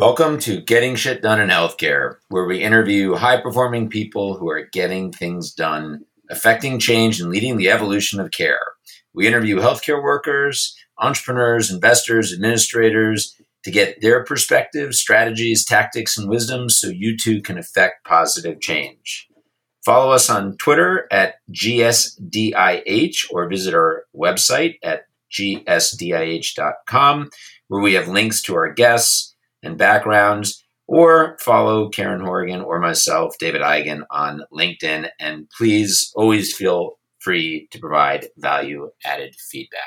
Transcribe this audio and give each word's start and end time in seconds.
Welcome 0.00 0.38
to 0.40 0.62
Getting 0.62 0.96
Shit 0.96 1.20
Done 1.20 1.42
in 1.42 1.50
Healthcare, 1.50 2.14
where 2.30 2.46
we 2.46 2.62
interview 2.62 3.16
high 3.16 3.38
performing 3.38 3.90
people 3.90 4.34
who 4.34 4.48
are 4.48 4.66
getting 4.72 5.12
things 5.12 5.52
done, 5.52 6.06
affecting 6.30 6.78
change, 6.78 7.20
and 7.20 7.28
leading 7.28 7.58
the 7.58 7.68
evolution 7.68 8.18
of 8.18 8.30
care. 8.30 8.62
We 9.12 9.26
interview 9.26 9.58
healthcare 9.58 10.02
workers, 10.02 10.74
entrepreneurs, 10.96 11.70
investors, 11.70 12.32
administrators 12.32 13.38
to 13.64 13.70
get 13.70 14.00
their 14.00 14.24
perspectives, 14.24 14.98
strategies, 14.98 15.66
tactics, 15.66 16.16
and 16.16 16.30
wisdom 16.30 16.70
so 16.70 16.86
you 16.86 17.14
too 17.14 17.42
can 17.42 17.58
affect 17.58 18.06
positive 18.06 18.58
change. 18.62 19.28
Follow 19.84 20.12
us 20.12 20.30
on 20.30 20.56
Twitter 20.56 21.08
at 21.12 21.34
GSDIH 21.52 23.26
or 23.30 23.50
visit 23.50 23.74
our 23.74 24.04
website 24.16 24.76
at 24.82 25.02
gsdih.com, 25.30 25.68
where 27.68 27.82
we 27.82 27.92
have 27.92 28.08
links 28.08 28.40
to 28.44 28.54
our 28.56 28.72
guests 28.72 29.29
and 29.62 29.76
backgrounds, 29.78 30.64
or 30.86 31.36
follow 31.40 31.88
Karen 31.88 32.20
Horgan 32.20 32.60
or 32.60 32.80
myself, 32.80 33.36
David 33.38 33.62
Eigen, 33.62 34.02
on 34.10 34.42
LinkedIn. 34.52 35.08
And 35.18 35.48
please 35.56 36.10
always 36.14 36.54
feel 36.54 36.98
free 37.20 37.68
to 37.70 37.78
provide 37.78 38.28
value 38.38 38.90
added 39.04 39.34
feedback. 39.50 39.80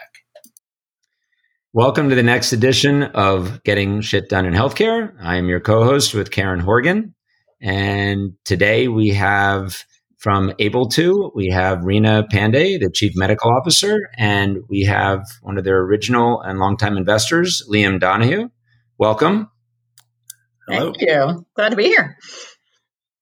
Welcome 1.73 2.09
to 2.09 2.16
the 2.16 2.23
next 2.23 2.54
edition 2.54 3.04
of 3.04 3.64
Getting 3.64 4.02
Shit 4.02 4.30
Done 4.30 4.45
in 4.45 4.54
Healthcare. 4.54 5.14
I 5.20 5.38
am 5.38 5.50
your 5.50 5.59
co 5.59 5.84
host 5.84 6.14
with 6.14 6.30
Karen 6.30 6.59
Horgan. 6.59 7.16
And 7.59 8.34
today 8.45 8.88
we 8.88 9.09
have 9.09 9.84
from 10.20 10.52
AbleTo, 10.59 11.31
we 11.34 11.48
have 11.48 11.80
Reena 11.80 12.30
Pande, 12.30 12.80
the 12.80 12.92
Chief 12.94 13.14
Medical 13.16 13.52
Officer, 13.52 14.09
and 14.17 14.59
we 14.70 14.84
have 14.84 15.26
one 15.42 15.58
of 15.58 15.64
their 15.64 15.80
original 15.80 16.40
and 16.42 16.59
longtime 16.59 16.95
investors, 16.95 17.62
Liam 17.70 18.00
Donohue. 18.00 18.50
Welcome. 18.98 19.50
Hello. 20.67 20.94
Thank 20.94 21.02
you. 21.02 21.45
Glad 21.55 21.70
to 21.70 21.76
be 21.76 21.86
here. 21.86 22.17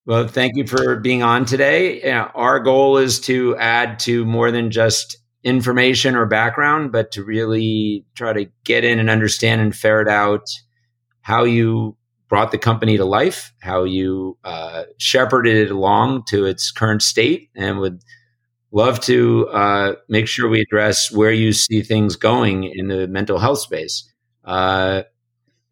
Well, 0.06 0.28
thank 0.28 0.56
you 0.56 0.66
for 0.66 1.00
being 1.00 1.24
on 1.24 1.46
today. 1.46 2.00
You 2.00 2.12
know, 2.12 2.32
our 2.34 2.60
goal 2.60 2.98
is 2.98 3.20
to 3.22 3.56
add 3.58 4.00
to 4.00 4.26
more 4.26 4.52
than 4.52 4.72
just 4.72 5.18
information 5.44 6.16
or 6.16 6.26
background, 6.26 6.92
but 6.92 7.12
to 7.12 7.24
really 7.24 8.06
try 8.16 8.34
to 8.34 8.46
get 8.64 8.84
in 8.84 9.00
and 9.00 9.10
understand 9.10 9.62
and 9.62 9.76
ferret 9.76 10.08
out 10.08 10.48
how 11.22 11.44
you 11.44 11.96
brought 12.30 12.52
the 12.52 12.58
company 12.58 12.98
to 12.98 13.06
life, 13.06 13.52
how 13.60 13.84
you 13.84 14.38
uh, 14.44 14.84
shepherded 14.98 15.58
it 15.58 15.72
along 15.72 16.24
to 16.30 16.46
its 16.46 16.72
current 16.72 17.02
state, 17.02 17.50
and 17.56 17.80
would 17.80 18.02
love 18.72 19.00
to 19.02 19.48
uh, 19.50 19.94
make 20.08 20.28
sure 20.28 20.48
we 20.48 20.62
address 20.62 21.12
where 21.12 21.32
you 21.32 21.52
see 21.54 21.82
things 21.82 22.16
going 22.16 22.64
in 22.64 22.88
the 22.88 23.08
mental 23.08 23.38
health 23.38 23.60
space. 23.60 24.10
Uh, 24.46 25.04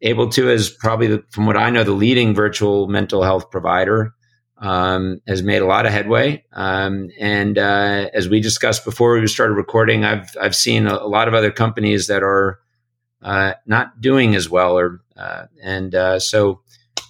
AbleTo 0.02 0.50
is 0.50 0.70
probably, 0.70 1.08
the, 1.08 1.24
from 1.30 1.46
what 1.46 1.56
I 1.56 1.70
know, 1.70 1.84
the 1.84 1.92
leading 1.92 2.34
virtual 2.34 2.88
mental 2.88 3.22
health 3.22 3.50
provider. 3.50 4.14
Um, 4.62 5.22
has 5.26 5.42
made 5.42 5.62
a 5.62 5.66
lot 5.66 5.86
of 5.86 5.92
headway, 5.92 6.44
um, 6.52 7.08
and 7.18 7.56
uh, 7.56 8.10
as 8.12 8.28
we 8.28 8.40
discussed 8.40 8.84
before 8.84 9.18
we 9.18 9.26
started 9.26 9.54
recording, 9.54 10.04
I've 10.04 10.36
I've 10.38 10.54
seen 10.54 10.86
a, 10.86 10.96
a 10.96 11.08
lot 11.08 11.28
of 11.28 11.32
other 11.32 11.50
companies 11.50 12.08
that 12.08 12.22
are 12.22 12.60
uh, 13.22 13.54
not 13.64 14.02
doing 14.02 14.34
as 14.34 14.50
well, 14.50 14.78
or 14.78 15.00
uh, 15.16 15.46
and 15.62 15.94
uh, 15.94 16.18
so 16.18 16.60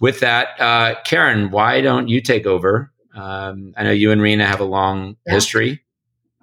with 0.00 0.20
that, 0.20 0.61
uh, 0.61 0.94
Karen, 1.05 1.50
why 1.50 1.80
don't 1.80 2.08
you 2.08 2.20
take 2.20 2.46
over? 2.46 2.92
Um, 3.14 3.74
I 3.77 3.83
know 3.83 3.91
you 3.91 4.12
and 4.12 4.20
Reena 4.20 4.46
have 4.46 4.61
a 4.61 4.64
long 4.64 5.16
yeah. 5.27 5.34
history. 5.34 5.83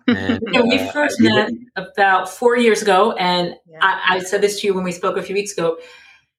And, 0.09 0.39
yeah, 0.53 0.61
we 0.61 0.79
uh, 0.79 0.89
first 0.93 1.19
met 1.19 1.51
about 1.75 2.29
four 2.29 2.55
years 2.55 2.81
ago, 2.81 3.11
and 3.11 3.55
yeah. 3.69 3.79
I, 3.81 4.15
I 4.15 4.19
said 4.19 4.39
this 4.39 4.61
to 4.61 4.67
you 4.67 4.73
when 4.73 4.85
we 4.85 4.93
spoke 4.93 5.17
a 5.17 5.21
few 5.21 5.35
weeks 5.35 5.51
ago 5.51 5.77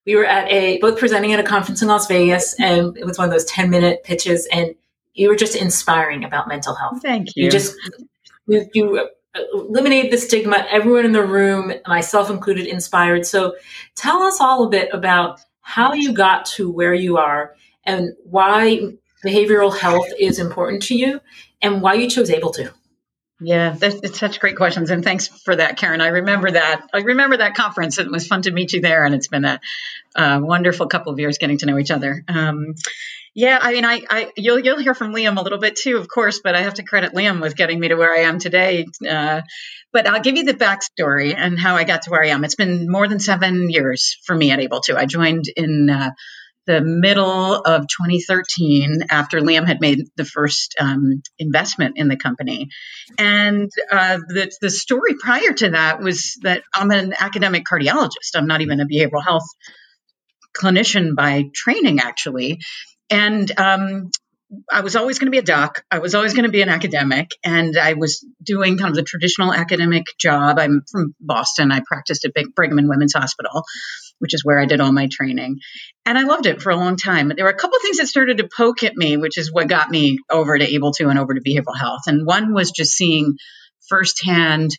we 0.09 0.17
were 0.17 0.25
at 0.25 0.51
a 0.51 0.79
both 0.79 0.99
presenting 0.99 1.35
at 1.35 1.39
a 1.39 1.43
conference 1.43 1.83
in 1.83 1.89
Las 1.89 2.09
Vegas, 2.09 2.59
and 2.59 2.97
it 2.97 3.05
was 3.05 3.19
one 3.19 3.27
of 3.27 3.31
those 3.31 3.45
ten 3.45 3.69
minute 3.69 4.03
pitches, 4.05 4.49
and 4.51 4.75
you 5.13 5.29
were 5.29 5.37
just 5.37 5.55
inspiring 5.55 6.25
about 6.25 6.49
mental 6.49 6.75
health. 6.75 7.03
Thank 7.03 7.37
you. 7.37 7.45
You 7.45 7.51
just 7.51 7.77
you, 8.47 8.67
you 8.73 9.07
eliminated 9.53 10.11
the 10.11 10.17
stigma. 10.17 10.67
Everyone 10.71 11.05
in 11.05 11.13
the 11.13 11.27
room, 11.27 11.75
myself 11.87 12.31
included, 12.31 12.67
inspired. 12.67 13.27
So, 13.27 13.55
tell 13.97 14.23
us 14.23 14.41
all 14.41 14.65
a 14.65 14.71
bit 14.71 14.89
about 14.95 15.41
how 15.61 15.93
you 15.93 16.15
got 16.15 16.47
to 16.47 16.71
where 16.71 16.95
you 16.95 17.19
are 17.19 17.55
and 17.85 18.15
why 18.25 18.81
behavioral 19.23 19.77
health 19.77 20.09
is 20.19 20.39
important 20.39 20.83
to 20.85 20.97
you 20.97 21.21
and 21.61 21.83
why 21.83 21.93
you 21.93 22.09
chose 22.09 22.31
AbleTo. 22.31 22.73
Yeah, 23.41 23.77
that's, 23.79 24.19
such 24.19 24.41
great 24.41 24.57
questions, 24.57 24.91
and 24.91 25.05
thanks 25.05 25.29
for 25.29 25.55
that, 25.55 25.77
Karen. 25.77 26.01
I 26.01 26.09
remember 26.09 26.51
that. 26.51 26.89
I 26.93 26.99
remember 26.99 27.37
that 27.37 27.55
conference. 27.55 27.99
It 27.99 28.11
was 28.11 28.27
fun 28.27 28.43
to 28.43 28.51
meet 28.51 28.73
you 28.73 28.81
there, 28.81 29.05
and 29.05 29.15
it's 29.15 29.29
been 29.29 29.45
a, 29.45 29.61
a 30.17 30.41
wonderful 30.41 30.89
couple 30.89 31.13
of 31.13 31.21
years 31.21 31.39
getting 31.39 31.59
to 31.59 31.67
know 31.67 31.79
each 31.79 31.93
other. 31.93 32.25
Um, 32.27 32.75
yeah, 33.35 33.57
I 33.61 33.73
mean, 33.73 33.85
I, 33.85 34.03
I, 34.11 34.33
you'll 34.37 34.59
you'll 34.59 34.81
hear 34.81 34.95
from 34.95 35.15
Liam 35.15 35.39
a 35.39 35.43
little 35.43 35.61
bit 35.61 35.77
too, 35.77 35.99
of 35.99 36.09
course, 36.09 36.41
but 36.43 36.57
I 36.57 36.63
have 36.63 36.75
to 36.75 36.83
credit 36.83 37.13
Liam 37.13 37.41
with 37.41 37.55
getting 37.55 37.79
me 37.79 37.87
to 37.87 37.95
where 37.95 38.13
I 38.13 38.23
am 38.23 38.41
today. 38.41 38.87
Uh, 39.09 39.43
but 39.93 40.09
I'll 40.09 40.21
give 40.21 40.37
you 40.37 40.45
the 40.45 40.55
backstory 40.55 41.33
and 41.37 41.57
how 41.59 41.77
I 41.77 41.85
got 41.85 42.03
to 42.03 42.11
where 42.11 42.23
I 42.23 42.29
am. 42.29 42.43
It's 42.43 42.57
been 42.57 42.91
more 42.91 43.07
than 43.07 43.21
seven 43.21 43.71
years 43.71 44.19
for 44.25 44.35
me 44.35 44.51
at 44.51 44.59
AbleTo. 44.59 44.97
I 44.97 45.07
joined 45.07 45.45
in 45.55 45.89
uh, 45.89 46.11
the 46.69 46.83
middle 46.83 47.55
of 47.55 47.89
2013 47.89 49.05
after 49.11 49.41
Liam 49.41 49.67
had 49.67 49.81
made 49.81 50.05
the 50.17 50.25
first 50.27 50.77
um, 50.79 51.23
investment 51.39 51.97
in 51.97 52.09
the 52.09 52.17
company. 52.17 52.69
And 53.19 53.71
uh, 53.91 54.19
the, 54.29 54.53
the 54.61 54.71
story 54.71 55.15
prior 55.19 55.53
to 55.55 55.71
that 55.71 56.01
was 56.01 56.39
that 56.43 56.63
I'm 56.75 56.91
an 56.91 57.15
academic 57.19 57.65
cardiologist. 57.65 58.37
I'm 58.37 58.47
not 58.47 58.61
even 58.61 58.81
a 58.81 58.87
behavioral 58.87 59.25
health 59.25 59.47
clinician 60.55 61.17
by 61.17 61.45
training, 61.55 62.01
actually. 62.01 62.59
And 63.09 63.51
um, 63.59 64.11
I 64.71 64.81
was 64.81 64.95
always 64.95 65.19
going 65.19 65.27
to 65.29 65.31
be 65.31 65.39
a 65.39 65.43
doc. 65.43 65.83
I 65.91 66.01
was 66.01 66.15
always 66.15 66.35
going 66.35 66.45
to 66.45 66.51
be 66.51 66.63
an 66.63 66.69
academic, 66.69 67.31
and 67.45 67.77
I 67.79 67.95
was 67.95 68.27
doing 68.43 68.79
kind 68.79 68.91
of 68.91 68.97
the 68.97 69.03
traditional 69.03 69.53
academic 69.53 70.05
job. 70.19 70.59
I'm 70.59 70.83
from 70.91 71.15
Boston. 71.19 71.71
I 71.73 71.81
practiced 71.87 72.25
at 72.25 72.33
Brigham 72.55 72.79
and 72.79 72.89
Women's 72.89 73.15
Hospital, 73.15 73.65
which 74.19 74.35
is 74.35 74.45
where 74.45 74.59
I 74.59 74.67
did 74.67 74.81
all 74.81 74.93
my 74.93 75.09
training. 75.11 75.59
And 76.05 76.19
I 76.19 76.23
loved 76.23 76.47
it 76.47 76.63
for 76.63 76.71
a 76.71 76.77
long 76.77 76.97
time. 76.97 77.33
There 77.35 77.45
were 77.45 77.51
a 77.51 77.57
couple 77.57 77.79
things 77.81 77.99
that 77.99 78.07
started 78.07 78.39
to 78.39 78.49
poke 78.55 78.83
at 78.83 78.97
me, 78.97 79.17
which 79.17 79.39
is 79.39 79.53
what 79.53 79.69
got 79.69 79.91
me 79.91 80.19
over 80.31 80.57
to 80.57 80.67
AbleTo 80.67 81.11
and 81.11 81.19
over 81.19 81.35
to 81.35 81.41
behavioral 81.41 81.79
health. 81.79 82.03
And 82.07 82.27
one 82.27 82.55
was 82.55 82.71
just 82.71 82.93
seeing 82.93 83.37
firsthand 83.89 84.71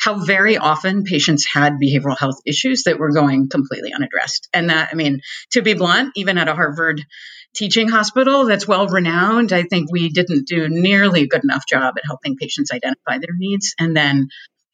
how 0.00 0.14
very 0.14 0.56
often 0.56 1.04
patients 1.04 1.46
had 1.52 1.74
behavioral 1.74 2.16
health 2.16 2.36
issues 2.46 2.84
that 2.84 2.98
were 2.98 3.12
going 3.12 3.48
completely 3.48 3.92
unaddressed. 3.92 4.48
And 4.54 4.70
that, 4.70 4.90
I 4.92 4.94
mean, 4.94 5.20
to 5.52 5.62
be 5.62 5.74
blunt, 5.74 6.12
even 6.14 6.38
at 6.38 6.48
a 6.48 6.54
Harvard 6.54 7.04
teaching 7.54 7.88
hospital 7.88 8.46
that's 8.46 8.68
well 8.68 8.86
renowned, 8.86 9.52
I 9.52 9.64
think 9.64 9.90
we 9.90 10.10
didn't 10.10 10.46
do 10.46 10.68
nearly 10.68 11.22
a 11.22 11.26
good 11.26 11.42
enough 11.42 11.66
job 11.66 11.94
at 11.96 12.04
helping 12.06 12.36
patients 12.36 12.72
identify 12.72 13.18
their 13.18 13.34
needs 13.36 13.74
and 13.78 13.96
then 13.96 14.28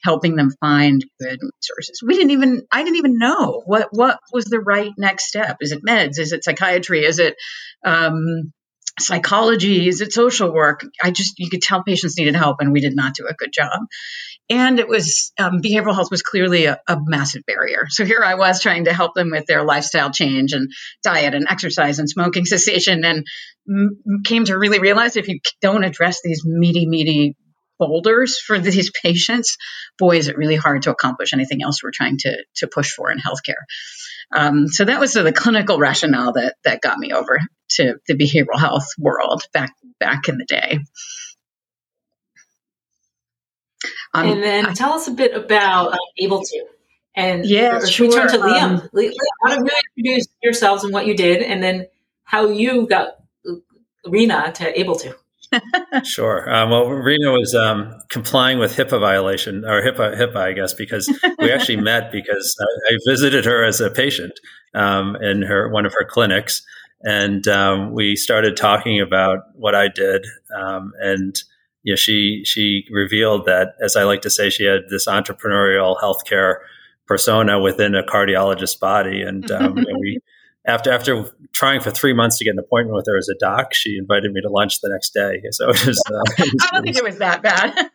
helping 0.05 0.37
them 0.37 0.51
find 0.61 1.05
good 1.19 1.39
resources. 1.41 2.03
We 2.07 2.15
didn't 2.15 2.33
even 2.33 2.63
I 2.71 2.85
didn't 2.85 2.99
even 2.99 3.19
know 3.19 3.63
what 3.65 3.89
what 3.91 4.19
was 4.33 4.45
the 4.45 4.61
right 4.61 4.93
next 4.99 5.29
step. 5.29 5.57
Is 5.61 5.73
it 5.73 5.85
meds? 5.85 6.19
Is 6.19 6.33
it 6.33 6.45
psychiatry? 6.45 7.05
Is 7.05 7.19
it 7.19 7.37
um, 7.85 8.53
psychology? 9.01 9.89
Is 9.89 10.03
it 10.03 10.13
social 10.13 10.53
work? 10.53 10.83
I 11.03 11.11
just 11.11 11.39
you 11.39 11.49
could 11.49 11.63
tell 11.63 11.83
patients 11.83 12.19
needed 12.19 12.37
help, 12.37 12.59
and 12.61 12.71
we 12.71 12.81
did 12.81 12.95
not 12.95 13.15
do 13.15 13.27
a 13.27 13.35
good 13.35 13.51
job. 13.53 13.81
And 14.51 14.79
it 14.79 14.89
was 14.89 15.33
um, 15.39 15.63
behavioral 15.63 15.95
health 15.95 16.11
was 16.11 16.21
clearly 16.21 16.67
a, 16.67 16.79
a, 16.87 16.99
massive 17.03 17.45
barrier. 17.47 17.87
So 17.89 18.05
here 18.05 18.23
I 18.23 18.35
was 18.35 18.61
trying 18.61 18.85
to 18.85 18.93
help 18.93 19.15
them 19.15 19.31
with 19.31 19.47
their 19.47 19.65
lifestyle 19.65 20.11
change 20.11 20.53
and 20.53 20.71
diet 21.03 21.33
and 21.33 21.47
exercise 21.49 21.99
and 21.99 22.11
smoking 22.11 22.45
cessation, 22.45 23.05
and 23.07 23.25
m- 23.67 24.21
came 24.25 24.45
to 24.45 24.59
really 24.59 24.81
realize 24.81 25.17
if 25.17 25.29
you 25.29 25.41
don't 25.63 25.83
address 25.83 26.21
these 26.23 26.43
meaty, 26.45 26.87
meaty 26.87 27.37
boulders 27.79 28.39
for 28.41 28.59
these 28.61 28.91
patients, 29.03 29.57
boy, 29.99 30.17
is 30.17 30.29
it 30.29 30.37
really 30.37 30.57
hard 30.57 30.83
to 30.83 30.91
accomplish 30.91 31.33
anything 31.33 31.63
else 31.63 31.83
we're 31.83 31.91
trying 31.93 32.19
to, 32.19 32.45
to 32.57 32.67
push 32.67 32.91
for 32.93 33.11
in 33.11 33.19
healthcare. 33.19 33.63
Um, 34.35 34.69
so 34.69 34.85
that 34.85 35.01
was 35.01 35.13
the 35.13 35.33
clinical 35.33 35.79
rationale 35.79 36.33
that, 36.33 36.57
that 36.65 36.81
got 36.81 36.99
me 36.99 37.13
over 37.13 37.39
to 37.71 37.95
the 38.09 38.15
behavioral 38.15 38.59
health 38.59 38.89
world 38.99 39.43
back, 39.53 39.73
back 40.01 40.29
in 40.29 40.39
the 40.39 40.45
day. 40.45 40.79
Um, 44.15 44.29
and 44.29 44.43
then 44.43 44.67
I, 44.67 44.73
tell 44.73 44.93
us 44.93 45.09
a 45.09 45.13
bit 45.13 45.37
about 45.37 45.93
uh, 45.93 45.99
AbleTo. 46.21 46.45
And 47.17 47.45
yeah, 47.45 47.85
sure. 47.85 48.09
we 48.09 48.15
turn 48.15 48.29
to 48.29 48.39
Liam. 48.39 48.63
Um, 48.63 48.89
Liam, 48.95 49.13
how 49.43 49.57
do 49.57 49.65
you 49.65 49.71
introduce 49.97 50.27
yourselves 50.43 50.85
and 50.85 50.93
what 50.93 51.07
you 51.07 51.17
did, 51.17 51.43
and 51.43 51.63
then 51.63 51.87
how 52.25 52.49
you 52.49 52.89
got 52.89 53.17
Reena 54.07 54.53
to 54.55 54.73
AbleTo? 54.73 55.15
Sure. 56.05 56.53
Um, 56.53 56.71
well, 56.71 56.87
Reena 56.87 57.33
was 57.33 57.55
um, 57.55 57.95
complying 58.09 58.59
with 58.59 58.77
HIPAA 58.77 59.01
violation 59.01 59.65
or 59.65 59.83
HIPAA, 59.83 60.17
HIPAA, 60.17 60.37
I 60.37 60.53
guess, 60.53 60.75
because 60.75 61.09
we 61.39 61.51
actually 61.51 61.77
met 61.81 62.11
because 62.13 62.57
I, 62.61 62.95
I, 62.95 62.99
visited 63.07 63.45
her 63.45 63.65
as 63.65 63.81
a 63.81 63.91
patient 63.91 64.33
um, 64.75 65.17
in 65.17 65.43
her 65.43 65.69
one 65.69 65.87
of 65.87 65.93
her 65.93 66.05
clinics, 66.05 66.63
and 67.03 67.47
um, 67.49 67.93
we 67.93 68.17
started 68.17 68.57
talking 68.57 69.01
about 69.01 69.41
what 69.55 69.75
I 69.75 69.89
did, 69.89 70.27
um, 70.57 70.93
and 71.01 71.37
you 71.83 71.93
know, 71.93 71.97
she 71.97 72.43
she 72.45 72.85
revealed 72.91 73.47
that, 73.47 73.75
as 73.83 73.97
I 73.97 74.05
like 74.05 74.23
to 74.23 74.31
say, 74.31 74.51
she 74.51 74.65
had 74.65 74.89
this 74.91 75.07
entrepreneurial 75.07 75.99
healthcare 76.01 76.57
persona 77.07 77.61
within 77.61 77.95
a 77.95 78.03
cardiologist's 78.03 78.77
body, 78.77 79.23
and 79.23 79.51
um, 79.51 79.79
you 79.79 79.85
know, 79.85 79.99
we 79.99 80.19
after 80.67 80.93
after 80.93 81.31
trying 81.53 81.81
for 81.81 81.91
three 81.91 82.13
months 82.13 82.39
to 82.39 82.45
get 82.45 82.53
an 82.53 82.59
appointment 82.59 82.97
with 82.97 83.07
her 83.07 83.17
as 83.17 83.29
a 83.29 83.35
doc, 83.39 83.75
she 83.75 83.97
invited 83.99 84.33
me 84.33 84.41
to 84.41 84.49
lunch 84.49 84.81
the 84.81 84.89
next 84.89 85.13
day. 85.15 85.43
So 85.53 85.69
it 85.71 85.87
was. 85.87 86.03
Uh, 86.11 86.23
it 86.39 86.53
was 86.53 86.69
I 86.73 86.75
don't 86.75 86.85
think 86.85 86.97
it 86.97 87.05
was 87.05 87.19
that 87.19 87.43
bad. 87.43 87.91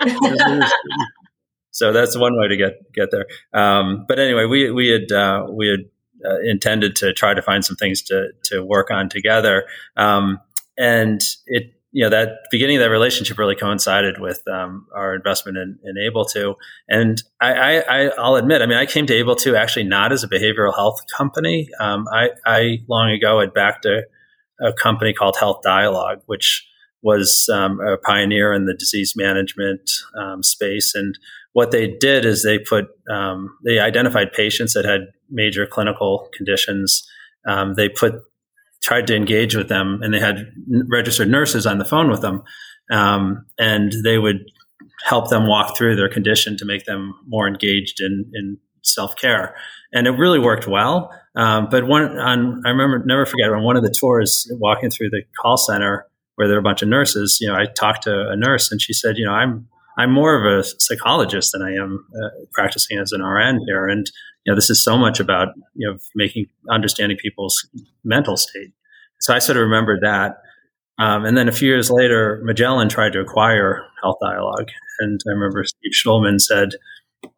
so 1.70 1.92
that's 1.92 2.16
one 2.16 2.38
way 2.38 2.48
to 2.48 2.56
get 2.56 2.92
get 2.92 3.10
there. 3.10 3.26
Um, 3.52 4.04
but 4.08 4.18
anyway, 4.18 4.46
we 4.46 4.70
we 4.70 4.88
had 4.88 5.12
uh, 5.12 5.46
we 5.50 5.68
had 5.68 5.80
uh, 6.24 6.40
intended 6.44 6.96
to 6.96 7.12
try 7.12 7.34
to 7.34 7.42
find 7.42 7.64
some 7.64 7.76
things 7.76 8.02
to 8.02 8.28
to 8.44 8.62
work 8.62 8.90
on 8.90 9.08
together, 9.08 9.64
um, 9.96 10.40
and 10.78 11.20
it 11.46 11.74
you 11.92 12.02
know 12.02 12.10
that 12.10 12.38
beginning 12.50 12.76
of 12.76 12.82
that 12.82 12.90
relationship 12.90 13.38
really 13.38 13.54
coincided 13.54 14.18
with 14.18 14.42
um, 14.48 14.86
our 14.94 15.14
investment 15.14 15.58
in, 15.58 15.78
in 15.84 15.96
AbleTo 15.96 16.54
and 16.88 17.22
I, 17.40 17.82
I, 17.82 18.28
will 18.28 18.36
admit 18.36 18.62
i 18.62 18.66
mean 18.66 18.78
i 18.78 18.86
came 18.86 19.06
to 19.06 19.12
AbleTo 19.12 19.56
actually 19.56 19.84
not 19.84 20.12
as 20.12 20.24
a 20.24 20.28
behavioral 20.28 20.74
health 20.74 21.00
company. 21.16 21.68
Um, 21.78 22.06
I, 22.12 22.30
I, 22.46 22.78
long 22.88 23.10
ago 23.10 23.40
had 23.40 23.52
backed 23.52 23.84
a, 23.84 24.04
a, 24.60 24.72
company 24.72 25.12
called 25.12 25.36
health 25.36 25.60
dialogue 25.62 26.22
which 26.26 26.66
was 27.02 27.48
um, 27.52 27.80
a 27.80 27.98
pioneer 27.98 28.52
in 28.52 28.64
the 28.64 28.74
disease 28.74 29.14
management 29.16 29.90
um, 30.16 30.42
space. 30.42 30.94
And 30.94 31.18
what 31.52 31.72
they 31.72 31.88
did 31.88 32.24
is 32.24 32.42
they 32.42 32.58
put 32.58 32.86
um, 33.10 33.56
they 33.64 33.78
identified 33.80 34.32
patients 34.32 34.74
that 34.74 34.84
had 34.84 35.08
major 35.28 35.66
clinical 35.66 36.28
conditions. 36.36 37.02
Um, 37.46 37.74
they 37.74 37.88
put 37.88 38.14
tried 38.82 39.06
to 39.06 39.16
engage 39.16 39.54
with 39.54 39.68
them, 39.68 40.00
and 40.02 40.12
they 40.12 40.20
had 40.20 40.52
registered 40.88 41.28
nurses 41.28 41.66
on 41.66 41.78
the 41.78 41.84
phone 41.84 42.10
with 42.10 42.20
them, 42.20 42.42
um, 42.90 43.46
and 43.58 43.92
they 44.04 44.18
would 44.18 44.44
help 45.04 45.30
them 45.30 45.46
walk 45.46 45.76
through 45.76 45.96
their 45.96 46.08
condition 46.08 46.56
to 46.56 46.64
make 46.64 46.84
them 46.84 47.14
more 47.26 47.48
engaged 47.48 48.00
in, 48.00 48.30
in 48.34 48.58
self 48.82 49.16
care. 49.16 49.54
And 49.92 50.06
it 50.06 50.12
really 50.12 50.38
worked 50.38 50.66
well. 50.66 51.10
Um, 51.34 51.68
but 51.70 51.86
one 51.86 52.18
on, 52.18 52.62
I 52.66 52.70
remember 52.70 53.02
never 53.04 53.26
forget 53.26 53.50
on 53.50 53.62
one 53.62 53.76
of 53.76 53.82
the 53.82 53.90
tours 53.90 54.50
walking 54.52 54.90
through 54.90 55.10
the 55.10 55.22
call 55.40 55.56
center 55.56 56.06
where 56.34 56.48
there 56.48 56.56
were 56.56 56.60
a 56.60 56.62
bunch 56.62 56.82
of 56.82 56.88
nurses. 56.88 57.38
You 57.40 57.48
know, 57.48 57.54
I 57.54 57.66
talked 57.66 58.04
to 58.04 58.28
a 58.28 58.36
nurse, 58.36 58.70
and 58.70 58.80
she 58.80 58.92
said, 58.92 59.16
"You 59.16 59.24
know, 59.24 59.32
I'm 59.32 59.66
I'm 59.96 60.10
more 60.10 60.34
of 60.34 60.44
a 60.44 60.64
psychologist 60.78 61.52
than 61.52 61.62
I 61.62 61.72
am 61.72 62.04
uh, 62.14 62.28
practicing 62.52 62.98
as 62.98 63.12
an 63.12 63.22
RN 63.22 63.60
here, 63.66 63.86
and 63.88 64.10
you 64.44 64.52
know, 64.52 64.56
this 64.56 64.70
is 64.70 64.82
so 64.82 64.96
much 64.96 65.20
about 65.20 65.48
you 65.74 65.88
know 65.88 65.98
making 66.14 66.46
understanding 66.70 67.18
people's 67.18 67.68
mental 68.04 68.36
state. 68.36 68.72
So 69.20 69.34
I 69.34 69.38
sort 69.38 69.56
of 69.56 69.62
remembered 69.62 70.00
that. 70.02 70.38
Um, 70.98 71.24
and 71.24 71.36
then 71.36 71.48
a 71.48 71.52
few 71.52 71.68
years 71.68 71.90
later, 71.90 72.40
Magellan 72.44 72.88
tried 72.88 73.12
to 73.14 73.20
acquire 73.20 73.84
Health 74.02 74.18
Dialogue, 74.20 74.68
and 75.00 75.20
I 75.26 75.30
remember 75.32 75.64
Steve 75.64 75.92
Shulman 75.92 76.40
said, 76.40 76.70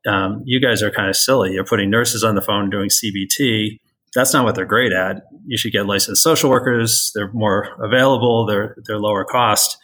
um, 0.06 0.42
"You 0.44 0.60
guys 0.60 0.82
are 0.82 0.90
kind 0.90 1.08
of 1.08 1.16
silly. 1.16 1.52
You're 1.52 1.64
putting 1.64 1.90
nurses 1.90 2.24
on 2.24 2.34
the 2.34 2.42
phone 2.42 2.70
doing 2.70 2.88
CBT. 2.88 3.78
That's 4.14 4.32
not 4.32 4.44
what 4.44 4.54
they're 4.54 4.64
great 4.64 4.92
at. 4.92 5.22
You 5.46 5.56
should 5.56 5.72
get 5.72 5.86
licensed 5.86 6.22
social 6.22 6.50
workers. 6.50 7.10
They're 7.14 7.32
more 7.32 7.68
available. 7.80 8.46
They're 8.46 8.76
they're 8.86 8.98
lower 8.98 9.24
cost." 9.24 9.78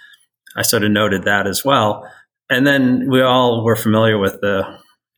I 0.57 0.63
sort 0.63 0.83
of 0.83 0.91
noted 0.91 1.25
that 1.25 1.47
as 1.47 1.65
well. 1.65 2.11
And 2.51 2.67
then 2.67 3.09
we 3.09 3.23
all 3.23 3.65
were 3.65 3.77
familiar 3.77 4.19
with 4.19 4.41
the 4.41 4.65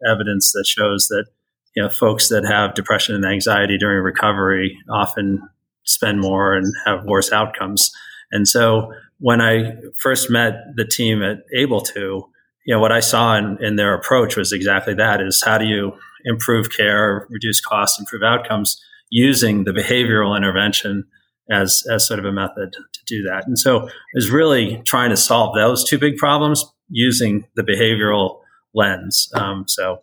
evidence 0.06 0.52
that 0.52 0.66
shows 0.66 1.08
that 1.08 1.24
you 1.74 1.82
know 1.82 1.88
folks 1.88 2.28
that 2.28 2.44
have 2.44 2.74
depression 2.74 3.14
and 3.14 3.24
anxiety 3.24 3.78
during 3.78 4.02
recovery 4.02 4.76
often 4.90 5.40
spend 5.84 6.20
more 6.20 6.54
and 6.54 6.72
have 6.86 7.04
worse 7.04 7.32
outcomes. 7.32 7.90
And 8.30 8.46
so 8.46 8.92
when 9.18 9.40
I 9.40 9.74
first 10.00 10.30
met 10.30 10.54
the 10.76 10.84
team 10.84 11.22
at 11.22 11.38
AbleTo, 11.56 12.22
you 12.64 12.74
know 12.74 12.80
what 12.80 12.92
I 12.92 13.00
saw 13.00 13.36
in, 13.36 13.58
in 13.62 13.76
their 13.76 13.94
approach 13.94 14.36
was 14.36 14.52
exactly 14.52 14.94
that: 14.94 15.20
is 15.20 15.42
how 15.44 15.58
do 15.58 15.66
you 15.66 15.92
improve 16.24 16.70
care, 16.70 17.26
reduce 17.30 17.60
costs, 17.60 17.98
improve 17.98 18.22
outcomes 18.22 18.80
using 19.10 19.64
the 19.64 19.72
behavioral 19.72 20.36
intervention 20.36 21.04
as 21.50 21.82
as 21.90 22.06
sort 22.06 22.18
of 22.18 22.24
a 22.24 22.32
method 22.32 22.72
to 22.72 23.00
do 23.06 23.22
that. 23.22 23.46
And 23.46 23.58
so 23.58 23.88
is 24.14 24.30
really 24.30 24.80
trying 24.86 25.10
to 25.10 25.16
solve 25.16 25.54
those 25.54 25.88
two 25.88 25.98
big 25.98 26.16
problems 26.16 26.64
using 26.88 27.44
the 27.56 27.62
behavioral 27.62 28.40
lens. 28.74 29.28
Um, 29.34 29.64
so 29.66 30.00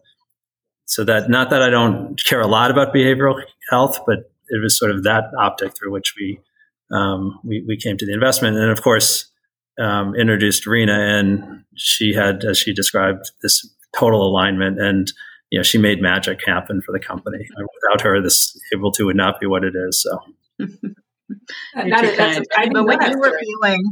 so 0.90 1.04
that 1.04 1.30
not 1.30 1.52
that 1.52 1.62
I 1.62 1.70
don't 1.70 2.20
care 2.26 2.42
a 2.42 2.48
lot 2.48 2.72
about 2.72 2.94
behavioral 2.94 3.40
health, 3.70 4.00
but 4.08 4.32
it 4.48 4.60
was 4.62 4.78
sort 4.78 4.90
of 4.90 5.04
that 5.04 5.26
optic 5.38 5.78
through 5.78 5.92
which 5.92 6.16
we 6.20 6.40
um, 6.92 7.40
we, 7.44 7.64
we 7.68 7.78
came 7.78 7.96
to 7.98 8.06
the 8.08 8.14
investment, 8.14 8.58
and 8.58 8.72
of 8.72 8.82
course 8.82 9.28
um, 9.80 10.16
introduced 10.16 10.66
Reena, 10.66 11.20
and 11.20 11.64
she 11.76 12.14
had, 12.14 12.44
as 12.44 12.58
she 12.58 12.74
described, 12.74 13.30
this 13.44 13.70
total 13.96 14.28
alignment, 14.28 14.82
and 14.82 15.14
you 15.52 15.60
know 15.60 15.64
she 15.64 15.78
made 15.78 16.02
magic 16.02 16.40
happen 16.44 16.82
for 16.82 16.92
the 16.92 17.00
company. 17.00 17.48
Without 17.56 18.02
her, 18.02 18.20
this 18.20 18.60
AbleTo 18.74 19.06
would 19.06 19.16
not 19.16 19.40
be 19.40 19.46
what 19.46 19.64
it 19.64 19.76
is. 19.76 20.02
So. 20.02 20.20
that 21.76 22.04
is, 22.04 22.18
that's, 22.18 22.48
I 22.58 22.68
but 22.70 22.86
what 22.86 23.08
you 23.08 23.20
were 23.20 23.40
feeling 23.40 23.84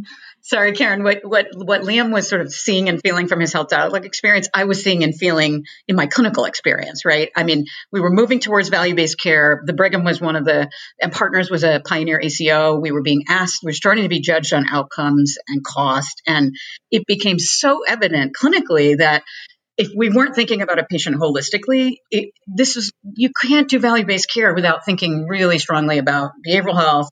sorry, 0.47 0.71
Karen, 0.71 1.03
what, 1.03 1.19
what, 1.23 1.47
what 1.53 1.81
Liam 1.81 2.13
was 2.13 2.29
sort 2.29 2.41
of 2.41 2.53
seeing 2.53 2.87
and 2.87 3.01
feeling 3.01 3.27
from 3.27 3.41
his 3.41 3.51
health 3.51 3.67
dialogue 3.67 4.05
experience, 4.05 4.47
I 4.53 4.63
was 4.63 4.81
seeing 4.81 5.03
and 5.03 5.13
feeling 5.13 5.65
in 5.89 5.95
my 5.97 6.07
clinical 6.07 6.45
experience, 6.45 7.03
right? 7.03 7.29
I 7.35 7.43
mean, 7.43 7.65
we 7.91 7.99
were 7.99 8.09
moving 8.09 8.39
towards 8.39 8.69
value 8.69 8.95
based 8.95 9.19
care. 9.19 9.61
The 9.65 9.73
Brigham 9.73 10.05
was 10.05 10.21
one 10.21 10.37
of 10.37 10.45
the, 10.45 10.69
and 11.01 11.11
Partners 11.11 11.51
was 11.51 11.65
a 11.65 11.81
pioneer 11.85 12.19
ACO. 12.21 12.79
We 12.79 12.91
were 12.91 13.01
being 13.01 13.25
asked, 13.27 13.59
we 13.61 13.71
are 13.71 13.75
starting 13.75 14.03
to 14.03 14.09
be 14.09 14.21
judged 14.21 14.53
on 14.53 14.69
outcomes 14.69 15.37
and 15.49 15.63
cost. 15.63 16.21
And 16.25 16.55
it 16.91 17.05
became 17.05 17.39
so 17.39 17.81
evident 17.85 18.33
clinically 18.33 18.97
that 18.99 19.23
if 19.77 19.89
we 19.95 20.09
weren't 20.09 20.33
thinking 20.33 20.61
about 20.61 20.79
a 20.79 20.85
patient 20.85 21.17
holistically, 21.17 21.97
it, 22.09 22.31
this 22.47 22.77
is 22.77 22.91
you 23.15 23.29
can't 23.29 23.69
do 23.69 23.79
value 23.79 24.05
based 24.05 24.31
care 24.33 24.55
without 24.55 24.85
thinking 24.85 25.27
really 25.27 25.59
strongly 25.59 25.97
about 25.97 26.31
behavioral 26.47 26.75
health 26.75 27.09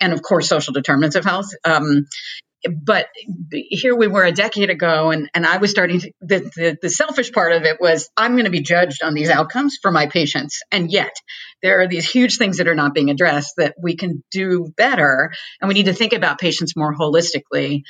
and 0.00 0.12
of 0.12 0.22
course 0.22 0.48
social 0.48 0.72
determinants 0.72 1.16
of 1.16 1.24
health. 1.24 1.50
Um, 1.64 2.06
but 2.68 3.06
here 3.52 3.94
we 3.94 4.06
were 4.06 4.24
a 4.24 4.32
decade 4.32 4.70
ago 4.70 5.10
and, 5.10 5.30
and 5.34 5.46
i 5.46 5.56
was 5.58 5.70
starting 5.70 6.00
to, 6.00 6.12
the, 6.20 6.38
the, 6.56 6.76
the 6.82 6.90
selfish 6.90 7.32
part 7.32 7.52
of 7.52 7.64
it 7.64 7.80
was 7.80 8.08
i'm 8.16 8.32
going 8.32 8.44
to 8.44 8.50
be 8.50 8.60
judged 8.60 9.02
on 9.02 9.14
these 9.14 9.30
outcomes 9.30 9.78
for 9.80 9.90
my 9.90 10.06
patients 10.06 10.62
and 10.70 10.90
yet 10.90 11.14
there 11.62 11.80
are 11.80 11.88
these 11.88 12.08
huge 12.08 12.36
things 12.36 12.58
that 12.58 12.68
are 12.68 12.74
not 12.74 12.94
being 12.94 13.10
addressed 13.10 13.54
that 13.56 13.74
we 13.80 13.96
can 13.96 14.22
do 14.30 14.72
better 14.76 15.32
and 15.60 15.68
we 15.68 15.74
need 15.74 15.86
to 15.86 15.94
think 15.94 16.12
about 16.12 16.38
patients 16.38 16.76
more 16.76 16.94
holistically 16.94 17.82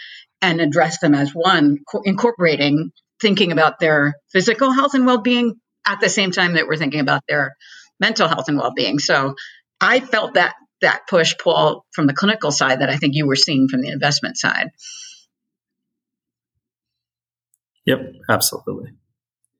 and 0.43 0.61
address 0.61 0.99
them 0.99 1.15
as 1.15 1.31
one 1.31 1.79
incorporating 2.05 2.91
thinking 3.21 3.53
about 3.53 3.79
their 3.79 4.15
physical 4.33 4.73
health 4.73 4.95
and 4.95 5.07
well-being 5.07 5.55
at 5.87 6.01
the 6.01 6.09
same 6.09 6.31
time 6.31 6.55
that 6.55 6.67
we're 6.67 6.77
thinking 6.77 7.01
about 7.01 7.23
their 7.29 7.57
mental 7.99 8.29
health 8.29 8.49
and 8.49 8.59
well-being. 8.59 8.99
So 8.99 9.35
i 9.81 10.01
felt 10.01 10.35
that 10.35 10.55
that 10.81 11.07
push 11.09 11.35
pull 11.39 11.87
from 11.93 12.07
the 12.07 12.13
clinical 12.13 12.51
side 12.51 12.81
that 12.81 12.91
I 12.91 12.97
think 12.97 13.15
you 13.15 13.27
were 13.27 13.37
seeing 13.37 13.69
from 13.69 13.81
the 13.81 13.89
investment 13.89 14.37
side. 14.37 14.71
Yep, 17.87 18.15
absolutely. 18.29 18.93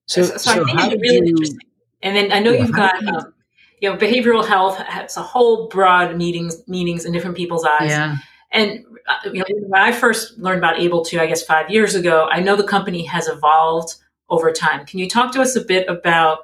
So, 0.07 0.23
so, 0.23 0.37
so 0.37 0.65
I 0.69 0.83
think 0.83 0.93
it's 0.95 1.03
really 1.03 1.15
you... 1.15 1.27
interesting. 1.27 1.61
And 2.03 2.17
then 2.17 2.33
I 2.33 2.41
know 2.41 2.53
you've 2.53 2.73
got, 2.73 3.03
um, 3.07 3.33
you 3.81 3.91
know, 3.91 3.97
behavioral 3.97 4.47
health 4.47 4.79
has 4.79 5.17
a 5.17 5.23
whole 5.23 5.69
broad 5.69 6.17
meetings 6.17 6.63
meanings 6.69 7.05
in 7.05 7.13
different 7.13 7.37
people's 7.37 7.65
eyes. 7.65 7.91
Yeah. 7.91 8.17
And 8.53 8.85
uh, 9.09 9.31
you 9.31 9.41
know, 9.41 9.45
when 9.69 9.81
I 9.81 9.93
first 9.93 10.39
learned 10.39 10.59
about 10.59 10.77
AbleTo, 10.77 11.19
I 11.19 11.27
guess 11.27 11.43
five 11.43 11.71
years 11.71 11.95
ago, 11.95 12.29
I 12.31 12.41
know 12.41 12.57
the 12.57 12.65
company 12.65 13.05
has 13.05 13.29
evolved 13.29 13.95
over 14.29 14.53
time. 14.53 14.87
Can 14.87 14.99
you 14.99 15.09
talk 15.09 15.33
to 15.33 15.41
us 15.41 15.57
a 15.57 15.61
bit 15.61 15.89
about 15.89 16.41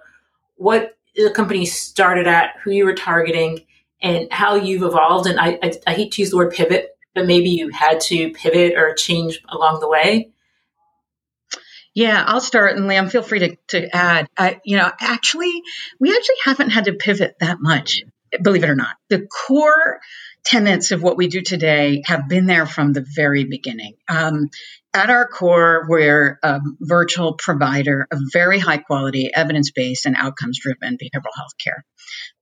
what 0.56 0.96
the 1.14 1.30
company 1.30 1.66
started 1.66 2.26
at, 2.26 2.54
who 2.62 2.70
you 2.70 2.84
were 2.84 2.94
targeting, 2.94 3.66
and 4.02 4.28
how 4.32 4.56
you've 4.56 4.82
evolved. 4.82 5.28
And 5.28 5.38
I, 5.38 5.58
I, 5.62 5.72
I 5.86 5.94
hate 5.94 6.12
to 6.12 6.22
use 6.22 6.30
the 6.30 6.36
word 6.36 6.52
pivot, 6.52 6.90
but 7.14 7.26
maybe 7.26 7.50
you 7.50 7.70
had 7.70 8.00
to 8.02 8.30
pivot 8.32 8.74
or 8.76 8.94
change 8.94 9.40
along 9.48 9.80
the 9.80 9.88
way. 9.88 10.30
Yeah, 11.94 12.24
I'll 12.26 12.40
start, 12.40 12.76
and 12.76 12.88
Liam, 12.88 13.10
feel 13.10 13.22
free 13.22 13.40
to, 13.40 13.56
to 13.68 13.94
add. 13.94 14.26
Uh, 14.36 14.54
you 14.64 14.78
know, 14.78 14.90
actually, 14.98 15.62
we 16.00 16.10
actually 16.10 16.36
haven't 16.42 16.70
had 16.70 16.86
to 16.86 16.94
pivot 16.94 17.36
that 17.40 17.58
much, 17.60 18.02
believe 18.42 18.64
it 18.64 18.70
or 18.70 18.74
not. 18.74 18.96
The 19.10 19.26
core 19.26 20.00
tenets 20.42 20.90
of 20.90 21.02
what 21.02 21.18
we 21.18 21.28
do 21.28 21.42
today 21.42 22.02
have 22.06 22.28
been 22.28 22.46
there 22.46 22.64
from 22.64 22.92
the 22.92 23.06
very 23.14 23.44
beginning. 23.44 23.94
Um, 24.08 24.48
at 24.94 25.10
our 25.10 25.26
core, 25.26 25.86
we're 25.88 26.38
a 26.42 26.60
virtual 26.80 27.34
provider 27.34 28.06
of 28.10 28.18
very 28.32 28.58
high 28.58 28.78
quality, 28.78 29.30
evidence 29.34 29.70
based, 29.70 30.06
and 30.06 30.16
outcomes 30.16 30.58
driven 30.60 30.96
behavioral 30.96 31.32
health 31.36 31.52
care 31.62 31.84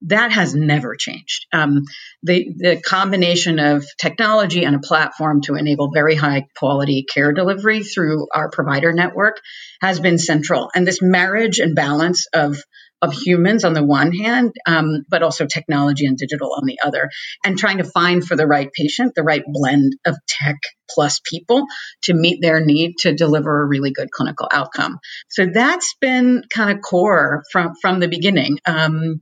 that 0.02 0.32
has 0.32 0.54
never 0.54 0.96
changed. 0.96 1.46
Um, 1.52 1.84
the 2.22 2.52
the 2.56 2.80
combination 2.80 3.58
of 3.58 3.84
technology 3.98 4.64
and 4.64 4.76
a 4.76 4.80
platform 4.80 5.42
to 5.42 5.54
enable 5.54 5.90
very 5.92 6.14
high 6.14 6.46
quality 6.56 7.04
care 7.12 7.32
delivery 7.32 7.82
through 7.82 8.26
our 8.34 8.50
provider 8.50 8.92
network 8.92 9.40
has 9.80 10.00
been 10.00 10.18
central. 10.18 10.70
And 10.74 10.86
this 10.86 11.02
marriage 11.02 11.58
and 11.58 11.74
balance 11.74 12.26
of 12.32 12.56
of 13.02 13.12
humans 13.12 13.64
on 13.64 13.72
the 13.72 13.84
one 13.84 14.12
hand, 14.12 14.52
um, 14.66 15.04
but 15.08 15.22
also 15.22 15.46
technology 15.46 16.06
and 16.06 16.16
digital 16.16 16.52
on 16.54 16.66
the 16.66 16.78
other, 16.84 17.10
and 17.44 17.58
trying 17.58 17.78
to 17.78 17.84
find 17.84 18.24
for 18.24 18.36
the 18.36 18.46
right 18.46 18.70
patient 18.72 19.14
the 19.14 19.22
right 19.22 19.42
blend 19.46 19.94
of 20.06 20.16
tech 20.26 20.56
plus 20.88 21.20
people 21.24 21.66
to 22.02 22.14
meet 22.14 22.40
their 22.42 22.64
need 22.64 22.94
to 22.98 23.14
deliver 23.14 23.62
a 23.62 23.66
really 23.66 23.92
good 23.92 24.10
clinical 24.10 24.48
outcome. 24.50 24.98
So 25.28 25.46
that's 25.52 25.94
been 26.00 26.42
kind 26.54 26.76
of 26.76 26.82
core 26.82 27.42
from 27.50 27.74
from 27.80 28.00
the 28.00 28.08
beginning. 28.08 28.58
Um, 28.66 29.20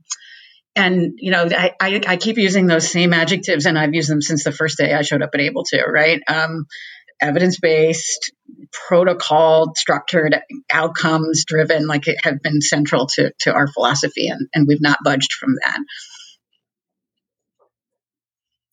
and 0.75 1.13
you 1.17 1.31
know 1.31 1.47
I, 1.49 1.73
I, 1.79 2.01
I 2.07 2.17
keep 2.17 2.37
using 2.37 2.67
those 2.67 2.87
same 2.87 3.11
adjectives 3.11 3.65
and 3.65 3.77
i've 3.77 3.93
used 3.93 4.09
them 4.09 4.21
since 4.21 4.43
the 4.43 4.51
first 4.51 4.77
day 4.77 4.93
i 4.93 5.01
showed 5.01 5.21
up 5.21 5.31
at 5.33 5.39
AbleTo 5.39 5.87
right 5.87 6.21
um, 6.27 6.67
evidence-based 7.21 8.31
protocol 8.71 9.73
structured 9.75 10.39
outcomes 10.71 11.43
driven 11.45 11.87
like 11.87 12.07
it 12.07 12.17
have 12.23 12.41
been 12.41 12.61
central 12.61 13.07
to, 13.07 13.31
to 13.39 13.53
our 13.53 13.67
philosophy 13.67 14.27
and, 14.27 14.47
and 14.53 14.67
we've 14.67 14.81
not 14.81 14.99
budged 15.03 15.33
from 15.33 15.55
that 15.63 15.79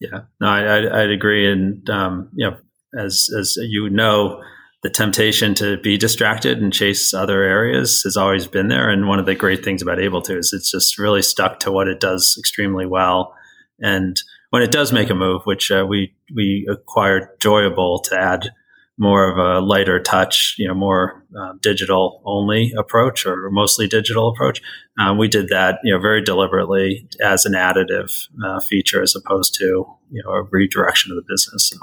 yeah 0.00 0.20
no 0.40 0.46
i, 0.48 0.78
I 0.78 1.00
would 1.02 1.10
agree 1.10 1.50
and 1.50 1.88
um, 1.88 2.30
you 2.34 2.50
know 2.50 2.56
as 2.98 3.28
as 3.36 3.56
you 3.56 3.90
know 3.90 4.42
the 4.82 4.90
temptation 4.90 5.54
to 5.54 5.78
be 5.78 5.98
distracted 5.98 6.58
and 6.58 6.72
chase 6.72 7.12
other 7.12 7.42
areas 7.42 8.02
has 8.02 8.16
always 8.16 8.46
been 8.46 8.68
there. 8.68 8.88
And 8.88 9.08
one 9.08 9.18
of 9.18 9.26
the 9.26 9.34
great 9.34 9.64
things 9.64 9.82
about 9.82 9.98
AbleTo 9.98 10.38
is 10.38 10.52
it's 10.52 10.70
just 10.70 10.96
really 10.96 11.22
stuck 11.22 11.58
to 11.60 11.72
what 11.72 11.88
it 11.88 11.98
does 11.98 12.36
extremely 12.38 12.86
well. 12.86 13.34
And 13.80 14.16
when 14.56 14.62
it 14.62 14.72
does 14.72 14.90
make 14.90 15.10
a 15.10 15.14
move, 15.14 15.42
which 15.44 15.70
uh, 15.70 15.84
we 15.86 16.14
we 16.34 16.66
acquired 16.66 17.38
Joyable 17.40 18.02
to 18.04 18.18
add 18.18 18.48
more 18.96 19.30
of 19.30 19.36
a 19.36 19.60
lighter 19.60 20.00
touch, 20.00 20.54
you 20.56 20.66
know, 20.66 20.72
more 20.72 21.22
uh, 21.38 21.52
digital 21.60 22.22
only 22.24 22.72
approach 22.74 23.26
or 23.26 23.50
mostly 23.50 23.86
digital 23.86 24.30
approach. 24.30 24.62
Uh, 24.98 25.12
we 25.12 25.28
did 25.28 25.48
that, 25.48 25.80
you 25.84 25.92
know, 25.92 26.00
very 26.00 26.22
deliberately 26.22 27.06
as 27.22 27.44
an 27.44 27.52
additive 27.52 28.28
uh, 28.42 28.58
feature 28.60 29.02
as 29.02 29.14
opposed 29.14 29.52
to, 29.56 29.84
you 30.10 30.22
know, 30.24 30.30
a 30.30 30.42
redirection 30.44 31.12
of 31.12 31.16
the 31.16 31.30
business. 31.30 31.68
So. 31.68 31.76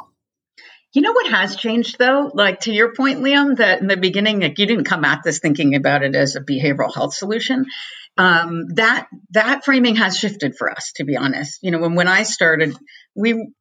You 0.94 1.03
know 1.03 1.12
what 1.12 1.32
has 1.32 1.56
changed 1.56 2.00
though? 2.00 2.32
Like 2.34 2.62
to 2.62 2.74
your 2.74 2.96
point, 2.96 3.20
Liam, 3.20 3.58
that 3.58 3.82
in 3.82 3.88
the 3.88 3.98
beginning, 3.98 4.39
like 4.39 4.58
you 4.58 4.65
didn't 4.65 4.86
come 4.86 5.06
at 5.06 5.22
this 5.24 5.38
thinking 5.38 5.75
about 5.75 6.01
it 6.01 6.15
as 6.15 6.36
a 6.36 6.42
behavioral 6.42 6.92
health 6.92 7.13
solution. 7.13 7.68
Um, 8.15 8.67
that 8.75 9.08
that 9.32 9.65
framing 9.65 9.96
has 9.96 10.17
shifted 10.17 10.55
for 10.55 10.72
us, 10.72 10.91
to 10.98 11.03
be 11.03 11.17
honest. 11.17 11.60
You 11.63 11.72
know, 11.72 11.79
when 11.79 11.96
when 11.96 12.08
I 12.08 12.24
started, 12.24 12.77
we 13.15 13.53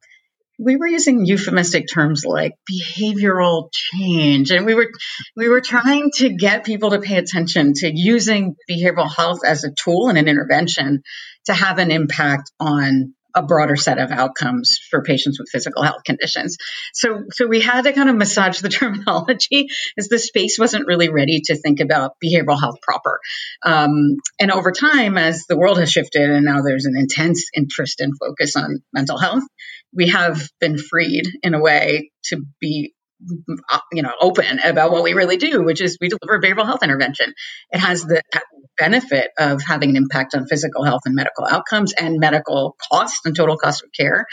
we 0.59 0.75
were 0.75 0.87
using 0.87 1.25
euphemistic 1.25 1.85
terms 1.91 2.23
like 2.25 2.53
behavioral 2.71 3.69
change 3.71 4.51
and 4.51 4.65
we 4.65 4.75
were 4.75 4.91
we 5.35 5.49
were 5.49 5.61
trying 5.61 6.11
to 6.15 6.29
get 6.29 6.63
people 6.63 6.91
to 6.91 6.99
pay 6.99 7.17
attention 7.17 7.73
to 7.73 7.91
using 7.93 8.55
behavioral 8.69 9.13
health 9.13 9.39
as 9.45 9.63
a 9.63 9.71
tool 9.71 10.09
and 10.09 10.17
an 10.17 10.27
intervention 10.27 11.01
to 11.45 11.53
have 11.53 11.79
an 11.79 11.91
impact 11.91 12.51
on 12.59 13.13
a 13.35 13.43
broader 13.43 13.75
set 13.75 13.99
of 13.99 14.11
outcomes 14.11 14.79
for 14.89 15.03
patients 15.03 15.39
with 15.39 15.49
physical 15.49 15.83
health 15.83 16.03
conditions. 16.05 16.57
So, 16.93 17.23
so 17.31 17.47
we 17.47 17.61
had 17.61 17.83
to 17.83 17.93
kind 17.93 18.09
of 18.09 18.15
massage 18.15 18.59
the 18.59 18.69
terminology 18.69 19.67
as 19.97 20.07
the 20.07 20.19
space 20.19 20.57
wasn't 20.59 20.87
really 20.87 21.09
ready 21.09 21.41
to 21.45 21.55
think 21.55 21.79
about 21.79 22.13
behavioral 22.23 22.59
health 22.59 22.81
proper. 22.81 23.19
Um, 23.63 24.17
and 24.39 24.51
over 24.51 24.71
time, 24.71 25.17
as 25.17 25.45
the 25.47 25.57
world 25.57 25.79
has 25.79 25.91
shifted 25.91 26.29
and 26.29 26.45
now 26.45 26.61
there's 26.61 26.85
an 26.85 26.95
intense 26.97 27.49
interest 27.55 28.01
and 28.01 28.13
focus 28.19 28.55
on 28.55 28.83
mental 28.93 29.17
health, 29.17 29.43
we 29.93 30.09
have 30.09 30.49
been 30.59 30.77
freed 30.77 31.25
in 31.41 31.53
a 31.53 31.61
way 31.61 32.11
to 32.25 32.43
be 32.59 32.93
you 33.91 34.01
know 34.01 34.11
open 34.19 34.59
about 34.59 34.91
what 34.91 35.03
we 35.03 35.13
really 35.13 35.37
do 35.37 35.63
which 35.63 35.81
is 35.81 35.97
we 35.99 36.09
deliver 36.09 36.39
behavioral 36.39 36.65
health 36.65 36.83
intervention. 36.83 37.33
It 37.71 37.79
has 37.79 38.03
the 38.03 38.21
benefit 38.77 39.31
of 39.37 39.61
having 39.61 39.91
an 39.91 39.97
impact 39.97 40.35
on 40.35 40.47
physical 40.47 40.83
health 40.83 41.01
and 41.05 41.15
medical 41.15 41.45
outcomes 41.45 41.93
and 41.93 42.19
medical 42.19 42.75
cost 42.91 43.25
and 43.25 43.35
total 43.35 43.57
cost 43.57 43.83
of 43.83 43.91
care. 43.91 44.25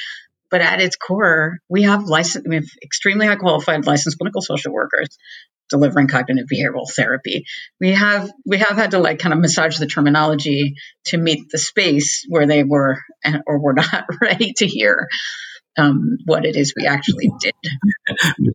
But 0.51 0.63
at 0.63 0.81
its 0.81 0.97
core 0.97 1.59
we 1.69 1.83
have 1.83 2.05
licensed 2.05 2.49
we 2.49 2.57
have 2.57 2.65
extremely 2.83 3.27
high 3.27 3.37
qualified 3.37 3.87
licensed 3.87 4.19
clinical 4.19 4.43
social 4.43 4.73
workers 4.73 5.17
delivering 5.69 6.09
cognitive 6.09 6.47
behavioral 6.53 6.91
therapy. 6.91 7.45
We 7.81 7.93
have 7.93 8.31
we 8.45 8.59
have 8.59 8.77
had 8.77 8.91
to 8.91 8.99
like 8.99 9.21
kind 9.21 9.33
of 9.33 9.41
massage 9.41 9.79
the 9.79 9.87
terminology 9.87 10.75
to 11.07 11.17
meet 11.17 11.49
the 11.51 11.59
space 11.59 12.27
where 12.29 12.47
they 12.47 12.65
were 12.65 12.99
or 13.47 13.61
were 13.61 13.73
not 13.75 14.07
ready 14.21 14.53
to 14.57 14.67
hear 14.67 15.09
um, 15.79 16.19
what 16.25 16.45
it 16.45 16.57
is 16.57 16.75
we 16.77 16.87
actually 16.87 17.31
did 17.41 17.55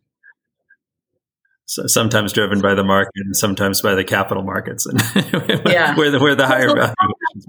sometimes 1.66 2.32
driven 2.32 2.60
by 2.60 2.74
the 2.74 2.84
market 2.84 3.12
and 3.16 3.36
sometimes 3.36 3.80
by 3.82 3.94
the 3.94 4.04
capital 4.04 4.42
markets 4.42 4.86
and 4.86 5.00
yeah. 5.66 5.96
where 5.96 6.10
the 6.10 6.18
where 6.20 6.34
the 6.34 6.46
higher 6.46 6.68
value 6.68 6.94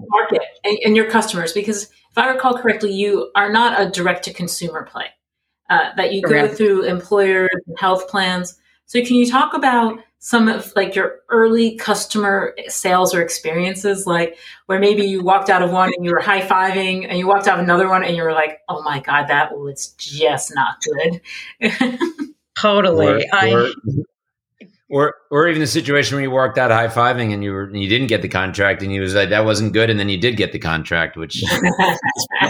market 0.00 0.42
and, 0.64 0.78
and, 0.84 0.96
your 0.96 1.08
customers 1.08 1.52
because 1.52 1.84
if 1.84 2.18
i 2.18 2.28
recall 2.28 2.58
correctly 2.58 2.92
you 2.92 3.30
are 3.36 3.50
not 3.50 3.80
a 3.80 3.88
direct 3.90 4.24
to 4.24 4.32
consumer 4.32 4.84
play 4.90 5.06
uh, 5.70 5.90
that 5.96 6.12
you 6.12 6.22
Correct. 6.22 6.50
go 6.50 6.56
through 6.56 6.82
employers 6.84 7.50
and 7.66 7.78
health 7.78 8.08
plans 8.08 8.58
so 8.86 9.00
can 9.04 9.16
you 9.16 9.30
talk 9.30 9.54
about 9.54 10.00
some 10.20 10.48
of 10.48 10.72
like 10.74 10.96
your 10.96 11.20
early 11.28 11.76
customer 11.76 12.56
sales 12.66 13.14
or 13.14 13.22
experiences 13.22 14.04
like 14.04 14.36
where 14.66 14.80
maybe 14.80 15.04
you 15.04 15.22
walked 15.22 15.48
out 15.48 15.62
of 15.62 15.70
one 15.70 15.92
and 15.96 16.04
you 16.04 16.10
were 16.10 16.20
high-fiving 16.20 17.06
and 17.08 17.18
you 17.18 17.28
walked 17.28 17.46
out 17.46 17.60
of 17.60 17.64
another 17.64 17.88
one 17.88 18.02
and 18.02 18.16
you 18.16 18.22
were 18.24 18.32
like 18.32 18.58
oh 18.68 18.82
my 18.82 18.98
god 18.98 19.28
that 19.28 19.56
was 19.56 19.94
just 19.96 20.52
not 20.56 20.76
good 20.82 21.20
Totally. 22.60 23.06
Or, 23.06 23.22
I, 23.32 23.72
or, 24.90 25.14
or 25.30 25.48
even 25.48 25.60
the 25.60 25.66
situation 25.66 26.16
where 26.16 26.22
you 26.22 26.30
walked 26.30 26.56
out 26.56 26.70
high 26.70 26.88
fiving 26.88 27.34
and 27.34 27.44
you 27.44 27.52
were 27.52 27.74
you 27.74 27.88
didn't 27.88 28.06
get 28.06 28.22
the 28.22 28.28
contract 28.28 28.82
and 28.82 28.92
you 28.92 29.02
was 29.02 29.14
like 29.14 29.30
that 29.30 29.44
wasn't 29.44 29.72
good 29.72 29.90
and 29.90 30.00
then 30.00 30.08
you 30.08 30.18
did 30.18 30.36
get 30.36 30.52
the 30.52 30.58
contract, 30.58 31.16
which 31.16 31.42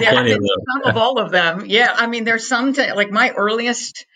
yeah, 0.01 0.25
some 0.25 0.83
of 0.85 0.97
all 0.97 1.19
of 1.19 1.33
them. 1.33 1.65
Yeah, 1.67 1.93
I 1.95 2.07
mean, 2.07 2.25
there's 2.25 2.47
some 2.47 2.73
t- 2.73 2.93
like 2.93 3.11
my 3.11 3.31
earliest 3.31 4.07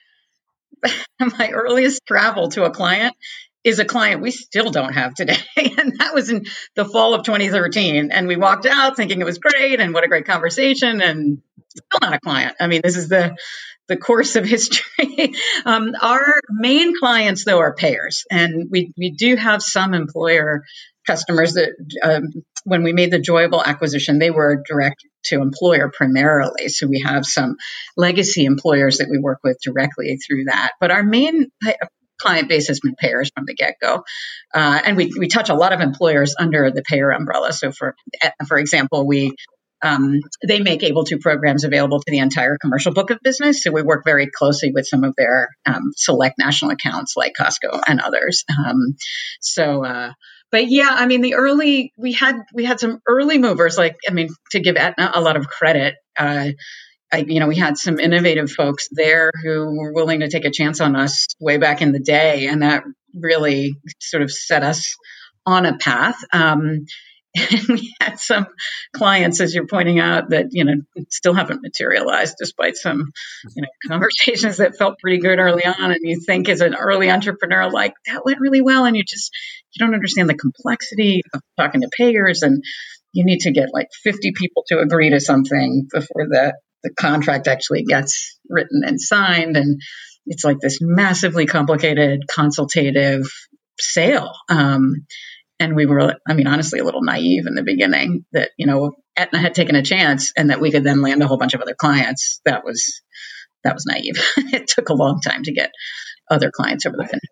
my 1.20 1.50
earliest 1.50 2.02
travel 2.06 2.48
to 2.50 2.64
a 2.64 2.70
client 2.70 3.14
is 3.64 3.78
a 3.78 3.84
client 3.84 4.20
we 4.20 4.30
still 4.30 4.70
don't 4.70 4.92
have 4.92 5.14
today. 5.14 5.36
and 5.56 5.98
that 5.98 6.12
was 6.14 6.30
in 6.30 6.46
the 6.74 6.84
fall 6.84 7.14
of 7.14 7.24
2013. 7.24 8.10
And 8.10 8.26
we 8.26 8.36
walked 8.36 8.66
out 8.66 8.96
thinking 8.96 9.20
it 9.20 9.24
was 9.24 9.38
great 9.38 9.80
and 9.80 9.94
what 9.94 10.04
a 10.04 10.08
great 10.08 10.26
conversation 10.26 11.00
and 11.00 11.42
still 11.68 11.98
not 12.00 12.14
a 12.14 12.20
client. 12.20 12.56
I 12.60 12.66
mean, 12.66 12.80
this 12.82 12.96
is 12.96 13.08
the 13.08 13.36
the 13.88 13.96
course 13.96 14.36
of 14.36 14.44
history. 14.44 15.34
um, 15.64 15.92
our 16.00 16.40
main 16.50 16.92
clients, 16.98 17.44
though, 17.44 17.58
are 17.58 17.74
payers, 17.74 18.24
and 18.30 18.68
we 18.70 18.92
we 18.96 19.10
do 19.10 19.36
have 19.36 19.62
some 19.62 19.94
employer 19.94 20.62
customers 21.06 21.54
that 21.54 21.70
um, 22.02 22.44
when 22.64 22.82
we 22.82 22.92
made 22.92 23.10
the 23.10 23.18
Joyable 23.18 23.64
acquisition, 23.64 24.18
they 24.18 24.30
were 24.30 24.62
direct 24.66 25.04
to 25.24 25.40
employer 25.40 25.90
primarily. 25.92 26.68
So 26.68 26.86
we 26.86 27.00
have 27.00 27.26
some 27.26 27.56
legacy 27.96 28.44
employers 28.44 28.98
that 28.98 29.08
we 29.10 29.18
work 29.18 29.38
with 29.42 29.58
directly 29.62 30.16
through 30.16 30.44
that. 30.44 30.72
But 30.80 30.90
our 30.90 31.02
main 31.02 31.46
client 32.20 32.48
base 32.48 32.68
has 32.68 32.80
been 32.80 32.94
payers 32.94 33.30
from 33.34 33.44
the 33.46 33.54
get 33.54 33.74
go, 33.80 34.04
uh, 34.54 34.80
and 34.84 34.96
we 34.96 35.12
we 35.18 35.28
touch 35.28 35.48
a 35.48 35.54
lot 35.54 35.72
of 35.72 35.80
employers 35.80 36.34
under 36.38 36.70
the 36.70 36.82
payer 36.82 37.10
umbrella. 37.10 37.52
So 37.52 37.72
for 37.72 37.94
for 38.46 38.58
example, 38.58 39.06
we 39.06 39.34
um, 39.82 40.20
they 40.46 40.60
make 40.60 40.80
AbleTo 40.80 41.20
programs 41.20 41.64
available 41.64 41.98
to 41.98 42.10
the 42.10 42.18
entire 42.18 42.56
commercial 42.58 42.92
book 42.92 43.10
of 43.10 43.18
business. 43.22 43.62
So 43.62 43.72
we 43.72 43.82
work 43.82 44.02
very 44.04 44.28
closely 44.30 44.70
with 44.72 44.86
some 44.86 45.04
of 45.04 45.14
their 45.16 45.48
um, 45.66 45.92
select 45.96 46.36
national 46.38 46.70
accounts 46.70 47.14
like 47.16 47.32
Costco 47.38 47.82
and 47.86 48.00
others. 48.00 48.44
Um, 48.50 48.96
so, 49.40 49.84
uh, 49.84 50.12
but 50.50 50.70
yeah, 50.70 50.90
I 50.90 51.06
mean, 51.06 51.22
the 51.22 51.34
early 51.34 51.92
we 51.96 52.12
had 52.12 52.36
we 52.54 52.64
had 52.64 52.78
some 52.78 53.00
early 53.08 53.38
movers. 53.38 53.78
Like, 53.78 53.96
I 54.08 54.12
mean, 54.12 54.28
to 54.52 54.60
give 54.60 54.76
Aetna 54.76 55.12
a 55.14 55.20
lot 55.20 55.36
of 55.36 55.48
credit. 55.48 55.94
Uh, 56.16 56.50
I, 57.12 57.24
you 57.26 57.40
know, 57.40 57.48
we 57.48 57.56
had 57.56 57.76
some 57.76 58.00
innovative 58.00 58.50
folks 58.50 58.88
there 58.90 59.30
who 59.42 59.78
were 59.78 59.92
willing 59.92 60.20
to 60.20 60.30
take 60.30 60.46
a 60.46 60.50
chance 60.50 60.80
on 60.80 60.96
us 60.96 61.26
way 61.38 61.58
back 61.58 61.82
in 61.82 61.92
the 61.92 62.00
day, 62.00 62.46
and 62.46 62.62
that 62.62 62.84
really 63.14 63.74
sort 64.00 64.22
of 64.22 64.30
set 64.30 64.62
us 64.62 64.94
on 65.44 65.66
a 65.66 65.76
path. 65.76 66.16
Um, 66.32 66.86
and 67.34 67.68
we 67.68 67.94
had 68.00 68.18
some 68.18 68.46
clients, 68.94 69.40
as 69.40 69.54
you're 69.54 69.66
pointing 69.66 69.98
out, 69.98 70.30
that 70.30 70.48
you 70.50 70.64
know 70.64 70.74
still 71.10 71.34
haven't 71.34 71.62
materialized, 71.62 72.36
despite 72.38 72.76
some 72.76 73.12
you 73.54 73.62
know 73.62 73.68
conversations 73.88 74.58
that 74.58 74.76
felt 74.76 74.98
pretty 74.98 75.18
good 75.18 75.38
early 75.38 75.64
on. 75.64 75.92
And 75.92 75.98
you 76.02 76.20
think, 76.20 76.48
as 76.48 76.60
an 76.60 76.74
early 76.74 77.10
entrepreneur, 77.10 77.70
like 77.70 77.94
that 78.06 78.24
went 78.24 78.40
really 78.40 78.60
well, 78.60 78.84
and 78.84 78.96
you 78.96 79.04
just 79.04 79.30
you 79.72 79.84
don't 79.84 79.94
understand 79.94 80.28
the 80.28 80.34
complexity 80.34 81.22
of 81.32 81.40
talking 81.58 81.80
to 81.80 81.90
payers, 81.96 82.42
and 82.42 82.62
you 83.12 83.24
need 83.24 83.40
to 83.40 83.52
get 83.52 83.72
like 83.72 83.88
50 84.02 84.32
people 84.34 84.64
to 84.68 84.78
agree 84.78 85.10
to 85.10 85.20
something 85.20 85.88
before 85.90 86.26
the 86.28 86.54
the 86.82 86.92
contract 86.94 87.46
actually 87.46 87.84
gets 87.84 88.38
written 88.48 88.82
and 88.84 89.00
signed, 89.00 89.56
and 89.56 89.80
it's 90.26 90.44
like 90.44 90.58
this 90.60 90.78
massively 90.80 91.46
complicated 91.46 92.24
consultative 92.28 93.24
sale. 93.78 94.32
Um, 94.48 95.06
and 95.62 95.76
we 95.76 95.86
were, 95.86 96.16
I 96.28 96.34
mean, 96.34 96.48
honestly, 96.48 96.80
a 96.80 96.84
little 96.84 97.04
naive 97.04 97.46
in 97.46 97.54
the 97.54 97.62
beginning 97.62 98.24
that, 98.32 98.50
you 98.56 98.66
know, 98.66 98.90
Aetna 99.16 99.38
had 99.38 99.54
taken 99.54 99.76
a 99.76 99.82
chance 99.82 100.32
and 100.36 100.50
that 100.50 100.60
we 100.60 100.72
could 100.72 100.82
then 100.82 101.02
land 101.02 101.22
a 101.22 101.28
whole 101.28 101.38
bunch 101.38 101.54
of 101.54 101.60
other 101.60 101.74
clients. 101.74 102.40
That 102.44 102.64
was, 102.64 103.00
that 103.62 103.74
was 103.74 103.86
naive. 103.86 104.16
it 104.52 104.66
took 104.66 104.88
a 104.88 104.94
long 104.94 105.20
time 105.20 105.44
to 105.44 105.52
get 105.52 105.70
other 106.28 106.50
clients 106.50 106.84
over 106.84 106.96
the 106.96 107.06
finish. 107.06 107.22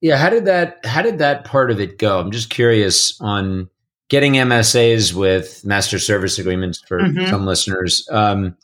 Yeah. 0.00 0.16
How 0.16 0.30
did 0.30 0.46
that, 0.46 0.84
how 0.84 1.02
did 1.02 1.18
that 1.18 1.44
part 1.44 1.70
of 1.70 1.78
it 1.78 1.96
go? 1.96 2.18
I'm 2.18 2.32
just 2.32 2.50
curious 2.50 3.20
on 3.20 3.70
getting 4.08 4.32
MSAs 4.32 5.12
with 5.12 5.64
master 5.64 6.00
service 6.00 6.40
agreements 6.40 6.82
for 6.88 6.98
mm-hmm. 6.98 7.30
some 7.30 7.46
listeners. 7.46 8.08
Um, 8.10 8.56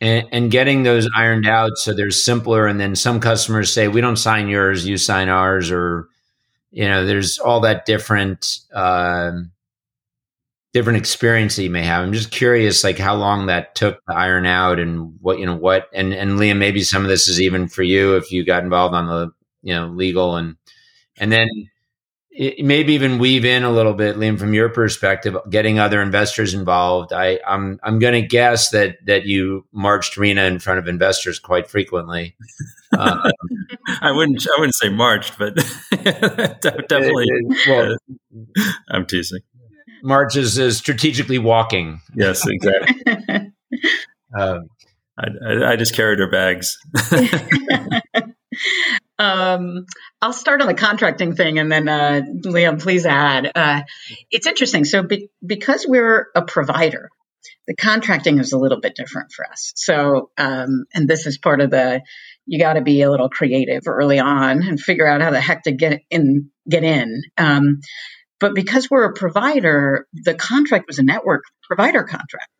and, 0.00 0.26
and, 0.30 0.50
getting 0.50 0.84
those 0.84 1.08
ironed 1.16 1.48
out 1.48 1.72
so 1.76 1.92
they're 1.92 2.12
simpler. 2.12 2.66
And 2.66 2.78
then 2.78 2.94
some 2.94 3.18
customers 3.18 3.72
say, 3.72 3.88
we 3.88 4.00
don't 4.00 4.16
sign 4.16 4.46
yours, 4.46 4.86
you 4.86 4.96
sign 4.96 5.28
ours, 5.28 5.72
or 5.72 6.08
you 6.70 6.84
know 6.86 7.04
there's 7.06 7.38
all 7.38 7.60
that 7.60 7.86
different 7.86 8.58
um, 8.72 9.52
different 10.72 10.98
experience 10.98 11.56
that 11.56 11.62
you 11.62 11.70
may 11.70 11.82
have. 11.82 12.02
I'm 12.04 12.12
just 12.12 12.30
curious, 12.30 12.84
like 12.84 12.98
how 12.98 13.14
long 13.14 13.46
that 13.46 13.74
took 13.74 14.04
to 14.06 14.14
iron 14.14 14.46
out, 14.46 14.78
and 14.78 15.14
what 15.20 15.38
you 15.38 15.46
know, 15.46 15.56
what 15.56 15.88
and 15.92 16.12
and 16.12 16.32
Liam, 16.38 16.58
maybe 16.58 16.82
some 16.82 17.02
of 17.02 17.08
this 17.08 17.28
is 17.28 17.40
even 17.40 17.68
for 17.68 17.82
you 17.82 18.16
if 18.16 18.30
you 18.32 18.44
got 18.44 18.62
involved 18.64 18.94
on 18.94 19.06
the 19.06 19.30
you 19.62 19.74
know 19.74 19.86
legal 19.88 20.36
and 20.36 20.56
and 21.18 21.32
then 21.32 21.48
it, 22.38 22.64
maybe 22.64 22.94
even 22.94 23.18
weave 23.18 23.44
in 23.44 23.64
a 23.64 23.70
little 23.70 23.94
bit, 23.94 24.16
Liam, 24.16 24.38
from 24.38 24.54
your 24.54 24.68
perspective, 24.68 25.36
getting 25.50 25.80
other 25.80 26.00
investors 26.00 26.54
involved. 26.54 27.12
I, 27.12 27.40
I'm 27.46 27.80
I'm 27.82 27.98
going 27.98 28.14
to 28.14 28.26
guess 28.26 28.70
that 28.70 29.04
that 29.06 29.26
you 29.26 29.66
marched 29.72 30.14
Reena 30.14 30.46
in 30.46 30.60
front 30.60 30.78
of 30.78 30.86
investors 30.86 31.40
quite 31.40 31.68
frequently. 31.68 32.36
Um, 32.96 33.20
I 34.00 34.12
wouldn't 34.12 34.46
I 34.46 34.60
wouldn't 34.60 34.76
say 34.76 34.88
marched, 34.88 35.36
but 35.36 35.56
definitely. 35.90 37.26
Well, 37.66 37.92
uh, 37.94 38.62
I'm 38.90 39.04
teasing. 39.04 39.40
March 40.04 40.36
is, 40.36 40.56
is 40.58 40.78
strategically 40.78 41.38
walking. 41.38 42.00
Yes, 42.14 42.46
exactly. 42.46 43.52
um, 44.38 44.68
I, 45.18 45.26
I, 45.44 45.72
I 45.72 45.76
just 45.76 45.96
carried 45.96 46.20
her 46.20 46.30
bags. 46.30 46.78
Um, 49.18 49.86
I'll 50.22 50.32
start 50.32 50.60
on 50.60 50.68
the 50.68 50.74
contracting 50.74 51.34
thing, 51.34 51.58
and 51.58 51.70
then 51.70 51.88
uh, 51.88 52.22
Liam, 52.44 52.80
please 52.80 53.04
add. 53.04 53.50
Uh, 53.54 53.82
it's 54.30 54.46
interesting. 54.46 54.84
So, 54.84 55.02
be- 55.02 55.30
because 55.44 55.86
we're 55.86 56.26
a 56.34 56.42
provider, 56.42 57.10
the 57.66 57.74
contracting 57.74 58.38
is 58.38 58.52
a 58.52 58.58
little 58.58 58.80
bit 58.80 58.94
different 58.94 59.32
for 59.32 59.46
us. 59.46 59.72
So, 59.76 60.30
um, 60.38 60.84
and 60.94 61.08
this 61.08 61.26
is 61.26 61.38
part 61.38 61.60
of 61.60 61.70
the 61.70 62.02
you 62.46 62.58
got 62.58 62.74
to 62.74 62.80
be 62.80 63.02
a 63.02 63.10
little 63.10 63.28
creative 63.28 63.82
early 63.86 64.18
on 64.18 64.62
and 64.62 64.80
figure 64.80 65.06
out 65.06 65.20
how 65.20 65.30
the 65.30 65.40
heck 65.40 65.64
to 65.64 65.72
get 65.72 66.00
in. 66.10 66.50
Get 66.68 66.84
in. 66.84 67.22
Um, 67.36 67.80
but 68.40 68.54
because 68.54 68.88
we're 68.88 69.04
a 69.04 69.14
provider, 69.14 70.06
the 70.12 70.34
contract 70.34 70.84
was 70.86 70.98
a 70.98 71.02
network 71.02 71.42
provider 71.66 72.04
contract 72.04 72.50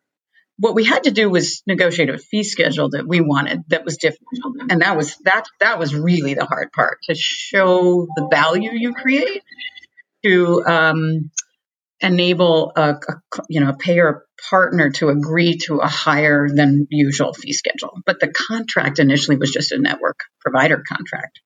what 0.59 0.75
we 0.75 0.83
had 0.83 1.03
to 1.03 1.11
do 1.11 1.29
was 1.29 1.63
negotiate 1.65 2.09
a 2.09 2.17
fee 2.17 2.43
schedule 2.43 2.89
that 2.89 3.07
we 3.07 3.21
wanted 3.21 3.63
that 3.69 3.85
was 3.85 3.97
different. 3.97 4.27
And 4.69 4.81
that 4.81 4.97
was 4.97 5.15
that 5.23 5.45
that 5.61 5.79
was 5.79 5.95
really 5.95 6.33
the 6.33 6.45
hard 6.45 6.71
part 6.73 6.97
to 7.03 7.15
show 7.15 8.07
the 8.15 8.27
value 8.29 8.71
you 8.73 8.93
create 8.93 9.41
to 10.25 10.63
um, 10.65 11.31
enable 12.01 12.73
a, 12.75 12.95
a, 12.95 13.21
you 13.47 13.61
know 13.61 13.69
a 13.69 13.77
payer 13.77 14.25
partner 14.49 14.89
to 14.91 15.07
agree 15.09 15.57
to 15.65 15.77
a 15.77 15.87
higher 15.87 16.47
than 16.49 16.87
usual 16.89 17.33
fee 17.33 17.53
schedule. 17.53 17.93
But 18.05 18.19
the 18.19 18.33
contract 18.33 18.99
initially 18.99 19.37
was 19.37 19.51
just 19.51 19.71
a 19.71 19.79
network 19.79 20.19
provider 20.41 20.83
contract. 20.85 21.39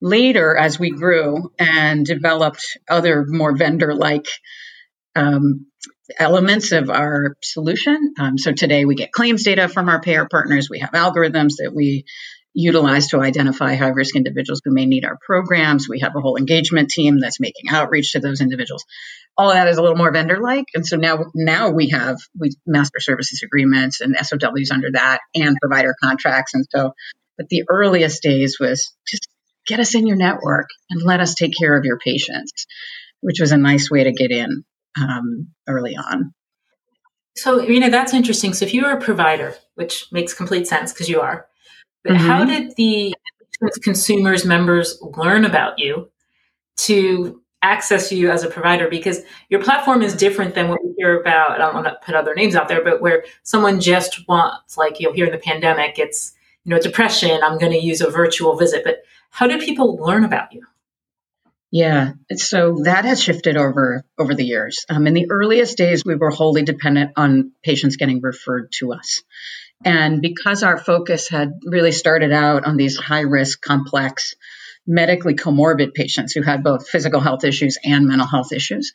Later 0.00 0.56
as 0.56 0.78
we 0.78 0.92
grew 0.92 1.50
and 1.58 2.06
developed 2.06 2.64
other 2.88 3.26
more 3.28 3.56
vendor 3.56 3.94
like 3.94 4.26
um, 5.16 5.66
elements 6.18 6.72
of 6.72 6.90
our 6.90 7.36
solution. 7.42 8.14
Um, 8.18 8.38
so 8.38 8.52
today 8.52 8.84
we 8.84 8.94
get 8.94 9.12
claims 9.12 9.44
data 9.44 9.68
from 9.68 9.88
our 9.88 10.00
payer 10.00 10.26
partners. 10.30 10.68
We 10.70 10.80
have 10.80 10.90
algorithms 10.90 11.54
that 11.58 11.72
we 11.74 12.04
utilize 12.52 13.08
to 13.08 13.20
identify 13.20 13.74
high 13.74 13.88
risk 13.88 14.16
individuals 14.16 14.60
who 14.64 14.72
may 14.72 14.86
need 14.86 15.04
our 15.04 15.18
programs. 15.24 15.88
We 15.88 16.00
have 16.00 16.16
a 16.16 16.20
whole 16.20 16.36
engagement 16.36 16.90
team 16.90 17.20
that's 17.20 17.38
making 17.38 17.70
outreach 17.70 18.12
to 18.12 18.20
those 18.20 18.40
individuals. 18.40 18.84
All 19.36 19.50
that 19.50 19.68
is 19.68 19.78
a 19.78 19.82
little 19.82 19.96
more 19.96 20.12
vendor 20.12 20.40
like. 20.40 20.64
And 20.74 20.84
so 20.84 20.96
now, 20.96 21.26
now 21.34 21.70
we 21.70 21.90
have 21.90 22.18
we 22.38 22.50
master 22.66 22.98
services 22.98 23.42
agreements 23.44 24.00
and 24.00 24.16
SOWs 24.16 24.70
under 24.72 24.90
that 24.92 25.20
and 25.34 25.56
provider 25.60 25.94
contracts. 26.02 26.54
And 26.54 26.66
so, 26.74 26.92
but 27.38 27.48
the 27.48 27.64
earliest 27.68 28.22
days 28.22 28.58
was 28.58 28.92
just 29.06 29.28
get 29.66 29.80
us 29.80 29.94
in 29.94 30.06
your 30.06 30.16
network 30.16 30.66
and 30.90 31.02
let 31.02 31.20
us 31.20 31.34
take 31.34 31.52
care 31.56 31.78
of 31.78 31.84
your 31.84 31.98
patients, 31.98 32.66
which 33.20 33.40
was 33.40 33.52
a 33.52 33.56
nice 33.56 33.90
way 33.90 34.04
to 34.04 34.12
get 34.12 34.32
in 34.32 34.64
um, 34.98 35.48
early 35.66 35.96
on. 35.96 36.32
So, 37.36 37.60
you 37.60 37.80
know, 37.80 37.90
that's 37.90 38.12
interesting. 38.12 38.52
So, 38.54 38.64
if 38.64 38.74
you 38.74 38.84
are 38.84 38.96
a 38.96 39.00
provider, 39.00 39.54
which 39.74 40.06
makes 40.12 40.34
complete 40.34 40.66
sense 40.66 40.92
because 40.92 41.08
you 41.08 41.20
are, 41.20 41.46
but 42.02 42.14
mm-hmm. 42.14 42.26
how 42.26 42.44
did 42.44 42.74
the 42.76 43.14
consumers, 43.82 44.44
members 44.44 45.00
learn 45.16 45.44
about 45.44 45.78
you 45.78 46.10
to 46.78 47.42
access 47.62 48.10
you 48.10 48.30
as 48.30 48.42
a 48.42 48.48
provider? 48.48 48.88
Because 48.88 49.20
your 49.48 49.62
platform 49.62 50.02
is 50.02 50.14
different 50.14 50.54
than 50.54 50.68
what 50.68 50.82
we 50.82 50.94
hear 50.96 51.20
about. 51.20 51.52
I 51.52 51.58
don't 51.58 51.74
want 51.74 51.86
to 51.86 51.98
put 52.04 52.14
other 52.14 52.34
names 52.34 52.54
out 52.54 52.68
there, 52.68 52.82
but 52.82 53.00
where 53.00 53.24
someone 53.42 53.80
just 53.80 54.26
wants, 54.28 54.76
like 54.76 54.98
you'll 54.98 55.12
hear 55.12 55.26
in 55.26 55.32
the 55.32 55.38
pandemic, 55.38 55.98
it's, 55.98 56.32
you 56.64 56.70
know, 56.70 56.80
depression, 56.80 57.40
I'm 57.42 57.58
going 57.58 57.72
to 57.72 57.78
use 57.78 58.00
a 58.00 58.10
virtual 58.10 58.56
visit. 58.56 58.82
But 58.84 59.02
how 59.30 59.46
do 59.46 59.58
people 59.58 59.96
learn 59.96 60.24
about 60.24 60.52
you? 60.52 60.66
Yeah, 61.72 62.12
so 62.34 62.82
that 62.84 63.04
has 63.04 63.22
shifted 63.22 63.56
over 63.56 64.04
over 64.18 64.34
the 64.34 64.44
years. 64.44 64.84
Um, 64.88 65.06
in 65.06 65.14
the 65.14 65.30
earliest 65.30 65.76
days, 65.76 66.04
we 66.04 66.16
were 66.16 66.30
wholly 66.30 66.62
dependent 66.62 67.12
on 67.16 67.52
patients 67.62 67.96
getting 67.96 68.20
referred 68.20 68.72
to 68.78 68.92
us, 68.92 69.22
and 69.84 70.20
because 70.20 70.64
our 70.64 70.78
focus 70.78 71.28
had 71.28 71.52
really 71.64 71.92
started 71.92 72.32
out 72.32 72.64
on 72.64 72.76
these 72.76 72.96
high 72.96 73.20
risk, 73.20 73.60
complex, 73.60 74.34
medically 74.84 75.34
comorbid 75.34 75.94
patients 75.94 76.32
who 76.32 76.42
had 76.42 76.64
both 76.64 76.88
physical 76.88 77.20
health 77.20 77.44
issues 77.44 77.78
and 77.84 78.06
mental 78.06 78.26
health 78.26 78.52
issues, 78.52 78.92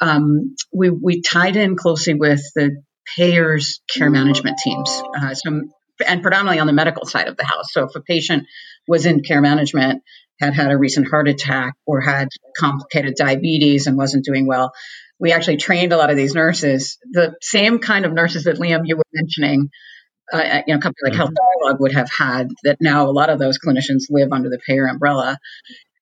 um, 0.00 0.56
we 0.72 0.90
we 0.90 1.22
tied 1.22 1.54
in 1.54 1.76
closely 1.76 2.14
with 2.14 2.42
the 2.56 2.82
payers' 3.16 3.80
care 3.88 4.10
management 4.10 4.58
teams. 4.58 4.90
Uh, 5.16 5.32
so 5.32 5.60
and 6.06 6.22
predominantly 6.22 6.58
on 6.58 6.66
the 6.66 6.72
medical 6.72 7.06
side 7.06 7.28
of 7.28 7.36
the 7.36 7.44
house. 7.44 7.72
So 7.72 7.84
if 7.84 7.94
a 7.94 8.00
patient 8.00 8.46
was 8.86 9.06
in 9.06 9.22
care 9.22 9.40
management, 9.40 10.02
had 10.40 10.54
had 10.54 10.70
a 10.70 10.76
recent 10.76 11.08
heart 11.08 11.28
attack 11.28 11.74
or 11.86 12.00
had 12.00 12.28
complicated 12.56 13.14
diabetes 13.16 13.86
and 13.86 13.96
wasn't 13.96 14.24
doing 14.24 14.46
well. 14.46 14.72
We 15.18 15.32
actually 15.32 15.56
trained 15.56 15.92
a 15.92 15.96
lot 15.96 16.10
of 16.10 16.16
these 16.16 16.34
nurses, 16.34 16.98
the 17.10 17.34
same 17.40 17.78
kind 17.78 18.04
of 18.04 18.12
nurses 18.12 18.44
that 18.44 18.56
Liam 18.56 18.82
you 18.84 18.96
were 18.96 19.04
mentioning. 19.12 19.70
Uh, 20.32 20.62
you 20.66 20.74
know, 20.74 20.78
a 20.78 20.82
company 20.82 21.10
like 21.10 21.14
Health 21.14 21.30
mm-hmm. 21.30 21.62
Dialogue 21.62 21.80
would 21.80 21.92
have 21.92 22.10
had 22.10 22.50
that. 22.64 22.78
Now 22.80 23.08
a 23.08 23.12
lot 23.12 23.30
of 23.30 23.38
those 23.38 23.58
clinicians 23.64 24.04
live 24.10 24.32
under 24.32 24.48
the 24.50 24.58
payer 24.66 24.86
umbrella, 24.86 25.38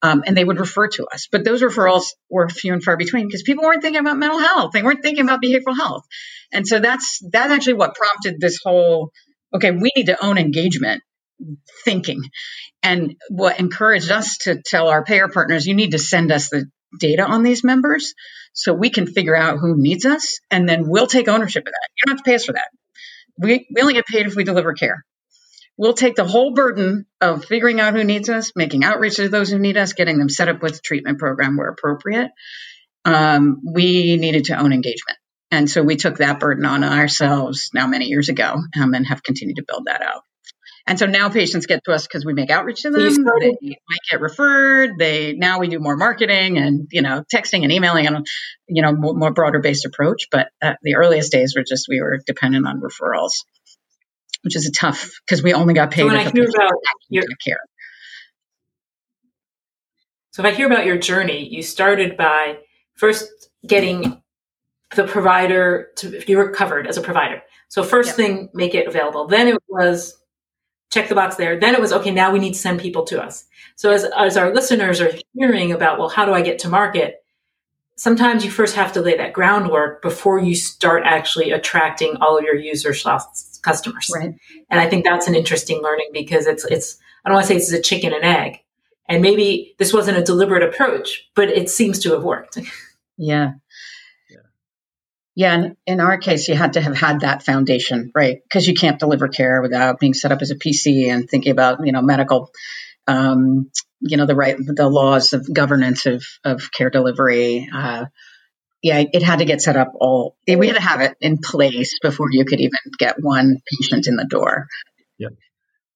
um, 0.03 0.25
and 0.27 0.35
they 0.35 0.45
would 0.45 0.59
refer 0.59 0.89
to 0.89 1.07
us. 1.07 1.29
But 1.31 1.45
those 1.45 1.63
referrals 1.63 2.07
were 2.31 2.49
few 2.49 2.73
and 2.73 2.83
far 2.83 2.97
between 2.97 3.27
because 3.27 3.43
people 3.43 3.65
weren't 3.65 3.83
thinking 3.83 4.01
about 4.01 4.17
mental 4.17 4.39
health. 4.39 4.73
They 4.73 4.83
weren't 4.83 5.03
thinking 5.03 5.25
about 5.25 5.43
behavioral 5.43 5.77
health, 5.77 6.05
and 6.53 6.67
so 6.67 6.81
that's 6.81 7.21
that's 7.31 7.53
actually 7.53 7.75
what 7.75 7.95
prompted 7.95 8.41
this 8.41 8.59
whole. 8.65 9.13
Okay, 9.55 9.71
we 9.71 9.91
need 9.95 10.07
to 10.07 10.25
own 10.25 10.39
engagement 10.39 11.03
thinking. 11.85 12.23
And 12.83 13.17
what 13.29 13.61
encouraged 13.61 14.11
us 14.11 14.39
to 14.43 14.61
tell 14.65 14.89
our 14.89 15.05
payer 15.05 15.29
partners, 15.29 15.67
you 15.67 15.75
need 15.75 15.93
to 15.93 15.99
send 15.99 16.33
us 16.33 16.51
the 16.51 16.67
data 16.99 17.25
on 17.25 17.43
these 17.43 17.65
members 17.65 18.15
so 18.53 18.73
we 18.73 18.91
can 18.91 19.07
figure 19.07 19.37
out 19.37 19.59
who 19.59 19.75
needs 19.77 20.05
us 20.05 20.39
and 20.51 20.69
then 20.69 20.89
we'll 20.89 21.07
take 21.07 21.29
ownership 21.29 21.67
of 21.67 21.73
that. 21.73 21.89
You 21.97 22.07
don't 22.07 22.17
have 22.17 22.25
to 22.25 22.31
pay 22.31 22.35
us 22.37 22.45
for 22.45 22.53
that. 22.53 22.69
We, 23.37 23.67
we 23.75 23.83
only 23.83 23.95
get 23.95 24.07
paid 24.07 24.27
if 24.27 24.37
we 24.37 24.45
deliver 24.45 24.75
care. 24.75 25.05
We'll 25.77 25.95
take 25.95 26.15
the 26.15 26.25
whole 26.25 26.55
burden 26.55 27.07
of 27.21 27.45
figuring 27.45 27.81
out 27.81 27.95
who 27.95 28.05
needs 28.05 28.29
us, 28.29 28.53
making 28.55 28.85
outreach 28.85 29.17
to 29.17 29.29
those 29.29 29.51
who 29.51 29.59
need 29.59 29.77
us, 29.77 29.93
getting 29.93 30.19
them 30.19 30.29
set 30.29 30.49
up 30.49 30.63
with 30.63 30.77
a 30.77 30.81
treatment 30.81 31.19
program 31.19 31.57
where 31.57 31.69
appropriate. 31.69 32.31
Um, 33.05 33.61
we 33.65 34.17
needed 34.17 34.45
to 34.47 34.57
own 34.57 34.73
engagement. 34.73 35.19
And 35.51 35.69
so 35.69 35.83
we 35.83 35.97
took 35.97 36.19
that 36.19 36.41
burden 36.41 36.65
on 36.65 36.85
ourselves 36.85 37.71
now 37.75 37.87
many 37.87 38.07
years 38.07 38.29
ago 38.29 38.57
um, 38.81 38.95
and 38.95 39.07
have 39.07 39.23
continued 39.23 39.57
to 39.57 39.65
build 39.67 39.87
that 39.87 40.03
out. 40.03 40.23
And 40.87 40.99
so 40.99 41.07
now 41.07 41.31
patients 41.31 41.65
get 41.65 41.83
to 41.85 41.93
us 41.93 42.07
because 42.07 42.27
we 42.27 42.35
make 42.35 42.51
outreach 42.51 42.83
to 42.83 42.91
them. 42.91 43.01
They 43.01 43.11
might 43.11 44.01
get 44.11 44.21
referred. 44.21 44.99
They 44.99 45.33
now 45.33 45.59
we 45.59 45.69
do 45.69 45.79
more 45.79 45.97
marketing 45.97 46.59
and 46.59 46.89
you 46.93 47.01
know 47.01 47.25
texting 47.35 47.63
and 47.63 47.73
emailing 47.73 48.07
and 48.07 48.27
you 48.69 48.83
know 48.83 48.93
more, 48.93 49.15
more 49.15 49.33
broader 49.33 49.61
based 49.61 49.87
approach. 49.87 50.29
But 50.31 50.49
at 50.61 50.79
the 50.83 50.97
earliest 50.97 51.33
days 51.33 51.55
were 51.57 51.65
just 51.67 51.87
we 51.89 52.03
were 52.03 52.21
dependent 52.27 52.67
on 52.67 52.83
referrals, 52.83 53.33
which 54.43 54.57
is 54.57 54.67
a 54.67 54.73
tough 54.73 55.11
because 55.27 55.43
we 55.43 55.55
only 55.55 55.73
got 55.73 55.91
paid 55.91 56.03
so 56.03 56.09
when 56.09 56.17
I 56.17 56.31
hear 56.31 56.45
about 56.45 56.73
your 57.09 57.25
care. 57.43 57.61
So 60.33 60.45
if 60.45 60.53
I 60.53 60.55
hear 60.55 60.67
about 60.67 60.85
your 60.85 60.99
journey, 60.99 61.49
you 61.49 61.63
started 61.63 62.17
by 62.19 62.59
first 62.95 63.31
getting 63.67 64.21
the 64.95 65.05
provider 65.05 65.89
to 65.97 66.23
you 66.29 66.37
were 66.37 66.51
covered 66.51 66.87
as 66.87 66.99
a 66.99 67.01
provider. 67.01 67.41
So 67.69 67.83
first 67.83 68.09
yep. 68.09 68.17
thing, 68.17 68.49
make 68.53 68.75
it 68.75 68.87
available. 68.87 69.27
Then 69.29 69.49
it 69.49 69.59
was 69.67 70.15
check 70.91 71.09
the 71.09 71.15
box 71.15 71.37
there. 71.37 71.59
Then 71.59 71.75
it 71.75 71.81
was, 71.81 71.93
okay, 71.93 72.11
now 72.11 72.33
we 72.33 72.39
need 72.39 72.55
to 72.55 72.59
send 72.59 72.81
people 72.81 73.05
to 73.05 73.23
us. 73.23 73.45
So 73.77 73.91
as, 73.91 74.05
as 74.17 74.37
our 74.37 74.53
listeners 74.55 75.01
are 75.01 75.13
hearing 75.35 75.73
about, 75.73 75.99
well, 75.99 76.09
how 76.09 76.25
do 76.25 76.33
I 76.33 76.43
get 76.43 76.59
to 76.61 76.69
market? 76.69 77.25
Sometimes 77.97 78.45
you 78.45 78.51
first 78.51 78.75
have 78.77 78.93
to 78.93 79.01
lay 79.01 79.17
that 79.17 79.33
groundwork 79.33 80.03
before 80.03 80.39
you 80.39 80.55
start 80.55 81.03
actually 81.05 81.51
attracting 81.51 82.17
all 82.17 82.37
of 82.37 82.45
your 82.45 82.57
users, 82.57 83.05
customers. 83.63 84.11
Right. 84.15 84.35
And 84.71 84.81
I 84.81 84.89
think 84.89 85.05
that's 85.05 85.29
an 85.29 85.35
interesting 85.35 85.83
learning 85.83 86.11
because 86.13 86.47
it's, 86.47 86.65
it's, 86.65 86.99
I 87.25 87.29
don't 87.29 87.37
want 87.37 87.47
to 87.47 87.49
say 87.49 87.57
it's 87.57 87.73
a 87.73 87.81
chicken 87.81 88.13
and 88.13 88.25
egg. 88.25 88.61
And 89.09 89.23
maybe 89.23 89.75
this 89.79 89.93
wasn't 89.93 90.19
a 90.19 90.23
deliberate 90.23 90.63
approach, 90.63 91.29
but 91.35 91.49
it 91.49 91.69
seems 91.69 91.99
to 92.01 92.13
have 92.13 92.25
worked. 92.25 92.59
Yeah. 93.17 93.53
Yeah, 95.37 95.55
in, 95.55 95.77
in 95.87 96.01
our 96.01 96.19
case, 96.19 96.49
you 96.49 96.55
had 96.55 96.75
to 96.75 96.81
have 96.81 96.97
had 96.97 97.21
that 97.21 97.43
foundation, 97.43 98.13
right? 98.15 98.39
Because 98.43 98.69
you 98.69 98.75
can't 98.75 99.01
deliver 99.01 99.29
care 99.29 99.63
without 99.63 99.99
being 99.99 100.15
set 100.15 100.31
up 100.31 100.43
as 100.43 100.51
a 100.51 100.57
PC 100.57 101.09
and 101.13 101.29
thinking 101.29 101.51
about, 101.51 101.85
you 101.85 101.93
know, 101.93 102.03
medical, 102.03 102.51
um, 103.09 103.71
you 104.01 104.17
know, 104.17 104.27
the 104.27 104.37
right, 104.37 104.57
the 104.59 104.89
laws 104.89 105.33
of 105.33 105.53
governance 105.53 106.07
of, 106.07 106.25
of 106.45 106.71
care 106.71 106.91
delivery. 106.91 107.69
Uh, 107.75 108.07
yeah, 108.81 109.03
it 109.13 109.23
had 109.23 109.39
to 109.39 109.45
get 109.45 109.63
set 109.63 109.77
up 109.77 109.93
all. 109.99 110.37
We 110.47 110.67
had 110.67 110.77
to 110.77 110.83
have 110.83 111.01
it 111.01 111.17
in 111.21 111.39
place 111.39 111.99
before 112.03 112.29
you 112.31 112.45
could 112.45 112.61
even 112.61 112.79
get 112.99 113.17
one 113.19 113.57
patient 113.73 114.07
in 114.07 114.17
the 114.17 114.27
door. 114.27 114.69
Yeah, 115.19 115.31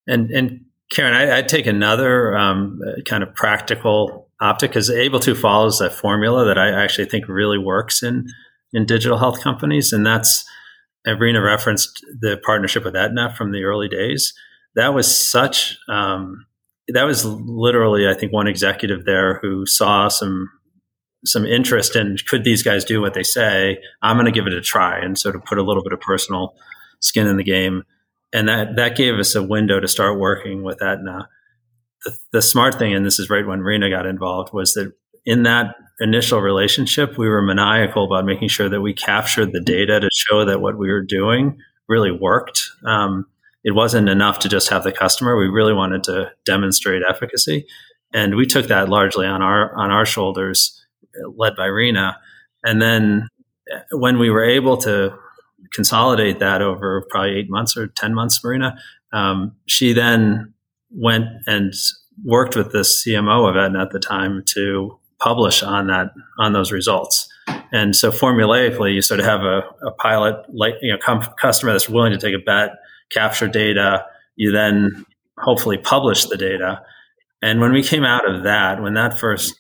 and 0.07 0.31
and 0.31 0.61
Karen, 0.91 1.15
I, 1.15 1.37
would 1.37 1.49
take 1.49 1.67
another 1.67 2.37
um, 2.37 2.81
kind 3.07 3.23
of 3.23 3.35
practical 3.35 4.31
optic 4.41 4.71
because 4.71 4.91
AbleTo 4.91 5.37
follows 5.37 5.81
that 5.81 5.93
formula 5.93 6.47
that 6.47 6.59
I 6.59 6.83
actually 6.83 7.09
think 7.09 7.29
really 7.29 7.59
works 7.59 8.03
in 8.03 8.29
in 8.73 8.87
digital 8.87 9.19
health 9.19 9.43
companies, 9.43 9.93
and 9.93 10.05
that's 10.05 10.45
Reena 11.07 11.45
referenced 11.45 12.05
the 12.21 12.41
partnership 12.45 12.85
with 12.85 12.97
Aetna 12.97 13.35
from 13.37 13.53
the 13.53 13.65
early 13.65 13.89
days. 13.89 14.35
That 14.75 14.95
was 14.95 15.31
such 15.31 15.77
um, 15.89 16.47
that 16.89 17.05
was 17.05 17.25
literally, 17.25 18.09
I 18.09 18.15
think, 18.15 18.33
one 18.33 18.49
executive 18.49 19.05
there 19.05 19.39
who 19.41 19.67
saw 19.67 20.09
some 20.09 20.49
some 21.25 21.45
interest 21.45 21.97
in 21.97 22.17
could 22.29 22.45
these 22.45 22.63
guys 22.63 22.85
do 22.85 23.01
what 23.01 23.15
they 23.15 23.23
say? 23.23 23.79
I'm 24.03 24.17
going 24.17 24.27
to 24.27 24.33
give 24.33 24.47
it 24.47 24.53
a 24.53 24.61
try 24.61 24.99
and 24.99 25.19
sort 25.19 25.35
of 25.35 25.45
put 25.45 25.59
a 25.59 25.63
little 25.63 25.83
bit 25.83 25.93
of 25.93 26.01
personal 26.01 26.55
skin 27.01 27.27
in 27.27 27.37
the 27.37 27.45
game, 27.45 27.85
and 28.33 28.49
that 28.49 28.77
that 28.77 28.97
gave 28.97 29.15
us 29.15 29.35
a 29.35 29.43
window 29.43 29.81
to 29.81 29.89
start 29.89 30.19
working 30.19 30.63
with 30.63 30.83
Aetna. 30.83 31.29
The, 32.05 32.17
the 32.33 32.43
smart 32.43 32.79
thing, 32.79 32.95
and 32.95 33.05
this 33.05 33.19
is 33.19 33.31
right 33.31 33.47
when 33.47 33.61
Reena 33.61 33.91
got 33.91 34.07
involved, 34.07 34.53
was 34.53 34.75
that 34.75 34.93
in 35.25 35.43
that 35.43 35.75
initial 36.01 36.41
relationship, 36.41 37.19
we 37.19 37.29
were 37.29 37.43
maniacal 37.43 38.05
about 38.05 38.25
making 38.25 38.49
sure 38.49 38.69
that 38.69 38.81
we 38.81 38.95
captured 38.95 39.53
the 39.53 39.61
data 39.61 40.01
to 40.01 40.09
show 40.13 40.45
that 40.45 40.61
what 40.61 40.79
we 40.79 40.91
were 40.91 41.03
doing 41.03 41.59
really 41.89 42.13
worked. 42.13 42.71
Um, 42.85 43.27
it 43.65 43.73
wasn't 43.73 44.09
enough 44.09 44.39
to 44.41 44.49
just 44.49 44.69
have 44.69 44.85
the 44.85 44.93
customer. 44.93 45.37
We 45.37 45.49
really 45.49 45.73
wanted 45.73 46.05
to 46.05 46.31
demonstrate 46.45 47.03
efficacy, 47.09 47.67
and 48.15 48.37
we 48.37 48.47
took 48.47 48.69
that 48.69 48.89
largely 48.89 49.27
on 49.27 49.43
our 49.43 49.75
on 49.77 49.91
our 49.91 50.07
shoulders, 50.07 50.85
led 51.37 51.57
by 51.57 51.67
Reena. 51.67 52.15
And 52.65 52.81
then 52.81 53.29
when 53.91 54.19
we 54.19 54.31
were 54.31 54.45
able 54.45 54.77
to 54.79 55.19
consolidate 55.73 56.39
that 56.39 56.63
over 56.63 57.05
probably 57.11 57.37
eight 57.37 57.51
months 57.51 57.77
or 57.77 57.89
ten 57.89 58.15
months, 58.15 58.43
Marina, 58.43 58.77
um, 59.13 59.57
she 59.67 59.93
then 59.93 60.55
went 60.91 61.27
and 61.47 61.75
worked 62.25 62.57
with 62.57 62.73
the 62.73 62.79
CMO 62.79 63.49
of 63.49 63.57
Aetna 63.57 63.83
at 63.83 63.91
the 63.91 63.99
time 63.99 64.43
to 64.55 64.99
publish 65.21 65.63
on 65.63 65.89
that 65.89 66.13
on 66.39 66.53
those 66.53 66.73
results. 66.73 67.29
And 67.73 67.95
so 67.95 68.11
formulaically, 68.11 68.95
you 68.95 69.03
sort 69.03 69.21
of 69.21 69.27
have 69.27 69.43
a, 69.43 69.63
a 69.87 69.91
pilot, 69.93 70.37
like 70.53 70.75
you 70.81 70.93
know, 70.93 70.99
com- 70.99 71.29
customer 71.41 71.73
that's 71.73 71.89
willing 71.89 72.13
to 72.13 72.19
take 72.19 72.35
a 72.35 72.45
bet 72.45 72.71
capture 73.11 73.49
data. 73.49 74.07
You 74.37 74.53
then 74.53 75.05
hopefully 75.39 75.79
publish 75.79 76.27
the 76.27 76.37
data. 76.37 76.83
And 77.43 77.61
when 77.61 77.73
we 77.73 77.83
came 77.83 78.05
out 78.05 78.29
of 78.29 78.45
that, 78.45 78.83
when 78.83 78.95
that 78.95 79.19
first 79.19 79.55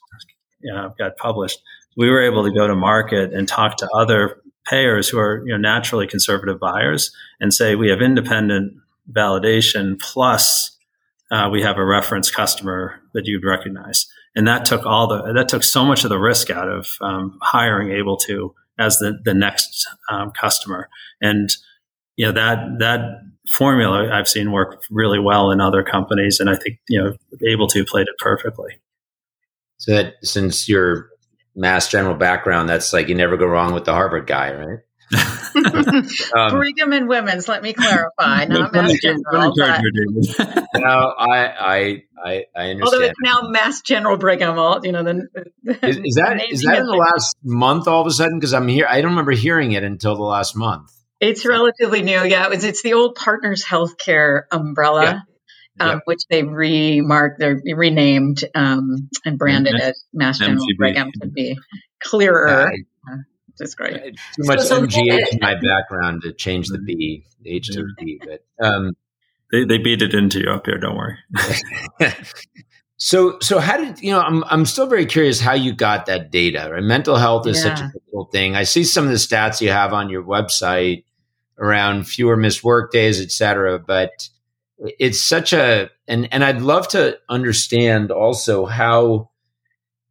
you 0.61 0.73
know, 0.73 0.95
got 0.99 1.17
published, 1.17 1.61
we 1.97 2.11
were 2.11 2.23
able 2.23 2.45
to 2.45 2.53
go 2.53 2.67
to 2.67 2.75
market 2.75 3.33
and 3.33 3.47
talk 3.47 3.77
to 3.79 3.89
other 3.95 4.41
payers 4.67 5.09
who 5.09 5.19
are 5.19 5.43
you 5.47 5.53
know, 5.53 5.59
naturally 5.59 6.07
conservative 6.07 6.61
buyers 6.61 7.11
and 7.41 7.55
say 7.55 7.75
we 7.75 7.89
have 7.89 8.03
independent 8.03 8.75
validation 9.11 9.99
plus 9.99 10.77
uh, 11.31 11.49
we 11.51 11.63
have 11.63 11.77
a 11.79 11.85
reference 11.85 12.31
customer 12.31 13.01
that 13.15 13.27
you'd 13.27 13.45
recognize. 13.45 14.07
And 14.39 14.47
that 14.47 14.65
took 14.65 14.87
all 14.87 15.09
the 15.09 15.33
that 15.33 15.49
took 15.49 15.65
so 15.65 15.85
much 15.85 16.05
of 16.05 16.11
the 16.11 16.19
risk 16.19 16.49
out 16.49 16.69
of 16.69 16.97
um, 17.01 17.41
hiring 17.43 17.89
AbleTo 17.89 18.55
as 18.79 18.99
the 18.99 19.19
the 19.25 19.35
next 19.35 19.89
um, 20.09 20.31
customer. 20.31 20.89
And 21.21 21.51
you 22.15 22.25
know 22.25 22.31
that 22.31 22.79
that 22.79 23.01
formula 23.51 24.09
I've 24.13 24.29
seen 24.29 24.53
work 24.53 24.81
really 24.93 25.19
well 25.19 25.51
in 25.51 25.61
other 25.61 25.83
companies, 25.83 26.39
and 26.39 26.49
I 26.49 26.55
think 26.55 26.79
you 26.89 27.03
know 27.03 27.17
AbleTo 27.45 27.85
played 27.89 28.07
it 28.07 28.17
perfectly. 28.21 28.79
So 29.79 29.91
that 29.91 30.15
since 30.23 30.69
your 30.69 31.09
Mass 31.57 31.89
General 31.89 32.15
background, 32.15 32.69
that's 32.69 32.93
like 32.93 33.09
you 33.09 33.17
never 33.17 33.37
go 33.37 33.47
wrong 33.47 33.75
with 33.75 33.87
the 33.87 33.93
Harvard 33.93 34.29
guy, 34.29 34.55
right? 34.55 34.79
Um, 35.15 36.51
Brigham 36.51 36.93
and 36.93 37.09
Women's. 37.09 37.49
Let 37.49 37.63
me 37.63 37.73
clarify, 37.73 38.45
not 38.45 38.73
Mass 38.73 38.93
General. 39.01 39.55
no, 39.57 41.15
I, 41.19 41.47
I, 41.49 42.03
I, 42.23 42.45
I 42.55 42.71
understand. 42.71 42.83
Although 42.83 43.01
it's 43.03 43.19
now 43.23 43.49
Mass 43.49 43.81
General 43.81 44.17
Brigham, 44.17 44.59
all 44.59 44.85
you 44.85 44.93
know. 44.93 45.03
Then 45.03 45.29
is, 45.65 45.97
is 45.97 46.15
that 46.17 46.43
is 46.51 46.63
that 46.63 46.79
in 46.79 46.87
the 46.87 46.93
last 46.93 47.37
month 47.43 47.89
all 47.89 48.03
of 48.03 48.07
a 48.07 48.11
sudden? 48.11 48.39
Because 48.39 48.53
I'm 48.53 48.69
here, 48.69 48.87
I 48.89 49.01
don't 49.01 49.11
remember 49.13 49.33
hearing 49.33 49.73
it 49.73 49.83
until 49.83 50.15
the 50.15 50.23
last 50.23 50.57
month. 50.57 50.91
It's 51.21 51.45
relatively 51.45 52.03
new. 52.03 52.23
Yeah, 52.25 52.45
it 52.45 52.51
was, 52.51 52.65
it's 52.65 52.83
the 52.83 52.95
old 52.95 53.15
Partners 53.15 53.65
Healthcare 53.65 54.43
umbrella. 54.51 55.05
Yeah. 55.05 55.21
Um, 55.81 55.89
yeah. 55.91 55.99
which 56.07 56.23
they 56.29 56.43
remarked, 56.43 57.39
they 57.39 57.73
renamed 57.73 58.43
um, 58.53 59.09
and 59.25 59.39
branded 59.39 59.81
as 59.81 60.03
Mass 60.13 60.41
General 60.41 60.67
Brigham 60.77 61.13
to 61.23 61.29
be 61.29 61.57
clearer. 62.03 62.49
Yeah, 62.49 63.17
That's 63.59 63.75
great. 63.75 64.17
Too 64.37 64.45
much 64.45 64.61
so, 64.61 64.83
MGH 64.83 65.33
in 65.33 65.39
my 65.41 65.55
background 65.55 66.23
to 66.23 66.33
change 66.33 66.69
the 66.69 66.79
B, 66.79 67.25
the 67.43 67.57
H 67.57 67.69
to 67.69 67.87
B, 67.99 68.21
but 68.25 68.45
um, 68.65 68.97
they 69.53 69.65
they 69.65 69.79
beat 69.79 70.03
it 70.03 70.15
into 70.15 70.41
you 70.41 70.51
up 70.51 70.67
here. 70.67 70.79
Don't 70.79 70.97
worry. 70.97 71.19
so 72.97 73.39
so 73.41 73.59
how 73.59 73.77
did 73.77 74.01
you 74.01 74.13
know? 74.13 74.21
I'm 74.21 74.45
I'm 74.45 74.65
still 74.65 74.87
very 74.87 75.07
curious 75.07 75.41
how 75.41 75.55
you 75.55 75.73
got 75.73 76.07
that 76.07 76.31
data. 76.31 76.71
Right? 76.73 76.83
Mental 76.83 77.17
health 77.17 77.47
is 77.47 77.65
yeah. 77.65 77.75
such 77.75 77.85
a 77.85 77.93
cool 78.11 78.27
thing. 78.27 78.55
I 78.57 78.65
see 78.65 78.85
some 78.85 79.05
of 79.05 79.11
the 79.11 79.17
stats 79.17 79.61
you 79.61 79.71
have 79.71 79.93
on 79.93 80.11
your 80.11 80.23
website 80.23 81.05
around 81.59 82.07
fewer 82.07 82.37
missed 82.37 82.63
work 82.63 82.93
days, 82.93 83.21
et 83.21 83.31
cetera. 83.31 83.79
But 83.79 84.29
it's 84.79 85.21
such 85.21 85.53
a, 85.53 85.91
and, 86.07 86.33
and 86.33 86.45
I'd 86.45 86.63
love 86.63 86.89
to 86.89 87.19
understand 87.29 88.11
also 88.11 88.67
how 88.67 89.31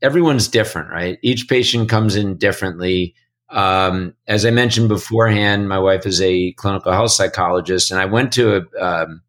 everyone's 0.01 0.47
different, 0.47 0.89
right? 0.89 1.17
Each 1.21 1.47
patient 1.47 1.89
comes 1.89 2.15
in 2.15 2.37
differently. 2.37 3.15
Um, 3.49 4.13
as 4.27 4.45
I 4.45 4.51
mentioned 4.51 4.89
beforehand, 4.89 5.69
my 5.69 5.79
wife 5.79 6.05
is 6.05 6.21
a 6.21 6.51
clinical 6.53 6.91
health 6.91 7.11
psychologist, 7.11 7.91
and 7.91 7.99
I 7.99 8.05
went 8.05 8.33
to 8.33 8.57
a, 8.57 8.83
um, 8.83 9.21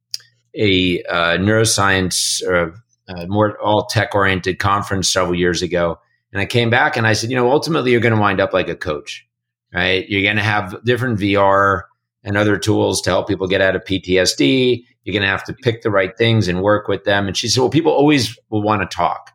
a 0.55 1.03
uh, 1.05 1.37
neuroscience 1.39 2.43
or 2.43 2.75
a, 3.09 3.15
a 3.15 3.27
more 3.29 3.59
all 3.61 3.87
tech 3.87 4.15
oriented 4.15 4.59
conference 4.59 5.09
several 5.09 5.35
years 5.35 5.63
ago. 5.63 5.99
And 6.33 6.43
I 6.43 6.47
came 6.47 6.69
back 6.69 6.97
and 6.97 7.07
I 7.07 7.15
said, 7.15 7.31
you 7.31 7.37
know, 7.37 7.51
ultimately 7.51 7.93
you're 7.93 8.01
going 8.01 8.15
to 8.15 8.21
wind 8.21 8.41
up 8.41 8.53
like 8.53 8.69
a 8.69 8.77
coach, 8.77 9.27
right? 9.73 10.07
You're 10.09 10.23
going 10.23 10.37
to 10.37 10.43
have 10.43 10.77
different 10.85 11.19
VR 11.19 11.83
and 12.23 12.37
other 12.37 12.59
tools 12.59 13.01
to 13.03 13.11
help 13.11 13.29
people 13.29 13.47
get 13.47 13.63
out 13.63 13.77
of 13.77 13.85
PTSD. 13.85 14.85
You're 15.05 15.13
going 15.13 15.23
to 15.23 15.29
have 15.29 15.45
to 15.45 15.55
pick 15.55 15.83
the 15.83 15.91
right 15.91 16.17
things 16.19 16.49
and 16.49 16.61
work 16.61 16.87
with 16.89 17.05
them. 17.05 17.27
And 17.27 17.37
she 17.37 17.49
said, 17.49 17.61
well, 17.61 17.71
people 17.71 17.93
always 17.93 18.39
will 18.51 18.63
want 18.63 18.83
to 18.83 18.95
talk. 18.95 19.31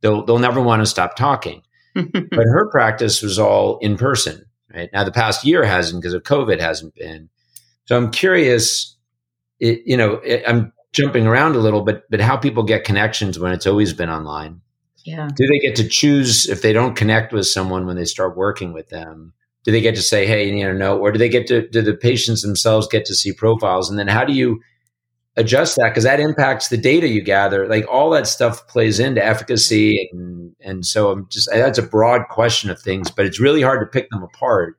They'll, 0.00 0.24
they'll 0.24 0.38
never 0.38 0.60
want 0.60 0.80
to 0.80 0.86
stop 0.86 1.16
talking. 1.16 1.62
but 2.12 2.44
her 2.44 2.70
practice 2.70 3.22
was 3.22 3.38
all 3.38 3.78
in 3.78 3.96
person, 3.96 4.44
right? 4.74 4.90
Now 4.92 5.04
the 5.04 5.12
past 5.12 5.44
year 5.44 5.64
hasn't 5.64 6.02
because 6.02 6.14
of 6.14 6.22
COVID 6.22 6.60
hasn't 6.60 6.94
been. 6.94 7.28
So 7.86 7.96
I'm 7.96 8.10
curious, 8.10 8.96
it, 9.60 9.82
you 9.84 9.96
know, 9.96 10.14
it, 10.24 10.42
I'm 10.46 10.72
jumping 10.92 11.26
around 11.26 11.56
a 11.56 11.60
little, 11.60 11.82
but, 11.82 12.04
but 12.10 12.20
how 12.20 12.36
people 12.36 12.62
get 12.62 12.84
connections 12.84 13.38
when 13.38 13.52
it's 13.52 13.66
always 13.66 13.92
been 13.92 14.10
online. 14.10 14.60
Yeah. 15.04 15.28
Do 15.34 15.46
they 15.46 15.58
get 15.58 15.76
to 15.76 15.88
choose 15.88 16.48
if 16.48 16.62
they 16.62 16.72
don't 16.72 16.96
connect 16.96 17.32
with 17.32 17.46
someone 17.46 17.86
when 17.86 17.96
they 17.96 18.04
start 18.04 18.36
working 18.36 18.72
with 18.72 18.88
them? 18.88 19.32
do 19.68 19.72
they 19.72 19.82
get 19.82 19.94
to 19.94 20.02
say, 20.02 20.26
hey, 20.26 20.48
you 20.48 20.64
know, 20.64 20.72
no, 20.72 20.98
or 20.98 21.12
do 21.12 21.18
they 21.18 21.28
get 21.28 21.46
to, 21.48 21.68
do 21.68 21.82
the 21.82 21.92
patients 21.92 22.40
themselves 22.40 22.88
get 22.88 23.04
to 23.04 23.14
see 23.14 23.34
profiles? 23.34 23.90
And 23.90 23.98
then 23.98 24.08
how 24.08 24.24
do 24.24 24.32
you 24.32 24.62
adjust 25.38 25.76
that? 25.76 25.88
Because 25.88 26.04
that 26.04 26.20
impacts 26.20 26.68
the 26.68 26.76
data 26.76 27.08
you 27.08 27.22
gather. 27.22 27.66
Like 27.66 27.86
all 27.88 28.10
that 28.10 28.26
stuff 28.26 28.68
plays 28.68 29.00
into 29.00 29.24
efficacy. 29.24 30.10
And, 30.12 30.54
and 30.60 30.84
so 30.84 31.10
I'm 31.10 31.28
just, 31.30 31.48
that's 31.50 31.78
a 31.78 31.82
broad 31.82 32.28
question 32.28 32.68
of 32.68 32.80
things, 32.80 33.10
but 33.10 33.24
it's 33.24 33.40
really 33.40 33.62
hard 33.62 33.80
to 33.80 33.86
pick 33.86 34.10
them 34.10 34.22
apart. 34.22 34.78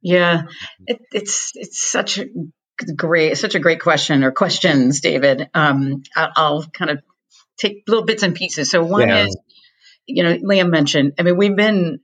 Yeah. 0.00 0.44
It, 0.86 1.00
it's, 1.12 1.52
it's 1.54 1.84
such 1.90 2.18
a 2.18 2.26
great, 2.94 3.36
such 3.36 3.54
a 3.54 3.58
great 3.58 3.80
question 3.80 4.24
or 4.24 4.30
questions, 4.30 5.00
David. 5.00 5.50
Um, 5.52 6.04
I'll, 6.14 6.32
I'll 6.36 6.62
kind 6.62 6.90
of 6.90 7.02
take 7.58 7.82
little 7.88 8.04
bits 8.04 8.22
and 8.22 8.34
pieces. 8.34 8.70
So 8.70 8.84
one 8.84 9.08
yeah. 9.08 9.24
is, 9.24 9.36
you 10.06 10.22
know, 10.22 10.36
Liam 10.36 10.70
mentioned, 10.70 11.14
I 11.18 11.22
mean, 11.22 11.36
we've 11.36 11.56
been 11.56 11.98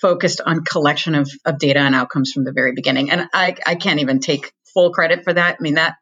focused 0.00 0.40
on 0.40 0.64
collection 0.64 1.14
of, 1.14 1.30
of 1.44 1.58
data 1.58 1.80
and 1.80 1.94
outcomes 1.94 2.32
from 2.32 2.44
the 2.44 2.52
very 2.52 2.72
beginning. 2.72 3.10
And 3.10 3.28
I, 3.34 3.54
I 3.66 3.74
can't 3.74 4.00
even 4.00 4.20
take 4.20 4.52
full 4.72 4.92
credit 4.92 5.24
for 5.24 5.32
that. 5.32 5.56
I 5.58 5.62
mean, 5.62 5.74
that 5.74 5.96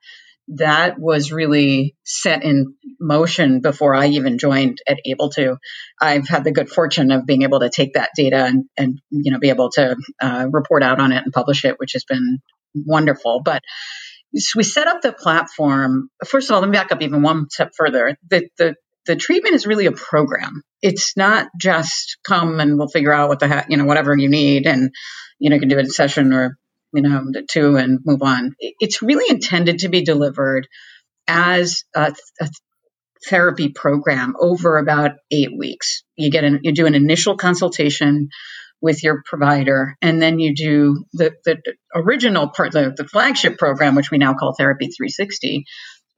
that 0.56 0.98
was 0.98 1.30
really 1.30 1.94
set 2.04 2.42
in 2.42 2.74
motion 3.00 3.60
before 3.60 3.94
I 3.94 4.08
even 4.08 4.38
joined 4.38 4.78
at 4.88 4.98
AbleTo. 5.06 5.58
I've 6.00 6.26
had 6.26 6.44
the 6.44 6.52
good 6.52 6.68
fortune 6.68 7.10
of 7.10 7.26
being 7.26 7.42
able 7.42 7.60
to 7.60 7.70
take 7.70 7.94
that 7.94 8.10
data 8.16 8.44
and, 8.44 8.64
and 8.76 8.98
you 9.10 9.32
know 9.32 9.38
be 9.38 9.50
able 9.50 9.70
to 9.72 9.96
uh, 10.20 10.46
report 10.50 10.82
out 10.82 11.00
on 11.00 11.12
it 11.12 11.22
and 11.24 11.32
publish 11.32 11.64
it, 11.64 11.78
which 11.78 11.92
has 11.92 12.04
been 12.04 12.38
wonderful. 12.74 13.42
But 13.44 13.62
so 14.34 14.58
we 14.58 14.62
set 14.62 14.88
up 14.88 15.00
the 15.00 15.12
platform. 15.12 16.08
First 16.26 16.50
of 16.50 16.54
all, 16.54 16.60
let 16.60 16.70
me 16.70 16.76
back 16.76 16.92
up 16.92 17.02
even 17.02 17.22
one 17.22 17.48
step 17.50 17.70
further. 17.76 18.16
The 18.28 18.48
the 18.58 18.74
the 19.08 19.16
treatment 19.16 19.54
is 19.54 19.66
really 19.66 19.86
a 19.86 19.92
program. 19.92 20.62
It's 20.82 21.16
not 21.16 21.48
just 21.58 22.18
come 22.26 22.60
and 22.60 22.78
we'll 22.78 22.88
figure 22.88 23.12
out 23.12 23.30
what 23.30 23.40
the 23.40 23.48
heck, 23.48 23.66
you 23.70 23.76
know, 23.78 23.86
whatever 23.86 24.14
you 24.14 24.28
need 24.28 24.66
and, 24.66 24.90
you 25.38 25.48
know, 25.48 25.54
you 25.54 25.60
can 25.60 25.70
do 25.70 25.78
it 25.78 25.86
in 25.86 25.90
session 25.90 26.32
or, 26.32 26.58
you 26.92 27.02
know, 27.02 27.24
two 27.50 27.76
and 27.76 28.00
move 28.04 28.22
on. 28.22 28.54
It's 28.58 29.02
really 29.02 29.26
intended 29.28 29.80
to 29.80 29.88
be 29.88 30.02
delivered 30.02 30.66
as 31.26 31.84
a, 31.94 32.14
a 32.40 32.48
therapy 33.26 33.68
program 33.68 34.34
over 34.40 34.78
about 34.78 35.12
eight 35.30 35.50
weeks. 35.56 36.02
You 36.16 36.30
get 36.30 36.44
an, 36.44 36.60
you 36.62 36.72
do 36.72 36.86
an 36.86 36.94
initial 36.94 37.36
consultation 37.36 38.28
with 38.80 39.02
your 39.02 39.22
provider. 39.24 39.96
And 40.00 40.22
then 40.22 40.38
you 40.38 40.54
do 40.54 41.04
the, 41.12 41.34
the 41.44 41.56
original 41.94 42.48
part, 42.48 42.72
the, 42.72 42.94
the 42.96 43.04
flagship 43.04 43.58
program, 43.58 43.94
which 43.94 44.10
we 44.10 44.18
now 44.18 44.34
call 44.34 44.54
Therapy 44.54 44.86
360, 44.86 45.64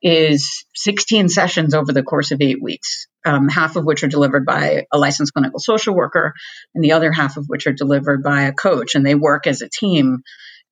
is 0.02 0.64
16 0.74 1.28
sessions 1.28 1.74
over 1.74 1.92
the 1.92 2.02
course 2.02 2.30
of 2.30 2.40
eight 2.40 2.62
weeks, 2.62 3.06
um, 3.24 3.48
half 3.48 3.76
of 3.76 3.84
which 3.84 4.02
are 4.02 4.08
delivered 4.08 4.46
by 4.46 4.86
a 4.92 4.98
licensed 4.98 5.32
clinical 5.32 5.58
social 5.58 5.94
worker, 5.94 6.32
and 6.74 6.82
the 6.82 6.92
other 6.92 7.12
half 7.12 7.36
of 7.36 7.46
which 7.46 7.66
are 7.66 7.72
delivered 7.72 8.22
by 8.22 8.42
a 8.42 8.52
coach. 8.52 8.94
And 8.94 9.04
they 9.04 9.14
work 9.14 9.46
as 9.46 9.62
a 9.62 9.68
team. 9.68 10.22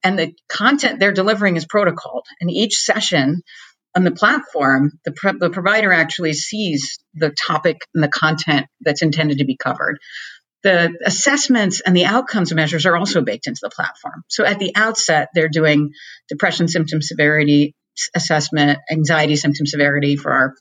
And 0.05 0.19
the 0.19 0.33
content 0.49 1.01
they're 1.01 1.13
delivering 1.13 1.57
is 1.57 1.67
protocoled. 1.67 2.23
And 2.41 2.51
each 2.51 2.77
session 2.77 3.43
on 3.97 4.05
the 4.05 4.11
platform, 4.11 4.93
the, 5.05 5.37
the 5.41 5.51
provider 5.51 5.93
actually 5.93 6.35
sees 6.35 6.99
the 7.15 7.31
topic 7.31 7.79
and 7.95 8.03
the 8.05 8.09
content 8.09 8.67
that's 8.81 9.03
intended 9.03 9.39
to 9.39 9.45
be 9.45 9.57
covered. 9.57 9.99
The 10.63 10.97
assessments 11.05 11.81
and 11.81 11.97
the 11.97 12.05
outcomes 12.05 12.53
measures 12.53 12.85
are 12.87 12.97
also 12.97 13.23
baked 13.23 13.47
into 13.47 13.61
the 13.63 13.71
platform. 13.71 14.25
So 14.29 14.45
at 14.45 14.59
the 14.59 14.73
outset, 14.75 15.29
they're 15.35 15.49
doing 15.49 15.93
depression 16.29 16.69
symptom 16.69 17.01
severity 17.01 17.75
assessment, 18.15 18.79
anxiety 18.91 19.37
symptom 19.37 19.67
severity 19.67 20.17
for 20.17 20.33
our 20.33 20.55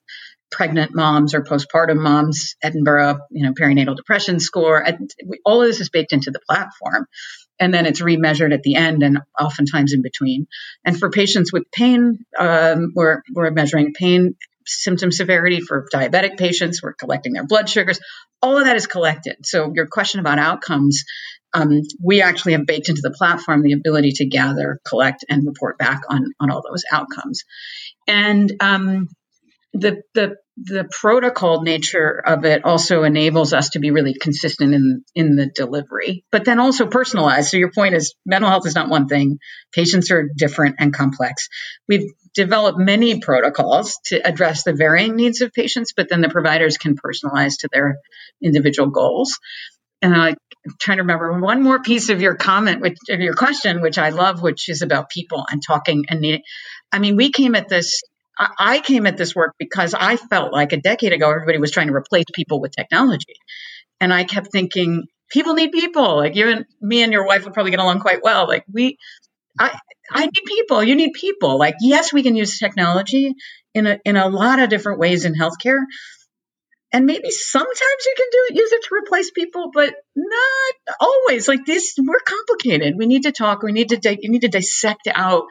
pregnant 0.50 0.96
moms 0.96 1.34
or 1.34 1.44
postpartum 1.44 1.98
moms, 1.98 2.56
Edinburgh, 2.64 3.20
you 3.32 3.46
know, 3.46 3.54
perinatal 3.54 3.96
depression 3.96 4.40
score. 4.40 4.86
All 5.46 5.62
of 5.62 5.68
this 5.68 5.82
is 5.82 5.90
baked 5.90 6.14
into 6.14 6.32
the 6.32 6.40
platform. 6.48 7.06
And 7.60 7.74
then 7.74 7.86
it's 7.86 8.02
remeasured 8.02 8.54
at 8.54 8.64
the 8.64 8.76
end 8.76 9.04
and 9.04 9.20
oftentimes 9.40 9.94
in 9.94 10.02
between. 10.02 10.48
And 10.86 10.98
for 10.98 11.10
patients 11.10 11.52
with 11.52 11.64
pain, 11.72 12.26
um, 12.38 12.92
we're, 12.96 13.22
we're 13.34 13.52
measuring 13.52 13.94
pain 13.94 14.36
symptom 14.66 15.12
severity 15.12 15.62
for 15.62 15.88
diabetic 15.94 16.38
patients. 16.38 16.84
We're 16.84 16.94
collecting 16.94 17.34
their 17.34 17.46
blood 17.46 17.70
sugars. 17.70 18.00
All 18.42 18.58
of 18.58 18.66
that 18.66 18.76
is 18.76 18.86
collected. 18.86 19.38
So 19.46 19.72
your 19.74 19.88
question 19.88 20.20
about 20.20 20.40
outcomes, 20.40 21.04
um, 21.54 21.82
we 22.04 22.22
actually 22.22 22.54
have 22.54 22.66
baked 22.66 22.90
into 22.90 23.02
the 23.02 23.12
platform 23.12 23.64
the 23.64 23.74
ability 23.74 24.12
to 24.16 24.26
gather, 24.26 24.80
collect, 24.86 25.26
and 25.30 25.48
report 25.48 25.78
back 25.78 26.02
on 26.10 26.26
on 26.40 26.52
all 26.52 26.62
those 26.62 26.84
outcomes. 26.92 27.44
And 28.08 28.54
um, 28.60 29.08
the 29.74 30.04
the 30.14 30.36
the 30.64 30.90
protocol 30.90 31.62
nature 31.62 32.20
of 32.26 32.44
it 32.44 32.66
also 32.66 33.04
enables 33.04 33.54
us 33.54 33.70
to 33.70 33.80
be 33.80 33.92
really 33.92 34.16
consistent 34.16 34.74
in 34.74 35.04
in 35.14 35.36
the 35.36 35.52
delivery 35.54 36.24
but 36.32 36.46
then 36.46 36.60
also 36.60 36.88
personalized. 36.88 37.50
So 37.50 37.58
your 37.58 37.72
point 37.72 37.94
is 37.94 38.16
mental 38.26 38.50
health 38.50 38.66
is 38.66 38.74
not 38.74 38.90
one 38.90 39.08
thing. 39.08 39.38
Patients 39.72 40.10
are 40.12 40.28
different 40.36 40.78
and 40.80 40.94
complex. 40.94 41.48
We've 41.88 42.12
developed 42.34 42.80
many 42.80 43.20
protocols 43.20 44.00
to 44.06 44.28
address 44.28 44.64
the 44.64 44.74
varying 44.74 45.16
needs 45.16 45.42
of 45.42 45.54
patients 45.54 45.94
but 45.96 46.10
then 46.10 46.22
the 46.22 46.30
providers 46.30 46.78
can 46.78 46.96
personalize 46.96 47.60
to 47.60 47.70
their 47.72 47.98
individual 48.42 48.90
goals. 48.90 49.38
And 50.02 50.16
I'm 50.16 50.36
trying 50.80 50.98
to 50.98 51.04
remember 51.04 51.40
one 51.40 51.64
more 51.64 51.82
piece 51.82 52.10
of 52.10 52.22
your 52.22 52.36
comment, 52.36 52.82
which 52.82 52.98
of 53.10 53.20
your 53.20 53.34
question, 53.34 53.82
which 53.82 53.98
I 53.98 54.10
love, 54.10 54.42
which 54.42 54.70
is 54.70 54.82
about 54.82 55.10
people 55.10 55.46
and 55.50 55.62
talking 55.66 56.06
and 56.10 56.22
needing. 56.22 56.44
I 56.92 57.00
mean, 57.00 57.16
we 57.16 57.32
came 57.32 57.56
at 57.56 57.68
this 57.68 58.02
I 58.40 58.80
came 58.80 59.06
at 59.08 59.18
this 59.18 59.36
work 59.36 59.56
because 59.58 59.94
I 59.94 60.18
felt 60.18 60.54
like 60.54 60.74
a 60.74 60.78
decade 60.78 61.14
ago 61.14 61.30
everybody 61.30 61.58
was 61.58 61.72
trying 61.72 61.88
to 61.88 61.94
replace 61.94 62.26
people 62.34 62.62
with 62.62 62.72
technology. 62.72 63.36
And 64.00 64.14
I 64.14 64.24
kept 64.26 64.52
thinking, 64.52 65.06
people 65.30 65.56
need 65.56 65.72
people. 65.72 66.18
Like 66.18 66.36
you 66.36 66.50
and 66.50 66.66
me 66.82 67.02
and 67.04 67.12
your 67.12 67.26
wife 67.26 67.46
would 67.46 67.54
probably 67.54 67.72
get 67.72 67.80
along 67.80 68.00
quite 68.00 68.24
well. 68.24 68.48
Like 68.48 68.66
we 68.72 68.98
I 69.60 69.80
I 70.12 70.26
need 70.26 70.46
people. 70.46 70.84
You 70.84 70.96
need 70.96 71.14
people. 71.14 71.58
Like, 71.58 71.76
yes, 71.82 72.14
we 72.14 72.24
can 72.24 72.36
use 72.36 72.60
technology 72.60 73.34
in 73.74 73.88
a 73.88 74.00
in 74.06 74.16
a 74.16 74.30
lot 74.30 74.60
of 74.60 74.70
different 74.70 75.00
ways 75.00 75.26
in 75.26 75.34
healthcare. 75.34 75.80
And 76.94 77.06
maybe 77.06 77.30
sometimes 77.32 78.06
you 78.06 78.14
can 78.16 78.28
do 78.32 78.46
it, 78.50 78.56
use 78.56 78.72
it 78.72 78.84
to 78.84 78.96
replace 78.96 79.30
people, 79.32 79.72
but 79.74 79.94
not 80.16 80.96
always. 81.02 81.48
Like 81.48 81.66
this, 81.66 81.96
we're 81.98 82.20
complicated. 82.20 82.94
We 82.98 83.08
need 83.08 83.24
to 83.24 83.34
talk. 83.34 83.62
We 83.62 83.74
need 83.74 83.90
to 83.90 83.98
di- 83.98 84.20
you 84.22 84.30
need 84.30 84.42
to 84.42 84.48
dissect 84.48 85.08
out 85.14 85.46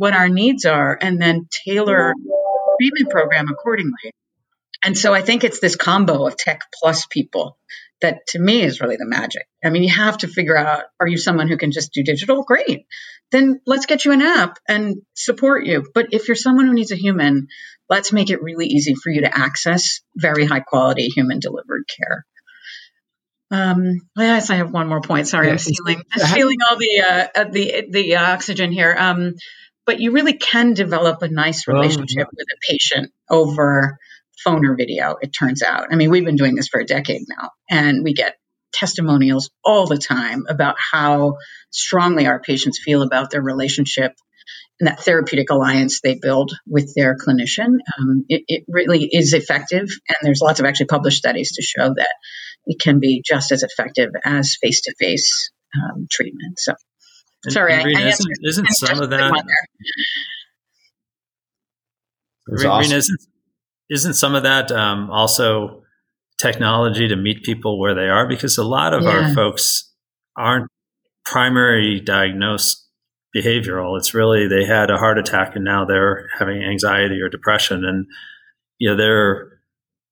what 0.00 0.14
our 0.14 0.30
needs 0.30 0.64
are 0.64 0.96
and 0.98 1.20
then 1.20 1.46
tailor 1.50 2.14
treatment 2.80 3.10
program 3.10 3.48
accordingly. 3.50 4.14
And 4.82 4.96
so 4.96 5.12
I 5.12 5.20
think 5.20 5.44
it's 5.44 5.60
this 5.60 5.76
combo 5.76 6.26
of 6.26 6.38
tech 6.38 6.62
plus 6.80 7.04
people 7.04 7.58
that 8.00 8.26
to 8.28 8.38
me 8.38 8.62
is 8.62 8.80
really 8.80 8.96
the 8.96 9.04
magic. 9.04 9.46
I 9.62 9.68
mean, 9.68 9.82
you 9.82 9.92
have 9.92 10.16
to 10.18 10.26
figure 10.26 10.56
out 10.56 10.84
are 10.98 11.06
you 11.06 11.18
someone 11.18 11.48
who 11.48 11.58
can 11.58 11.70
just 11.70 11.92
do 11.92 12.02
digital? 12.02 12.44
Great. 12.44 12.86
Then 13.30 13.60
let's 13.66 13.84
get 13.84 14.06
you 14.06 14.12
an 14.12 14.22
app 14.22 14.58
and 14.66 15.02
support 15.12 15.66
you. 15.66 15.84
But 15.92 16.14
if 16.14 16.28
you're 16.28 16.34
someone 16.34 16.66
who 16.66 16.72
needs 16.72 16.92
a 16.92 16.96
human, 16.96 17.48
let's 17.90 18.10
make 18.10 18.30
it 18.30 18.42
really 18.42 18.68
easy 18.68 18.94
for 18.94 19.10
you 19.10 19.20
to 19.20 19.38
access 19.38 20.00
very 20.16 20.46
high 20.46 20.60
quality 20.60 21.08
human 21.08 21.40
delivered 21.40 21.84
care. 21.94 22.24
Um, 23.50 24.00
yes, 24.16 24.48
I 24.48 24.54
have 24.54 24.72
one 24.72 24.88
more 24.88 25.02
point. 25.02 25.28
Sorry, 25.28 25.48
yeah. 25.48 25.52
I'm 25.52 25.58
feeling 25.58 26.02
feeling 26.32 26.56
all 26.70 26.76
the 26.76 27.00
uh, 27.00 27.44
the 27.50 27.86
the 27.90 28.16
oxygen 28.16 28.72
here. 28.72 28.96
Um, 28.98 29.34
but 29.86 30.00
you 30.00 30.12
really 30.12 30.34
can 30.34 30.74
develop 30.74 31.22
a 31.22 31.28
nice 31.28 31.66
relationship 31.66 32.26
oh, 32.26 32.30
yeah. 32.32 32.36
with 32.36 32.46
a 32.52 32.72
patient 32.72 33.12
over 33.28 33.98
phone 34.44 34.66
or 34.66 34.74
video, 34.74 35.16
it 35.20 35.28
turns 35.28 35.62
out. 35.62 35.88
I 35.90 35.96
mean, 35.96 36.10
we've 36.10 36.24
been 36.24 36.36
doing 36.36 36.54
this 36.54 36.68
for 36.68 36.80
a 36.80 36.86
decade 36.86 37.22
now, 37.28 37.50
and 37.68 38.02
we 38.02 38.14
get 38.14 38.36
testimonials 38.72 39.50
all 39.64 39.86
the 39.86 39.98
time 39.98 40.44
about 40.48 40.76
how 40.78 41.36
strongly 41.70 42.26
our 42.26 42.40
patients 42.40 42.80
feel 42.82 43.02
about 43.02 43.30
their 43.30 43.42
relationship 43.42 44.12
and 44.78 44.88
that 44.88 45.00
therapeutic 45.00 45.50
alliance 45.50 46.00
they 46.00 46.18
build 46.20 46.52
with 46.66 46.94
their 46.94 47.16
clinician. 47.16 47.78
Um, 47.98 48.24
it, 48.28 48.44
it, 48.48 48.64
really 48.68 49.04
is 49.04 49.34
effective, 49.34 49.88
and 50.08 50.16
there's 50.22 50.40
lots 50.40 50.60
of 50.60 50.66
actually 50.66 50.86
published 50.86 51.18
studies 51.18 51.52
to 51.52 51.62
show 51.62 51.92
that 51.94 52.14
it 52.66 52.80
can 52.80 53.00
be 53.00 53.22
just 53.24 53.52
as 53.52 53.62
effective 53.62 54.10
as 54.24 54.56
face 54.60 54.82
to 54.82 54.94
face 54.98 55.50
treatment. 56.10 56.58
So 56.58 56.74
and, 57.44 57.52
Sorry, 57.52 57.72
and 57.74 57.84
Reena, 57.84 57.96
I, 57.96 58.04
I 58.04 58.08
isn't, 58.08 58.30
isn't 58.42 58.66
some 58.70 59.00
of 59.00 59.10
that? 59.10 59.32
Reena, 62.48 62.70
awesome. 62.70 62.96
isn't, 62.96 63.20
isn't 63.90 64.14
some 64.14 64.34
of 64.34 64.42
that 64.42 64.70
um, 64.72 65.10
also 65.10 65.82
technology 66.40 67.08
to 67.08 67.16
meet 67.16 67.42
people 67.42 67.78
where 67.78 67.94
they 67.94 68.08
are? 68.08 68.28
Because 68.28 68.58
a 68.58 68.64
lot 68.64 68.92
of 68.94 69.02
yeah. 69.02 69.10
our 69.10 69.34
folks 69.34 69.90
aren't 70.36 70.68
primary 71.24 72.00
diagnosed 72.00 72.86
behavioral. 73.34 73.96
It's 73.96 74.14
really 74.14 74.48
they 74.48 74.64
had 74.64 74.90
a 74.90 74.98
heart 74.98 75.18
attack 75.18 75.54
and 75.54 75.64
now 75.64 75.84
they're 75.84 76.28
having 76.38 76.62
anxiety 76.62 77.20
or 77.20 77.28
depression, 77.28 77.84
and 77.84 78.06
you 78.78 78.90
know 78.90 78.96
they're 78.96 79.60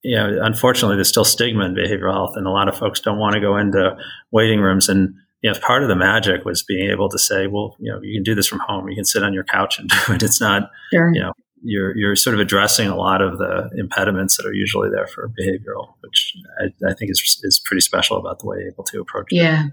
you 0.02 0.16
know 0.16 0.38
unfortunately 0.42 0.96
there's 0.96 1.08
still 1.08 1.24
stigma 1.24 1.64
in 1.64 1.74
behavioral 1.74 2.12
health, 2.12 2.36
and 2.36 2.46
a 2.46 2.50
lot 2.50 2.68
of 2.68 2.76
folks 2.76 3.00
don't 3.00 3.18
want 3.18 3.34
to 3.34 3.40
go 3.40 3.56
into 3.56 3.96
waiting 4.30 4.60
rooms 4.60 4.88
and 4.88 5.14
you 5.42 5.50
know, 5.52 5.58
part 5.60 5.82
of 5.82 5.88
the 5.88 5.96
magic 5.96 6.44
was 6.44 6.62
being 6.62 6.90
able 6.90 7.08
to 7.08 7.18
say, 7.18 7.46
well, 7.46 7.76
you 7.78 7.92
know, 7.92 8.00
you 8.02 8.18
can 8.18 8.24
do 8.24 8.34
this 8.34 8.46
from 8.46 8.60
home. 8.60 8.88
You 8.88 8.96
can 8.96 9.04
sit 9.04 9.22
on 9.22 9.32
your 9.32 9.44
couch 9.44 9.78
and 9.78 9.88
do 10.06 10.14
it. 10.14 10.22
It's 10.22 10.40
not, 10.40 10.70
sure. 10.92 11.12
you 11.14 11.20
know, 11.20 11.32
you're 11.62 11.96
you're 11.96 12.16
sort 12.16 12.34
of 12.34 12.40
addressing 12.40 12.88
a 12.88 12.96
lot 12.96 13.20
of 13.20 13.38
the 13.38 13.68
impediments 13.76 14.36
that 14.36 14.46
are 14.46 14.52
usually 14.52 14.90
there 14.90 15.06
for 15.06 15.28
behavioral, 15.28 15.94
which 16.00 16.32
I, 16.60 16.66
I 16.88 16.94
think 16.94 17.10
is 17.10 17.40
is 17.42 17.60
pretty 17.64 17.80
special 17.80 18.16
about 18.16 18.38
the 18.40 18.46
way 18.46 18.58
you're 18.58 18.68
able 18.68 18.84
to 18.84 19.00
approach. 19.00 19.26
Yeah, 19.30 19.66
it. 19.66 19.72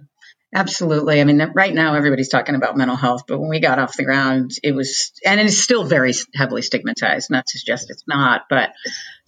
Absolutely. 0.56 1.22
I 1.22 1.24
mean, 1.26 1.52
right 1.54 1.74
now 1.74 1.96
everybody's 1.96 2.30
talking 2.30 2.56
about 2.56 2.78
mental 2.78 2.96
health, 2.96 3.24
but 3.28 3.40
when 3.40 3.50
we 3.50 3.60
got 3.60 3.78
off 3.78 3.98
the 3.98 4.06
ground, 4.06 4.52
it 4.64 4.74
was, 4.74 5.12
and 5.26 5.40
it 5.40 5.46
is 5.46 5.62
still 5.62 5.84
very 5.84 6.14
heavily 6.34 6.62
stigmatized. 6.62 7.30
Not 7.30 7.46
to 7.46 7.60
suggest 7.60 7.92
it's 7.92 8.06
not, 8.08 8.44
but 8.50 8.72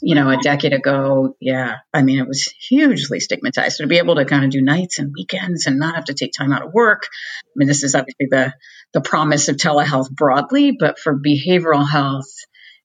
you 0.02 0.16
know, 0.16 0.30
a 0.30 0.38
decade 0.38 0.74
ago, 0.74 1.36
yeah, 1.40 1.78
I 1.94 2.04
mean, 2.04 2.20
it 2.20 2.28
was 2.28 2.44
hugely 2.70 3.20
stigmatized. 3.20 3.78
So 3.78 3.84
to 3.84 3.88
be 3.88 3.98
able 3.98 4.16
to 4.16 4.26
kind 4.26 4.46
of 4.46 4.52
do 4.52 4.62
nights 4.62 5.00
and 5.00 5.12
weekends 5.14 5.66
and 5.66 5.80
not 5.80 5.96
have 5.96 6.06
to 6.06 6.14
take 6.14 6.32
time 6.38 6.54
out 6.54 6.64
of 6.64 6.74
work, 6.74 7.04
I 7.44 7.54
mean, 7.56 7.68
this 7.68 7.84
is 7.84 7.96
obviously 7.96 8.28
the 8.30 8.54
the 8.94 9.02
promise 9.02 9.50
of 9.50 9.58
telehealth 9.58 10.10
broadly, 10.10 10.72
but 10.80 10.98
for 10.98 11.20
behavioral 11.20 11.88
health, 11.88 12.32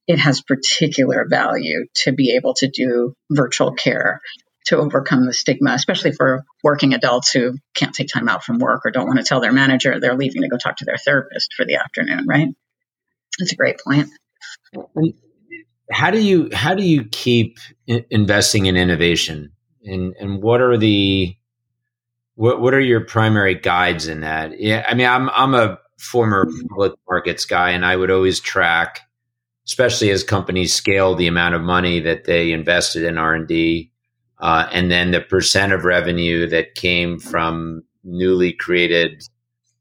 it 0.08 0.18
has 0.18 0.42
particular 0.42 1.26
value 1.30 1.86
to 2.04 2.12
be 2.12 2.34
able 2.36 2.54
to 2.54 2.68
do 2.68 3.14
virtual 3.30 3.72
care 3.72 4.20
to 4.66 4.76
overcome 4.76 5.26
the 5.26 5.32
stigma, 5.32 5.72
especially 5.72 6.12
for 6.12 6.44
working 6.62 6.94
adults 6.94 7.32
who 7.32 7.54
can't 7.74 7.94
take 7.94 8.08
time 8.08 8.28
out 8.28 8.44
from 8.44 8.58
work 8.58 8.82
or 8.84 8.90
don't 8.90 9.06
want 9.06 9.18
to 9.18 9.24
tell 9.24 9.40
their 9.40 9.52
manager 9.52 9.98
they're 9.98 10.16
leaving 10.16 10.42
to 10.42 10.48
go 10.48 10.56
talk 10.56 10.76
to 10.76 10.84
their 10.84 10.98
therapist 10.98 11.54
for 11.54 11.64
the 11.64 11.76
afternoon, 11.76 12.26
right? 12.26 12.48
That's 13.38 13.52
a 13.52 13.56
great 13.56 13.76
point. 13.84 14.08
How 15.90 16.10
do 16.10 16.20
you 16.20 16.48
how 16.52 16.74
do 16.74 16.84
you 16.84 17.04
keep 17.04 17.58
investing 17.86 18.66
in 18.66 18.76
innovation? 18.76 19.52
And 19.84 20.14
and 20.18 20.42
what 20.42 20.60
are 20.60 20.76
the 20.76 21.36
what 22.34 22.60
what 22.60 22.74
are 22.74 22.80
your 22.80 23.00
primary 23.00 23.54
guides 23.54 24.06
in 24.06 24.20
that? 24.20 24.60
Yeah 24.60 24.84
i 24.88 24.94
mean 24.94 25.06
i'm 25.06 25.28
i'm 25.30 25.54
a 25.54 25.78
former 25.98 26.46
public 26.68 26.92
markets 27.08 27.44
guy 27.44 27.70
and 27.70 27.84
i 27.84 27.94
would 27.94 28.10
always 28.10 28.40
track 28.40 29.00
especially 29.66 30.10
as 30.10 30.24
companies 30.24 30.74
scale 30.74 31.14
the 31.14 31.28
amount 31.28 31.54
of 31.54 31.62
money 31.62 32.00
that 32.00 32.24
they 32.24 32.50
invested 32.50 33.04
in 33.04 33.18
r&d 33.18 33.91
uh, 34.42 34.68
and 34.72 34.90
then 34.90 35.10
the 35.10 35.20
percent 35.20 35.72
of 35.72 35.84
revenue 35.84 36.46
that 36.48 36.74
came 36.74 37.18
from 37.18 37.82
newly 38.04 38.52
created 38.52 39.26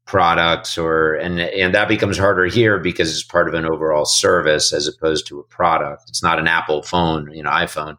products 0.06 0.78
or 0.78 1.14
and 1.14 1.40
and 1.40 1.74
that 1.74 1.88
becomes 1.88 2.18
harder 2.18 2.46
here 2.46 2.78
because 2.78 3.10
it's 3.10 3.22
part 3.22 3.48
of 3.48 3.54
an 3.54 3.64
overall 3.64 4.04
service 4.04 4.72
as 4.72 4.88
opposed 4.88 5.26
to 5.26 5.38
a 5.38 5.44
product 5.44 6.02
it's 6.08 6.22
not 6.22 6.38
an 6.40 6.48
apple 6.48 6.82
phone 6.82 7.30
you 7.32 7.42
know 7.42 7.50
iphone 7.50 7.96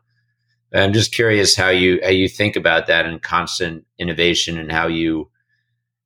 i'm 0.73 0.91
just 0.91 1.13
curious 1.13 1.55
how 1.55 1.69
you 1.69 1.99
how 2.03 2.09
you 2.09 2.27
think 2.27 2.57
about 2.57 2.87
that 2.87 3.05
and 3.05 3.21
constant 3.21 3.85
innovation 3.97 4.59
and 4.59 4.71
how 4.71 4.85
you 4.85 5.29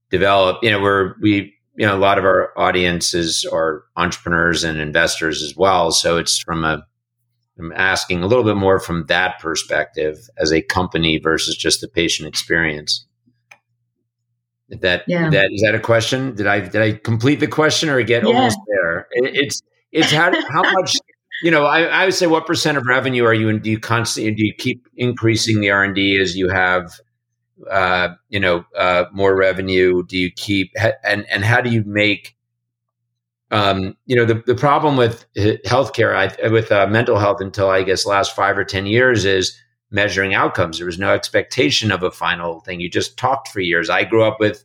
develop. 0.09 0.63
You 0.63 0.71
know, 0.71 0.81
we're 0.81 1.15
we 1.21 1.53
you 1.75 1.85
know 1.85 1.95
a 1.95 1.99
lot 1.99 2.17
of 2.17 2.25
our 2.25 2.57
audiences 2.57 3.45
are 3.51 3.83
entrepreneurs 3.95 4.63
and 4.63 4.79
investors 4.79 5.41
as 5.43 5.55
well. 5.55 5.91
So 5.91 6.17
it's 6.17 6.39
from 6.39 6.63
a 6.63 6.85
I'm 7.59 7.71
asking 7.73 8.23
a 8.23 8.27
little 8.27 8.43
bit 8.43 8.55
more 8.55 8.79
from 8.79 9.05
that 9.07 9.39
perspective 9.39 10.29
as 10.37 10.51
a 10.53 10.61
company 10.61 11.17
versus 11.17 11.57
just 11.57 11.81
the 11.81 11.87
patient 11.87 12.27
experience. 12.27 13.05
That 14.69 15.03
yeah. 15.07 15.29
that 15.29 15.51
is 15.51 15.61
that 15.61 15.75
a 15.75 15.79
question? 15.79 16.35
Did 16.35 16.45
I 16.45 16.59
did 16.59 16.81
I 16.81 16.91
complete 16.93 17.39
the 17.39 17.47
question 17.47 17.89
or 17.89 18.01
get 18.03 18.23
yeah. 18.23 18.29
almost 18.29 18.59
there? 18.67 19.07
It, 19.11 19.35
it's 19.35 19.61
it's 19.93 20.11
how 20.11 20.31
how 20.49 20.61
much 20.73 20.93
you 21.43 21.51
know. 21.51 21.63
I, 21.63 21.83
I 21.83 22.05
would 22.05 22.13
say 22.13 22.27
what 22.27 22.45
percent 22.45 22.77
of 22.77 22.85
revenue 22.85 23.23
are 23.23 23.33
you 23.33 23.47
and 23.47 23.61
do 23.61 23.71
you 23.71 23.79
constantly 23.79 24.33
do 24.33 24.45
you 24.45 24.53
keep 24.53 24.85
increasing 24.97 25.61
the 25.61 25.71
R 25.71 25.83
and 25.83 25.95
D 25.95 26.19
as 26.21 26.35
you 26.35 26.49
have 26.49 26.99
uh, 27.71 28.09
you 28.27 28.41
know 28.41 28.65
uh, 28.75 29.05
more 29.13 29.33
revenue? 29.35 30.03
Do 30.05 30.17
you 30.17 30.31
keep 30.31 30.73
and 31.03 31.25
and 31.29 31.45
how 31.45 31.61
do 31.61 31.69
you 31.69 31.83
make 31.85 32.36
um, 33.51 33.95
you 34.05 34.15
know 34.15 34.25
the, 34.25 34.43
the 34.45 34.55
problem 34.55 34.97
with 34.97 35.25
healthcare 35.35 36.15
I, 36.15 36.47
with 36.49 36.71
uh, 36.71 36.87
mental 36.87 37.17
health 37.17 37.41
until 37.41 37.69
I 37.69 37.83
guess 37.83 38.05
last 38.05 38.35
five 38.35 38.57
or 38.57 38.65
ten 38.65 38.85
years 38.85 39.25
is 39.25 39.57
measuring 39.89 40.33
outcomes. 40.33 40.77
There 40.77 40.85
was 40.85 40.99
no 40.99 41.13
expectation 41.13 41.91
of 41.91 42.03
a 42.03 42.11
final 42.11 42.59
thing. 42.61 42.79
You 42.79 42.89
just 42.89 43.17
talked 43.17 43.47
for 43.49 43.59
years. 43.59 43.89
I 43.89 44.03
grew 44.03 44.23
up 44.23 44.39
with 44.39 44.63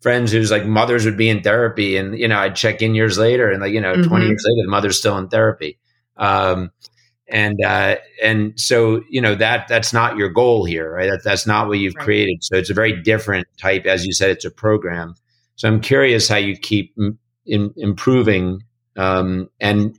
friends 0.00 0.32
whose 0.32 0.50
like 0.50 0.66
mothers 0.66 1.04
would 1.04 1.16
be 1.16 1.28
in 1.28 1.42
therapy 1.42 1.96
and, 1.96 2.18
you 2.18 2.28
know, 2.28 2.38
I'd 2.38 2.56
check 2.56 2.82
in 2.82 2.94
years 2.94 3.16
later 3.16 3.50
and 3.50 3.62
like, 3.62 3.72
you 3.72 3.80
know, 3.80 3.94
mm-hmm. 3.94 4.08
20 4.08 4.26
years 4.26 4.44
later, 4.46 4.66
the 4.66 4.70
mother's 4.70 4.98
still 4.98 5.16
in 5.16 5.28
therapy. 5.28 5.78
Um, 6.16 6.70
and, 7.26 7.56
uh, 7.64 7.96
and 8.22 8.52
so, 8.60 9.02
you 9.08 9.20
know, 9.20 9.34
that, 9.34 9.66
that's 9.66 9.94
not 9.94 10.18
your 10.18 10.28
goal 10.28 10.66
here, 10.66 10.92
right? 10.92 11.08
That, 11.08 11.24
that's 11.24 11.46
not 11.46 11.68
what 11.68 11.78
you've 11.78 11.94
right. 11.94 12.04
created. 12.04 12.44
So 12.44 12.56
it's 12.56 12.68
a 12.68 12.74
very 12.74 13.00
different 13.00 13.46
type. 13.58 13.86
As 13.86 14.04
you 14.04 14.12
said, 14.12 14.30
it's 14.30 14.44
a 14.44 14.50
program. 14.50 15.14
So 15.56 15.68
I'm 15.68 15.80
curious 15.80 16.28
how 16.28 16.36
you 16.36 16.54
keep 16.54 16.94
in, 17.46 17.72
improving. 17.76 18.62
Um, 18.96 19.50
and 19.60 19.98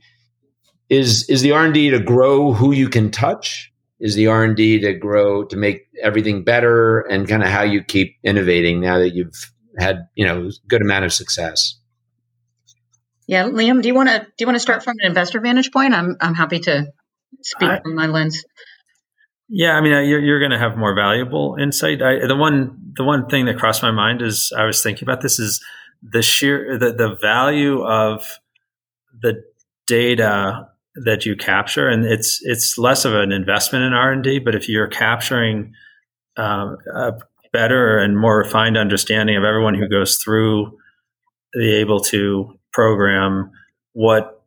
is, 0.88 1.28
is 1.28 1.42
the 1.42 1.52
R&D 1.52 1.90
to 1.90 2.00
grow 2.00 2.52
who 2.52 2.72
you 2.72 2.88
can 2.88 3.10
touch? 3.10 3.72
is 3.98 4.14
the 4.14 4.26
r&d 4.26 4.80
to 4.80 4.92
grow 4.94 5.44
to 5.44 5.56
make 5.56 5.88
everything 6.02 6.44
better 6.44 7.00
and 7.00 7.28
kind 7.28 7.42
of 7.42 7.48
how 7.48 7.62
you 7.62 7.82
keep 7.82 8.16
innovating 8.22 8.80
now 8.80 8.98
that 8.98 9.14
you've 9.14 9.52
had 9.78 10.08
you 10.14 10.24
know 10.24 10.50
good 10.68 10.82
amount 10.82 11.04
of 11.04 11.12
success 11.12 11.78
yeah 13.26 13.44
liam 13.44 13.82
do 13.82 13.88
you 13.88 13.94
want 13.94 14.08
to 14.08 14.20
do 14.20 14.26
you 14.40 14.46
want 14.46 14.56
to 14.56 14.60
start 14.60 14.82
from 14.82 14.94
an 15.00 15.06
investor 15.06 15.40
vantage 15.40 15.72
point 15.72 15.94
i'm 15.94 16.16
i'm 16.20 16.34
happy 16.34 16.58
to 16.58 16.86
speak 17.42 17.68
I, 17.68 17.80
from 17.80 17.94
my 17.94 18.06
lens 18.06 18.44
yeah 19.48 19.72
i 19.72 19.80
mean 19.80 19.92
uh, 19.92 20.00
you're, 20.00 20.20
you're 20.20 20.40
going 20.40 20.52
to 20.52 20.58
have 20.58 20.76
more 20.76 20.94
valuable 20.94 21.56
insight 21.60 22.02
I, 22.02 22.26
the 22.26 22.36
one 22.36 22.92
the 22.96 23.04
one 23.04 23.28
thing 23.28 23.46
that 23.46 23.58
crossed 23.58 23.82
my 23.82 23.92
mind 23.92 24.20
is 24.22 24.52
i 24.56 24.64
was 24.64 24.82
thinking 24.82 25.08
about 25.08 25.22
this 25.22 25.38
is 25.38 25.64
the 26.02 26.22
sheer 26.22 26.78
the, 26.78 26.92
the 26.92 27.16
value 27.20 27.82
of 27.84 28.38
the 29.22 29.42
data 29.86 30.68
that 31.04 31.26
you 31.26 31.36
capture, 31.36 31.88
and 31.88 32.04
it's 32.04 32.40
it's 32.42 32.78
less 32.78 33.04
of 33.04 33.14
an 33.14 33.32
investment 33.32 33.84
in 33.84 33.92
R 33.92 34.12
and 34.12 34.22
D. 34.22 34.38
But 34.38 34.54
if 34.54 34.68
you're 34.68 34.88
capturing 34.88 35.74
um, 36.36 36.78
a 36.94 37.12
better 37.52 37.98
and 37.98 38.18
more 38.18 38.38
refined 38.38 38.76
understanding 38.76 39.36
of 39.36 39.44
everyone 39.44 39.74
who 39.74 39.88
goes 39.88 40.16
through 40.16 40.76
the 41.52 41.84
AbleTo 41.84 42.58
program, 42.72 43.50
what 43.92 44.42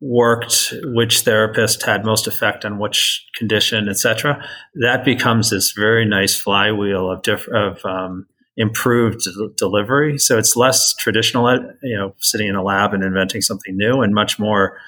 worked, 0.00 0.74
which 0.82 1.20
therapist 1.20 1.84
had 1.84 2.04
most 2.04 2.26
effect 2.26 2.64
on 2.64 2.78
which 2.78 3.24
condition, 3.36 3.88
etc., 3.88 4.44
that 4.74 5.04
becomes 5.04 5.50
this 5.50 5.72
very 5.72 6.04
nice 6.04 6.38
flywheel 6.38 7.10
of 7.10 7.22
diff- 7.22 7.48
of 7.48 7.84
um, 7.84 8.26
improved 8.56 9.26
delivery. 9.56 10.18
So 10.18 10.38
it's 10.38 10.56
less 10.56 10.94
traditional, 10.94 11.46
uh, 11.46 11.58
you 11.82 11.96
know, 11.96 12.14
sitting 12.18 12.48
in 12.48 12.54
a 12.54 12.62
lab 12.62 12.92
and 12.92 13.02
inventing 13.02 13.40
something 13.40 13.76
new, 13.76 14.02
and 14.02 14.14
much 14.14 14.38
more 14.38 14.78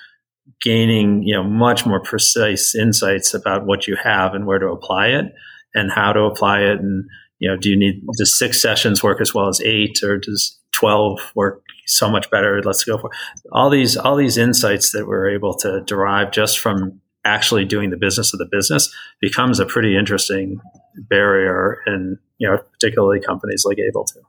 gaining 0.61 1.22
you 1.22 1.35
know 1.35 1.42
much 1.42 1.87
more 1.87 2.00
precise 2.00 2.74
insights 2.74 3.33
about 3.33 3.66
what 3.66 3.87
you 3.87 3.96
have 4.03 4.35
and 4.35 4.46
where 4.46 4.59
to 4.59 4.68
apply 4.68 5.09
it 5.09 5.27
and 5.74 5.90
how 5.90 6.12
to 6.12 6.20
apply 6.20 6.61
it. 6.61 6.79
And 6.81 7.05
you 7.38 7.50
know 7.50 7.57
do 7.57 7.70
you 7.70 7.77
need 7.77 8.03
does 8.18 8.38
six 8.38 8.61
sessions 8.61 9.03
work 9.03 9.20
as 9.20 9.35
well 9.35 9.48
as 9.48 9.61
eight 9.62 10.03
or 10.03 10.18
does 10.18 10.59
12 10.72 11.33
work 11.35 11.62
so 11.87 12.11
much 12.11 12.31
better? 12.31 12.61
Let's 12.62 12.85
go 12.85 12.98
for 12.98 13.11
all 13.53 13.70
these 13.70 13.96
all 13.96 14.16
these 14.16 14.37
insights 14.37 14.92
that 14.92 15.07
we're 15.07 15.31
able 15.31 15.55
to 15.59 15.83
derive 15.87 16.31
just 16.31 16.59
from 16.59 17.00
actually 17.24 17.64
doing 17.64 17.90
the 17.90 17.96
business 17.96 18.35
of 18.35 18.38
the 18.38 18.48
business 18.50 18.94
becomes 19.20 19.59
a 19.59 19.64
pretty 19.64 19.96
interesting 19.96 20.61
barrier 20.97 21.81
in 21.87 22.19
you 22.39 22.49
know 22.49 22.59
particularly 22.73 23.21
companies 23.21 23.65
like 23.65 23.79
AbleTo 23.79 24.23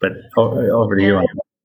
but 0.00 0.12
over 0.36 0.96
to 0.96 1.02
you 1.02 1.20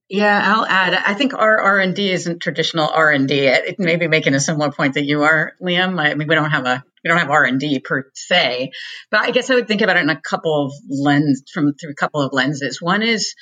yeah, 0.08 0.40
I'll 0.54 0.66
add. 0.66 0.94
I 0.94 1.16
think 1.16 1.34
our 1.34 1.60
R 1.60 1.80
and 1.80 1.96
D 1.96 2.12
isn't 2.12 2.40
traditional 2.40 2.88
R 2.88 3.10
and 3.10 3.28
D. 3.28 3.48
It 3.48 3.80
may 3.80 3.96
be 3.96 4.08
making 4.08 4.36
a 4.36 4.40
similar 4.40 4.72
point 4.72 4.94
that 4.94 5.06
you 5.06 5.24
are, 5.24 5.54
Liam. 5.60 6.00
I 6.00 6.14
mean, 6.14 6.28
we 6.28 6.36
don't 6.36 6.52
have 6.52 6.66
a 6.66 6.84
we 7.04 7.10
don't 7.10 7.18
have 7.18 7.32
R 7.32 7.44
and 7.44 7.60
D 7.60 7.80
per 7.80 8.12
se, 8.14 8.70
but 9.10 9.22
I 9.22 9.32
guess 9.32 9.50
I 9.50 9.56
would 9.56 9.68
think 9.68 9.82
about 9.82 9.98
it 9.98 10.04
in 10.04 10.10
a 10.12 10.22
couple 10.22 10.66
of 10.66 10.74
lens 10.88 11.42
from 11.52 11.74
through 11.74 11.92
a 11.92 11.96
couple 11.96 12.22
of 12.22 12.34
lenses. 12.34 12.80
One 12.80 13.02
is 13.02 13.34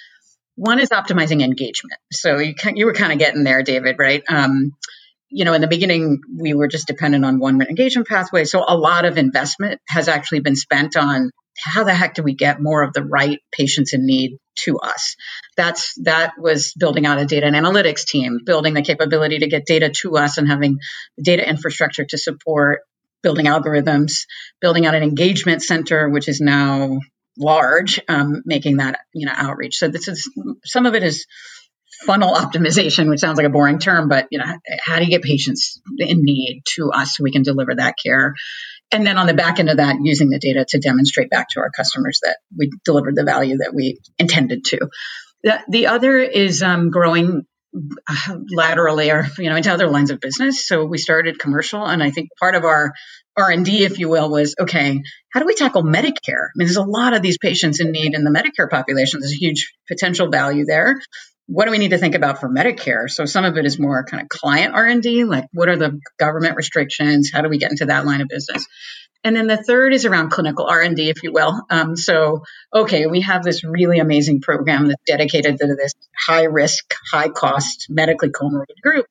one 0.56 0.80
is 0.80 0.90
optimizing 0.90 1.44
engagement. 1.44 2.00
So 2.14 2.38
you 2.38 2.54
you 2.76 2.86
were 2.86 2.94
kind 2.94 3.12
of 3.12 3.20
getting 3.20 3.44
there, 3.44 3.62
David, 3.62 3.98
right? 4.00 4.24
Um, 4.30 4.72
you 5.34 5.46
know, 5.46 5.54
in 5.54 5.62
the 5.62 5.68
beginning, 5.68 6.22
we 6.38 6.54
were 6.54 6.68
just 6.68 6.88
dependent 6.88 7.26
on 7.26 7.40
one 7.40 7.60
engagement 7.62 8.08
pathway. 8.08 8.46
So 8.46 8.64
a 8.66 8.78
lot 8.78 9.06
of 9.06 9.18
investment 9.18 9.82
has 9.88 10.08
actually 10.08 10.42
been 10.42 10.56
spent 10.56 10.96
on 10.96 11.32
how 11.58 11.84
the 11.84 11.94
heck 11.94 12.14
do 12.14 12.24
we 12.24 12.36
get 12.36 12.62
more 12.62 12.84
of 12.84 12.94
the 12.94 13.04
right 13.04 13.40
patients 13.52 13.94
in 13.94 14.06
need 14.06 14.38
to 14.56 14.78
us 14.80 15.16
that's 15.58 15.94
that 16.04 16.34
was 16.38 16.74
building 16.74 17.06
out 17.06 17.20
a 17.20 17.26
data 17.26 17.46
and 17.46 17.56
analytics 17.56 18.06
team 18.06 18.40
building 18.44 18.74
the 18.74 18.82
capability 18.82 19.40
to 19.40 19.48
get 19.48 19.66
data 19.66 19.90
to 19.90 20.16
us 20.18 20.38
and 20.38 20.48
having 20.48 20.80
data 21.22 21.48
infrastructure 21.48 22.06
to 22.06 22.18
support 22.18 22.82
building 23.22 23.46
algorithms 23.46 24.26
building 24.62 24.86
out 24.86 24.96
an 24.96 25.04
engagement 25.04 25.62
center 25.62 26.10
which 26.10 26.28
is 26.28 26.42
now 26.42 27.00
large 27.38 28.00
um, 28.08 28.42
making 28.46 28.78
that 28.78 29.00
you 29.14 29.26
know 29.26 29.34
outreach 29.36 29.78
so 29.78 29.88
this 29.88 30.08
is 30.08 30.30
some 30.64 30.86
of 30.86 30.96
it 30.96 31.04
is 31.04 31.26
funnel 32.06 32.34
optimization 32.34 33.10
which 33.10 33.20
sounds 33.20 33.38
like 33.38 33.48
a 33.48 33.50
boring 33.50 33.80
term 33.80 34.10
but 34.10 34.28
you 34.32 34.40
know 34.40 34.46
how 34.84 35.00
do 35.00 35.06
you 35.06 35.10
get 35.10 35.22
patients 35.22 35.82
in 35.98 36.24
need 36.24 36.62
to 36.76 36.92
us 36.92 37.16
so 37.16 37.24
we 37.24 37.32
can 37.32 37.44
deliver 37.44 37.76
that 37.76 37.96
care? 38.04 38.34
And 38.92 39.06
then 39.06 39.18
on 39.18 39.26
the 39.26 39.34
back 39.34 39.60
end 39.60 39.70
of 39.70 39.78
that, 39.78 39.96
using 40.02 40.30
the 40.30 40.40
data 40.40 40.66
to 40.70 40.80
demonstrate 40.80 41.30
back 41.30 41.48
to 41.50 41.62
our 41.62 41.72
customers 41.72 42.20
that 42.24 42.38
we 42.56 42.70
delivered 42.86 43.16
the 43.16 43.24
value 43.24 43.58
that 43.58 43.74
we 43.74 44.00
intended 44.20 44.66
to. 44.66 44.88
The, 45.44 45.60
the 45.68 45.88
other 45.88 46.20
is 46.20 46.62
um, 46.62 46.92
growing 46.92 47.42
uh, 47.76 48.38
laterally 48.52 49.10
or 49.10 49.26
you 49.40 49.50
know 49.50 49.56
into 49.56 49.74
other 49.74 49.90
lines 49.90 50.12
of 50.12 50.20
business. 50.20 50.68
So 50.68 50.86
we 50.86 51.00
started 51.00 51.40
commercial 51.40 51.84
and 51.84 52.04
i 52.04 52.12
think 52.12 52.30
part 52.40 52.54
of 52.54 52.66
our 52.66 52.94
r&d 53.36 53.84
if 53.84 53.98
you 53.98 54.10
will 54.10 54.30
was 54.30 54.54
okay 54.60 55.02
how 55.32 55.40
do 55.40 55.48
we 55.48 55.56
tackle 55.56 55.82
medicare? 55.82 56.46
I 56.46 56.54
mean 56.56 56.68
there's 56.68 56.78
a 56.78 56.84
lot 56.84 57.16
of 57.16 57.24
these 57.24 57.40
patients 57.40 57.80
in 57.80 57.92
need 57.92 58.14
in 58.14 58.24
the 58.24 58.30
medicare 58.30 58.70
population. 58.70 59.20
There's 59.20 59.34
a 59.34 59.44
huge 59.44 59.74
potential 59.88 60.30
value 60.30 60.66
there 60.66 61.02
what 61.48 61.66
do 61.66 61.72
we 61.72 61.78
need 61.78 61.90
to 61.90 61.98
think 61.98 62.16
about 62.16 62.40
for 62.40 62.50
Medicare? 62.50 63.10
So 63.10 63.26
some 63.26 63.46
of 63.46 63.58
it 63.58 63.66
is 63.66 63.78
more 63.78 64.04
kind 64.06 64.24
of 64.24 64.30
client 64.30 64.74
R&D, 64.74 65.26
like 65.26 65.46
what 65.52 65.70
are 65.70 65.76
the 65.76 66.00
government 66.18 66.56
restrictions? 66.56 67.32
How 67.34 67.42
do 67.42 67.50
we 67.50 67.58
get 67.58 67.72
into 67.72 67.86
that 67.86 68.06
line 68.06 68.22
of 68.22 68.28
business? 68.28 68.66
And 69.26 69.36
then 69.36 69.48
the 69.48 69.58
third 69.58 69.94
is 69.94 70.06
around 70.06 70.32
clinical 70.32 70.66
R&D, 70.66 71.10
if 71.10 71.24
you 71.24 71.32
will. 71.32 71.62
Um, 71.70 71.96
so, 71.96 72.44
okay, 72.74 73.08
we 73.08 73.22
have 73.22 73.44
this 73.44 73.64
really 73.64 74.00
amazing 74.00 74.42
program 74.42 74.88
that's 74.88 75.02
dedicated 75.06 75.58
to 75.60 75.68
this 75.68 75.94
high 76.18 76.44
risk, 76.44 76.94
high 77.12 77.30
cost, 77.30 77.88
medically 77.90 78.30
comorbid 78.30 78.82
group 78.82 79.06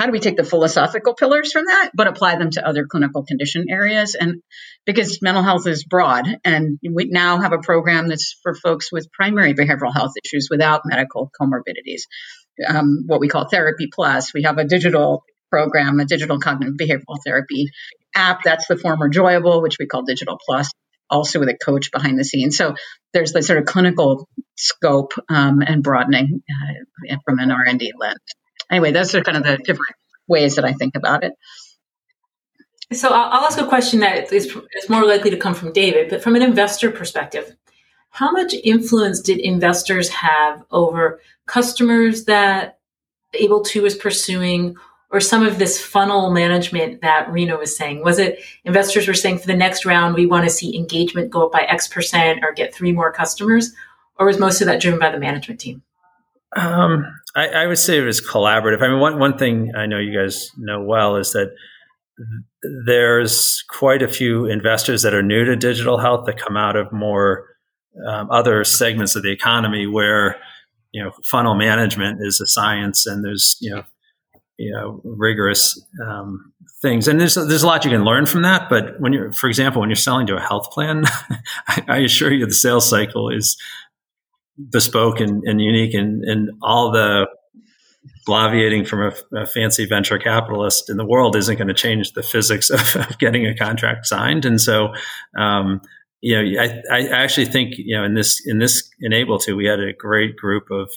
how 0.00 0.06
do 0.06 0.12
we 0.12 0.18
take 0.18 0.38
the 0.38 0.44
philosophical 0.44 1.12
pillars 1.12 1.52
from 1.52 1.66
that 1.66 1.90
but 1.92 2.06
apply 2.06 2.36
them 2.36 2.48
to 2.50 2.66
other 2.66 2.86
clinical 2.86 3.22
condition 3.22 3.66
areas? 3.68 4.14
And 4.14 4.40
because 4.86 5.20
mental 5.20 5.42
health 5.42 5.66
is 5.66 5.84
broad 5.84 6.26
and 6.42 6.78
we 6.82 7.04
now 7.10 7.38
have 7.38 7.52
a 7.52 7.58
program 7.58 8.08
that's 8.08 8.34
for 8.42 8.54
folks 8.54 8.90
with 8.90 9.12
primary 9.12 9.52
behavioral 9.52 9.92
health 9.92 10.12
issues 10.24 10.48
without 10.50 10.86
medical 10.86 11.30
comorbidities 11.38 12.04
um, 12.66 13.04
what 13.08 13.20
we 13.20 13.28
call 13.28 13.46
therapy 13.46 13.88
plus. 13.94 14.32
We 14.32 14.44
have 14.44 14.56
a 14.56 14.64
digital 14.64 15.22
program 15.50 16.00
a 16.00 16.06
digital 16.06 16.38
cognitive 16.38 16.76
behavioral 16.80 17.18
therapy 17.22 17.66
app 18.14 18.42
that's 18.42 18.68
the 18.68 18.78
former 18.78 19.10
joyable 19.10 19.60
which 19.60 19.76
we 19.78 19.86
call 19.86 20.04
digital 20.04 20.38
plus 20.46 20.70
also 21.10 21.40
with 21.40 21.48
a 21.50 21.58
coach 21.62 21.90
behind 21.92 22.18
the 22.18 22.24
scenes. 22.24 22.56
So 22.56 22.74
there's 23.12 23.32
the 23.32 23.42
sort 23.42 23.58
of 23.58 23.66
clinical 23.66 24.28
scope 24.56 25.12
um, 25.28 25.60
and 25.60 25.82
broadening 25.82 26.42
uh, 26.48 27.16
from 27.26 27.38
an 27.38 27.50
r&d 27.50 27.92
lens 28.00 28.16
anyway, 28.70 28.92
those 28.92 29.14
are 29.14 29.22
kind 29.22 29.36
of 29.36 29.44
the 29.44 29.58
different 29.58 29.94
ways 30.26 30.56
that 30.56 30.64
I 30.64 30.72
think 30.72 30.96
about 30.96 31.24
it. 31.24 31.32
So 32.92 33.08
I'll, 33.08 33.44
ask 33.44 33.58
a 33.58 33.66
question 33.66 34.00
that 34.00 34.32
is, 34.32 34.56
is 34.74 34.88
more 34.88 35.04
likely 35.04 35.30
to 35.30 35.36
come 35.36 35.54
from 35.54 35.72
David, 35.72 36.10
but 36.10 36.22
from 36.22 36.34
an 36.34 36.42
investor 36.42 36.90
perspective, 36.90 37.54
how 38.10 38.32
much 38.32 38.52
influence 38.52 39.20
did 39.20 39.38
investors 39.38 40.08
have 40.08 40.64
over 40.72 41.20
customers 41.46 42.24
that 42.24 42.78
AbleTo 43.34 43.82
was 43.82 43.94
pursuing 43.94 44.76
or 45.12 45.20
some 45.20 45.44
of 45.44 45.58
this 45.58 45.80
funnel 45.80 46.30
management 46.30 47.00
that 47.02 47.28
Reena 47.28 47.58
was 47.58 47.76
saying? 47.76 48.02
Was 48.02 48.18
it 48.18 48.40
investors 48.64 49.06
were 49.06 49.14
saying 49.14 49.38
for 49.38 49.46
the 49.46 49.56
next 49.56 49.84
round, 49.84 50.16
we 50.16 50.26
want 50.26 50.44
to 50.44 50.50
see 50.50 50.76
engagement 50.76 51.30
go 51.30 51.46
up 51.46 51.52
by 51.52 51.62
X 51.62 51.86
percent 51.86 52.40
or 52.42 52.52
get 52.52 52.74
three 52.74 52.92
more 52.92 53.12
customers? 53.12 53.72
or 54.20 54.26
was 54.26 54.38
most 54.38 54.60
of 54.60 54.66
that 54.66 54.80
driven 54.80 55.00
by 55.00 55.10
the 55.10 55.18
management 55.18 55.58
team? 55.58 55.82
Um, 56.54 57.19
I, 57.36 57.48
I, 57.48 57.66
would 57.66 57.78
say 57.78 57.98
it 57.98 58.02
was 58.02 58.20
collaborative. 58.20 58.82
I 58.82 58.88
mean, 58.88 58.98
one 58.98 59.18
one 59.18 59.38
thing 59.38 59.72
I 59.76 59.86
know 59.86 59.98
you 59.98 60.16
guys 60.16 60.50
know 60.56 60.82
well 60.82 61.16
is 61.16 61.32
that 61.32 61.54
there's 62.86 63.64
quite 63.68 64.02
a 64.02 64.08
few 64.08 64.46
investors 64.46 65.02
that 65.02 65.14
are 65.14 65.22
new 65.22 65.44
to 65.44 65.56
digital 65.56 65.98
health 65.98 66.26
that 66.26 66.38
come 66.38 66.56
out 66.56 66.76
of 66.76 66.92
more 66.92 67.46
um, 68.06 68.30
other 68.30 68.64
segments 68.64 69.16
of 69.16 69.22
the 69.22 69.32
economy 69.32 69.86
where 69.86 70.36
you 70.92 71.02
know 71.02 71.12
funnel 71.24 71.54
management 71.54 72.18
is 72.20 72.40
a 72.40 72.46
science 72.46 73.06
and 73.06 73.24
there's 73.24 73.56
you 73.60 73.74
know 73.74 73.82
you 74.58 74.72
know 74.72 75.00
rigorous 75.04 75.80
um, 76.04 76.52
things 76.82 77.08
and 77.08 77.20
there's 77.20 77.34
there's 77.34 77.62
a 77.62 77.66
lot 77.66 77.84
you 77.84 77.90
can 77.90 78.04
learn 78.04 78.26
from 78.26 78.42
that 78.42 78.68
but 78.68 79.00
when 79.00 79.12
you're 79.12 79.32
for 79.32 79.48
example 79.48 79.80
when 79.80 79.88
you're 79.88 79.96
selling 79.96 80.26
to 80.26 80.36
a 80.36 80.40
health 80.40 80.70
plan 80.70 81.04
I, 81.68 81.84
I, 81.88 81.98
assure 81.98 82.32
you 82.32 82.46
the 82.46 82.52
sales 82.52 82.88
cycle 82.88 83.30
is 83.30 83.56
bespoke 84.70 85.20
and, 85.20 85.42
and 85.44 85.60
unique 85.60 85.94
and, 85.94 86.24
and 86.24 86.50
all 86.62 86.90
the 86.90 87.26
bloviating 88.26 88.86
from 88.86 89.02
a, 89.02 89.40
a, 89.40 89.46
fancy 89.46 89.86
venture 89.86 90.18
capitalist 90.18 90.90
in 90.90 90.96
the 90.96 91.06
world 91.06 91.36
isn't 91.36 91.56
going 91.56 91.68
to 91.68 91.74
change 91.74 92.12
the 92.12 92.22
physics 92.22 92.70
of, 92.70 92.96
of, 92.96 93.18
getting 93.18 93.46
a 93.46 93.54
contract 93.54 94.06
signed 94.06 94.44
and 94.44 94.60
so 94.60 94.92
um, 95.38 95.80
you 96.20 96.34
know 96.34 96.62
I, 96.62 96.82
I 96.90 97.08
actually 97.08 97.46
think 97.46 97.74
you 97.78 97.96
know 97.96 98.04
in 98.04 98.14
this 98.14 98.42
in 98.46 98.58
this 98.58 98.88
enable 99.00 99.38
to 99.40 99.56
we 99.56 99.66
had 99.66 99.80
a 99.80 99.92
great 99.92 100.36
group 100.36 100.70
of 100.70 100.90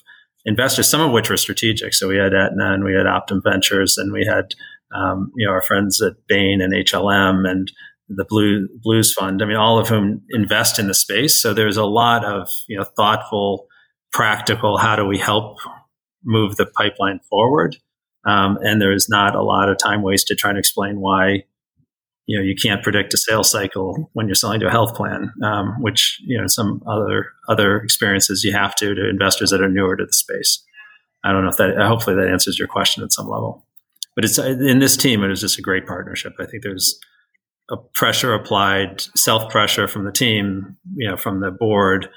investors, 0.45 0.89
some 0.89 1.01
of 1.01 1.11
which 1.11 1.29
were 1.29 1.37
strategic. 1.37 1.93
So 1.93 2.07
we 2.07 2.17
had 2.17 2.33
Aetna 2.33 2.73
and 2.73 2.83
we 2.83 2.93
had 2.93 3.05
Optum 3.05 3.41
Ventures 3.43 3.97
and 3.97 4.11
we 4.11 4.25
had, 4.25 4.53
um, 4.93 5.31
you 5.35 5.45
know, 5.45 5.53
our 5.53 5.61
friends 5.61 6.01
at 6.01 6.13
Bain 6.27 6.61
and 6.61 6.73
HLM 6.73 7.49
and 7.49 7.71
the 8.15 8.25
Blue 8.25 8.67
Blues 8.81 9.13
Fund. 9.13 9.41
I 9.41 9.45
mean, 9.45 9.57
all 9.57 9.79
of 9.79 9.89
whom 9.89 10.21
invest 10.29 10.79
in 10.79 10.87
the 10.87 10.93
space. 10.93 11.41
So 11.41 11.53
there's 11.53 11.77
a 11.77 11.85
lot 11.85 12.25
of, 12.25 12.49
you 12.67 12.77
know, 12.77 12.83
thoughtful, 12.83 13.67
practical, 14.11 14.77
how 14.77 14.95
do 14.95 15.05
we 15.05 15.17
help 15.17 15.57
move 16.23 16.55
the 16.55 16.65
pipeline 16.65 17.19
forward? 17.29 17.75
Um, 18.25 18.57
and 18.61 18.81
there's 18.81 19.09
not 19.09 19.35
a 19.35 19.43
lot 19.43 19.69
of 19.69 19.77
time 19.77 20.01
wasted 20.01 20.37
trying 20.37 20.55
to 20.55 20.59
explain 20.59 20.99
why 20.99 21.43
you 22.25 22.37
know 22.37 22.43
you 22.43 22.55
can't 22.55 22.81
predict 22.81 23.13
a 23.13 23.17
sales 23.17 23.51
cycle 23.51 24.09
when 24.13 24.27
you're 24.27 24.35
selling 24.35 24.59
to 24.61 24.67
a 24.67 24.71
health 24.71 24.95
plan, 24.95 25.31
um, 25.43 25.75
which 25.81 26.21
you 26.25 26.39
know 26.39 26.47
some 26.47 26.81
other 26.87 27.33
other 27.49 27.77
experiences 27.77 28.43
you 28.43 28.53
have 28.53 28.75
to 28.75 28.95
to 28.95 29.09
investors 29.09 29.49
that 29.49 29.61
are 29.61 29.69
newer 29.69 29.97
to 29.97 30.05
the 30.05 30.13
space. 30.13 30.63
I 31.23 31.31
don't 31.31 31.43
know 31.43 31.49
if 31.49 31.57
that 31.57 31.77
hopefully 31.77 32.15
that 32.15 32.29
answers 32.29 32.57
your 32.57 32.67
question 32.67 33.03
at 33.03 33.11
some 33.11 33.27
level, 33.27 33.65
but 34.15 34.23
it's 34.23 34.37
in 34.37 34.79
this 34.79 34.95
team 34.95 35.23
it 35.23 35.27
was 35.27 35.41
just 35.41 35.59
a 35.59 35.61
great 35.61 35.85
partnership. 35.85 36.33
I 36.39 36.45
think 36.45 36.63
there's 36.63 36.97
pressure 37.77 38.33
applied, 38.33 39.01
self 39.15 39.51
pressure 39.51 39.87
from 39.87 40.05
the 40.05 40.11
team, 40.11 40.77
you 40.95 41.09
know, 41.09 41.17
from 41.17 41.39
the 41.39 41.51
board, 41.51 42.09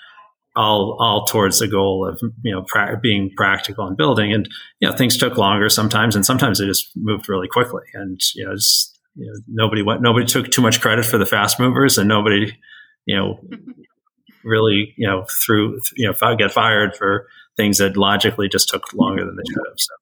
all 0.54 0.96
all 0.98 1.26
towards 1.26 1.58
the 1.58 1.68
goal 1.68 2.08
of 2.08 2.20
you 2.42 2.52
know 2.52 2.64
pra- 2.66 2.98
being 3.00 3.30
practical 3.36 3.86
and 3.86 3.96
building. 3.96 4.32
And 4.32 4.48
you 4.80 4.88
know 4.88 4.96
things 4.96 5.16
took 5.16 5.36
longer 5.36 5.68
sometimes, 5.68 6.16
and 6.16 6.24
sometimes 6.24 6.58
they 6.58 6.66
just 6.66 6.88
moved 6.96 7.28
really 7.28 7.48
quickly. 7.48 7.84
And 7.94 8.20
you 8.34 8.46
know, 8.46 8.56
you 9.14 9.26
know, 9.26 9.40
nobody 9.48 9.82
went, 9.82 10.02
nobody 10.02 10.26
took 10.26 10.50
too 10.50 10.62
much 10.62 10.80
credit 10.80 11.04
for 11.04 11.18
the 11.18 11.26
fast 11.26 11.60
movers, 11.60 11.98
and 11.98 12.08
nobody, 12.08 12.56
you 13.04 13.16
know, 13.16 13.40
really, 14.44 14.94
you 14.96 15.06
know, 15.06 15.26
threw, 15.44 15.78
you 15.96 16.10
know, 16.10 16.36
get 16.36 16.52
fired 16.52 16.96
for 16.96 17.26
things 17.56 17.78
that 17.78 17.96
logically 17.96 18.48
just 18.48 18.68
took 18.68 18.92
longer 18.94 19.24
than 19.24 19.36
they 19.36 19.42
should 19.48 19.62
have. 19.68 19.78
So. 19.78 19.94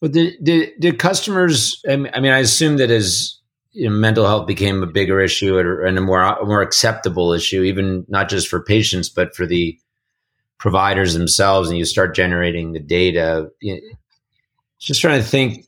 But 0.00 0.12
did, 0.12 0.34
did, 0.42 0.70
did 0.80 0.98
customers? 0.98 1.82
I 1.88 1.96
mean, 1.96 2.32
I 2.32 2.38
assume 2.38 2.78
that 2.78 2.90
as 2.90 3.39
you 3.72 3.88
know, 3.88 3.94
mental 3.94 4.26
health 4.26 4.46
became 4.46 4.82
a 4.82 4.86
bigger 4.86 5.20
issue 5.20 5.58
and 5.58 5.98
a 5.98 6.00
more 6.00 6.36
more 6.44 6.62
acceptable 6.62 7.32
issue, 7.32 7.62
even 7.62 8.04
not 8.08 8.28
just 8.28 8.48
for 8.48 8.62
patients 8.62 9.08
but 9.08 9.34
for 9.34 9.46
the 9.46 9.78
providers 10.58 11.14
themselves, 11.14 11.68
and 11.68 11.78
you 11.78 11.84
start 11.84 12.14
generating 12.14 12.72
the 12.72 12.80
data. 12.80 13.50
You 13.60 13.74
know, 13.74 13.80
just 14.78 15.00
trying 15.00 15.20
to 15.20 15.26
think 15.26 15.66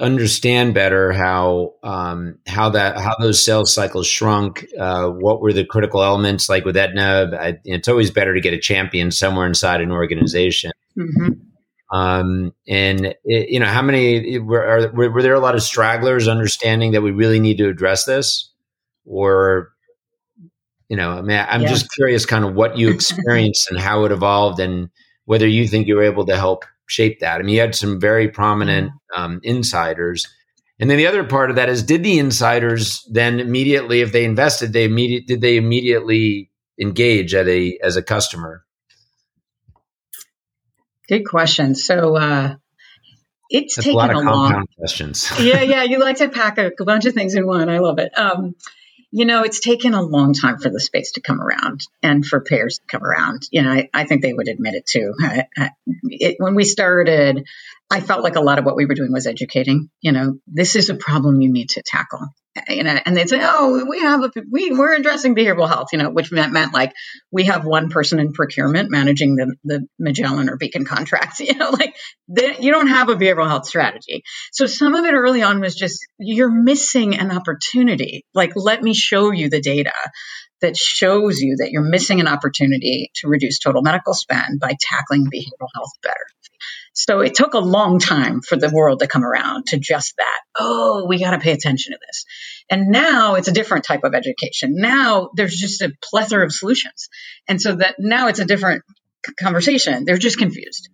understand 0.00 0.74
better 0.74 1.12
how 1.12 1.74
um, 1.82 2.38
how 2.46 2.70
that 2.70 2.98
how 2.98 3.16
those 3.18 3.44
sales 3.44 3.74
cycles 3.74 4.06
shrunk. 4.06 4.66
Uh, 4.78 5.08
what 5.08 5.40
were 5.40 5.52
the 5.52 5.64
critical 5.64 6.02
elements 6.02 6.48
like 6.48 6.64
with 6.64 6.76
Aetna? 6.76 7.30
I, 7.38 7.58
it's 7.64 7.88
always 7.88 8.10
better 8.10 8.34
to 8.34 8.40
get 8.40 8.54
a 8.54 8.58
champion 8.58 9.10
somewhere 9.10 9.46
inside 9.46 9.80
an 9.80 9.90
organization. 9.90 10.72
Mm-hmm. 10.96 11.51
Um, 11.92 12.54
and 12.66 13.14
it, 13.24 13.50
you 13.50 13.60
know, 13.60 13.66
how 13.66 13.82
many 13.82 14.38
were, 14.38 14.64
are, 14.64 14.92
were, 14.92 15.10
were 15.10 15.22
there 15.22 15.34
a 15.34 15.40
lot 15.40 15.54
of 15.54 15.62
stragglers 15.62 16.26
understanding 16.26 16.92
that 16.92 17.02
we 17.02 17.10
really 17.10 17.38
need 17.38 17.58
to 17.58 17.68
address 17.68 18.06
this, 18.06 18.50
or 19.04 19.72
you 20.88 20.96
know, 20.96 21.10
I 21.10 21.22
mean, 21.22 21.44
I'm 21.48 21.62
yeah. 21.62 21.68
just 21.68 21.92
curious, 21.92 22.24
kind 22.24 22.44
of 22.44 22.54
what 22.54 22.78
you 22.78 22.90
experienced 22.94 23.70
and 23.70 23.78
how 23.78 24.04
it 24.04 24.12
evolved, 24.12 24.58
and 24.58 24.88
whether 25.26 25.46
you 25.46 25.68
think 25.68 25.86
you 25.86 25.96
were 25.96 26.02
able 26.02 26.24
to 26.26 26.36
help 26.36 26.64
shape 26.86 27.20
that. 27.20 27.40
I 27.40 27.42
mean, 27.42 27.54
you 27.54 27.60
had 27.60 27.74
some 27.74 28.00
very 28.00 28.28
prominent 28.28 28.92
um, 29.14 29.40
insiders. 29.42 30.26
And 30.78 30.90
then 30.90 30.98
the 30.98 31.06
other 31.06 31.24
part 31.24 31.50
of 31.50 31.56
that 31.56 31.68
is, 31.68 31.82
did 31.82 32.02
the 32.02 32.18
insiders 32.18 33.06
then 33.10 33.38
immediately, 33.38 34.00
if 34.00 34.12
they 34.12 34.24
invested, 34.24 34.72
they 34.72 34.84
immediate 34.84 35.26
did 35.26 35.40
they 35.40 35.56
immediately 35.56 36.50
engage 36.80 37.34
at 37.34 37.48
a 37.48 37.78
as 37.82 37.96
a 37.96 38.02
customer? 38.02 38.64
Good 41.08 41.24
question. 41.26 41.74
So 41.74 42.16
uh, 42.16 42.54
it's 43.50 43.76
That's 43.76 43.86
taken 43.86 43.94
a, 43.94 43.98
lot 43.98 44.10
of 44.10 44.16
a 44.16 44.30
long 44.30 44.66
questions. 44.78 45.30
yeah, 45.40 45.62
yeah. 45.62 45.82
You 45.82 45.98
like 45.98 46.16
to 46.16 46.28
pack 46.28 46.58
a, 46.58 46.70
a, 46.78 46.84
bunch 46.84 47.04
of 47.06 47.14
things 47.14 47.34
in 47.34 47.46
one. 47.46 47.68
I 47.68 47.78
love 47.78 47.98
it. 47.98 48.16
Um, 48.16 48.54
you 49.10 49.26
know, 49.26 49.42
it's 49.42 49.60
taken 49.60 49.92
a 49.92 50.02
long 50.02 50.32
time 50.32 50.58
for 50.58 50.70
the 50.70 50.80
space 50.80 51.12
to 51.12 51.20
come 51.20 51.40
around 51.40 51.82
and 52.02 52.24
for 52.24 52.40
payers 52.40 52.78
to 52.78 52.86
come 52.86 53.04
around. 53.04 53.42
You 53.50 53.62
know, 53.62 53.70
I, 53.70 53.90
I 53.92 54.04
think 54.04 54.22
they 54.22 54.32
would 54.32 54.48
admit 54.48 54.74
it 54.74 54.86
too. 54.86 55.12
I, 55.20 55.46
I, 55.56 55.70
it, 56.04 56.36
when 56.38 56.54
we 56.54 56.64
started, 56.64 57.46
I 57.90 58.00
felt 58.00 58.22
like 58.22 58.36
a 58.36 58.40
lot 58.40 58.58
of 58.58 58.64
what 58.64 58.74
we 58.74 58.86
were 58.86 58.94
doing 58.94 59.12
was 59.12 59.26
educating. 59.26 59.90
You 60.00 60.12
know, 60.12 60.38
this 60.46 60.76
is 60.76 60.88
a 60.88 60.94
problem 60.94 61.42
you 61.42 61.52
need 61.52 61.70
to 61.70 61.82
tackle 61.84 62.26
you 62.68 62.82
know, 62.82 62.98
and 63.06 63.16
they'd 63.16 63.28
say, 63.28 63.40
"Oh, 63.42 63.84
we 63.88 64.00
have 64.00 64.22
a 64.22 64.30
we 64.50 64.72
we're 64.72 64.94
addressing 64.94 65.34
behavioral 65.34 65.68
health," 65.68 65.88
you 65.92 65.98
know, 65.98 66.10
which 66.10 66.30
meant 66.30 66.52
meant 66.52 66.74
like 66.74 66.92
we 67.30 67.44
have 67.44 67.64
one 67.64 67.88
person 67.88 68.18
in 68.18 68.32
procurement 68.32 68.90
managing 68.90 69.36
the 69.36 69.56
the 69.64 69.86
Magellan 69.98 70.50
or 70.50 70.56
Beacon 70.56 70.84
contracts. 70.84 71.40
You 71.52 71.58
know, 71.58 71.70
like 71.70 71.94
they, 72.28 72.56
you 72.60 72.70
don't 72.70 72.86
have 72.86 73.08
a 73.08 73.16
behavioral 73.16 73.48
health 73.48 73.66
strategy. 73.66 74.22
So 74.52 74.66
some 74.66 74.94
of 74.94 75.04
it 75.04 75.12
early 75.12 75.42
on 75.42 75.60
was 75.60 75.74
just 75.74 76.00
you're 76.18 76.50
missing 76.50 77.18
an 77.18 77.30
opportunity. 77.30 78.24
Like, 78.32 78.52
let 78.54 78.82
me 78.82 78.94
show 78.94 79.32
you 79.32 79.50
the 79.50 79.60
data 79.60 79.92
that 80.62 80.76
shows 80.76 81.40
you 81.40 81.56
that 81.58 81.72
you're 81.72 81.82
missing 81.82 82.20
an 82.20 82.28
opportunity 82.28 83.10
to 83.16 83.28
reduce 83.28 83.58
total 83.58 83.82
medical 83.82 84.14
spend 84.14 84.60
by 84.60 84.74
tackling 84.80 85.24
behavioral 85.24 85.68
health 85.74 85.90
better. 86.02 86.26
So 86.94 87.20
it 87.20 87.34
took 87.34 87.54
a 87.54 87.58
long 87.58 87.98
time 87.98 88.42
for 88.42 88.56
the 88.56 88.70
world 88.70 89.00
to 89.00 89.06
come 89.06 89.24
around 89.24 89.66
to 89.68 89.78
just 89.78 90.14
that. 90.18 90.40
Oh, 90.58 91.06
we 91.08 91.18
got 91.18 91.30
to 91.30 91.38
pay 91.38 91.52
attention 91.52 91.92
to 91.92 91.98
this. 92.06 92.24
And 92.70 92.88
now 92.88 93.36
it's 93.36 93.48
a 93.48 93.52
different 93.52 93.84
type 93.84 94.04
of 94.04 94.14
education. 94.14 94.74
Now 94.76 95.30
there's 95.34 95.56
just 95.56 95.80
a 95.82 95.92
plethora 96.02 96.44
of 96.44 96.52
solutions. 96.52 97.08
And 97.48 97.60
so 97.60 97.76
that 97.76 97.96
now 97.98 98.28
it's 98.28 98.40
a 98.40 98.44
different 98.44 98.82
conversation. 99.38 100.04
They're 100.04 100.18
just 100.18 100.38
confused. 100.38 100.88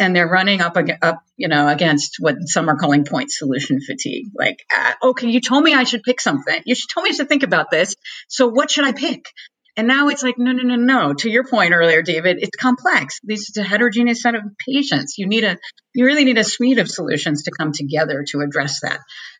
And 0.00 0.14
they're 0.14 0.28
running 0.28 0.60
up, 0.60 0.76
up, 1.02 1.22
you 1.36 1.48
know, 1.48 1.66
against 1.66 2.16
what 2.20 2.36
some 2.44 2.68
are 2.68 2.76
calling 2.76 3.04
point 3.04 3.32
solution 3.32 3.80
fatigue. 3.80 4.26
Like, 4.32 4.64
uh, 4.76 4.92
okay, 5.10 5.28
you 5.28 5.40
told 5.40 5.64
me 5.64 5.74
I 5.74 5.82
should 5.84 6.04
pick 6.04 6.20
something. 6.20 6.62
You 6.64 6.76
should 6.76 6.88
told 6.94 7.04
me 7.04 7.16
to 7.16 7.24
think 7.24 7.42
about 7.42 7.70
this. 7.70 7.96
So 8.28 8.46
what 8.48 8.70
should 8.70 8.84
I 8.84 8.92
pick? 8.92 9.24
And 9.78 9.86
now 9.86 10.08
it's 10.08 10.24
like, 10.24 10.38
no, 10.38 10.50
no, 10.50 10.64
no, 10.64 10.74
no. 10.74 11.14
To 11.14 11.30
your 11.30 11.44
point 11.44 11.72
earlier, 11.72 12.02
David, 12.02 12.38
it's 12.40 12.56
complex. 12.56 13.20
This 13.22 13.48
is 13.48 13.56
a 13.58 13.62
heterogeneous 13.62 14.20
set 14.20 14.34
of 14.34 14.42
patients. 14.68 15.14
You 15.18 15.28
need 15.28 15.44
a, 15.44 15.56
you 15.94 16.04
really 16.04 16.24
need 16.24 16.36
a 16.36 16.42
suite 16.42 16.78
of 16.78 16.90
solutions 16.90 17.44
to 17.44 17.52
come 17.56 17.70
together 17.72 18.24
to 18.30 18.40
address 18.40 18.80
that 18.80 18.98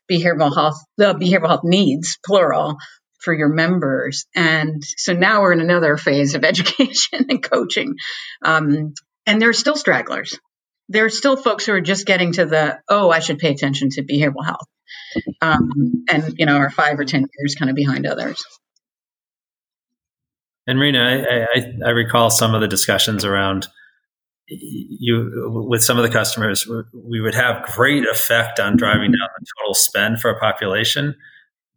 behavioral 0.09 0.55
health, 0.55 0.77
the 0.95 1.13
behavioral 1.13 1.49
health 1.49 1.65
needs, 1.65 2.17
plural, 2.25 2.77
for 3.19 3.33
your 3.33 3.49
members. 3.49 4.27
And 4.33 4.81
so 4.81 5.11
now 5.11 5.41
we're 5.41 5.51
in 5.51 5.59
another 5.59 5.97
phase 5.97 6.35
of 6.35 6.43
education 6.45 7.25
and 7.27 7.43
coaching. 7.43 7.95
Um, 8.41 8.93
and 9.25 9.41
there's 9.41 9.59
still 9.59 9.75
stragglers. 9.75 10.39
There 10.87 11.03
are 11.03 11.09
still 11.09 11.35
folks 11.35 11.65
who 11.65 11.73
are 11.73 11.81
just 11.81 12.05
getting 12.05 12.31
to 12.33 12.45
the, 12.45 12.79
oh, 12.87 13.09
I 13.09 13.19
should 13.19 13.39
pay 13.39 13.51
attention 13.51 13.89
to 13.91 14.03
behavioral 14.03 14.45
health. 14.45 14.67
Um, 15.41 16.05
and, 16.09 16.33
you 16.37 16.45
know, 16.45 16.55
are 16.55 16.69
five 16.69 16.97
or 16.97 17.03
10 17.03 17.25
years 17.37 17.55
kind 17.55 17.69
of 17.69 17.75
behind 17.75 18.07
others. 18.07 18.41
And 20.69 20.77
Reena, 20.77 21.25
I, 21.27 21.47
I, 21.59 21.87
I 21.87 21.89
recall 21.89 22.29
some 22.29 22.53
of 22.53 22.61
the 22.61 22.67
discussions 22.67 23.25
around 23.25 23.67
you 24.47 25.51
with 25.67 25.83
some 25.83 25.97
of 25.97 26.03
the 26.03 26.11
customers. 26.11 26.69
We 26.93 27.19
would 27.21 27.33
have 27.33 27.63
great 27.63 28.07
effect 28.07 28.59
on 28.59 28.77
driving 28.77 29.11
down 29.11 29.27
the 29.39 29.45
total 29.57 29.73
spend 29.73 30.21
for 30.21 30.29
a 30.29 30.39
population, 30.39 31.15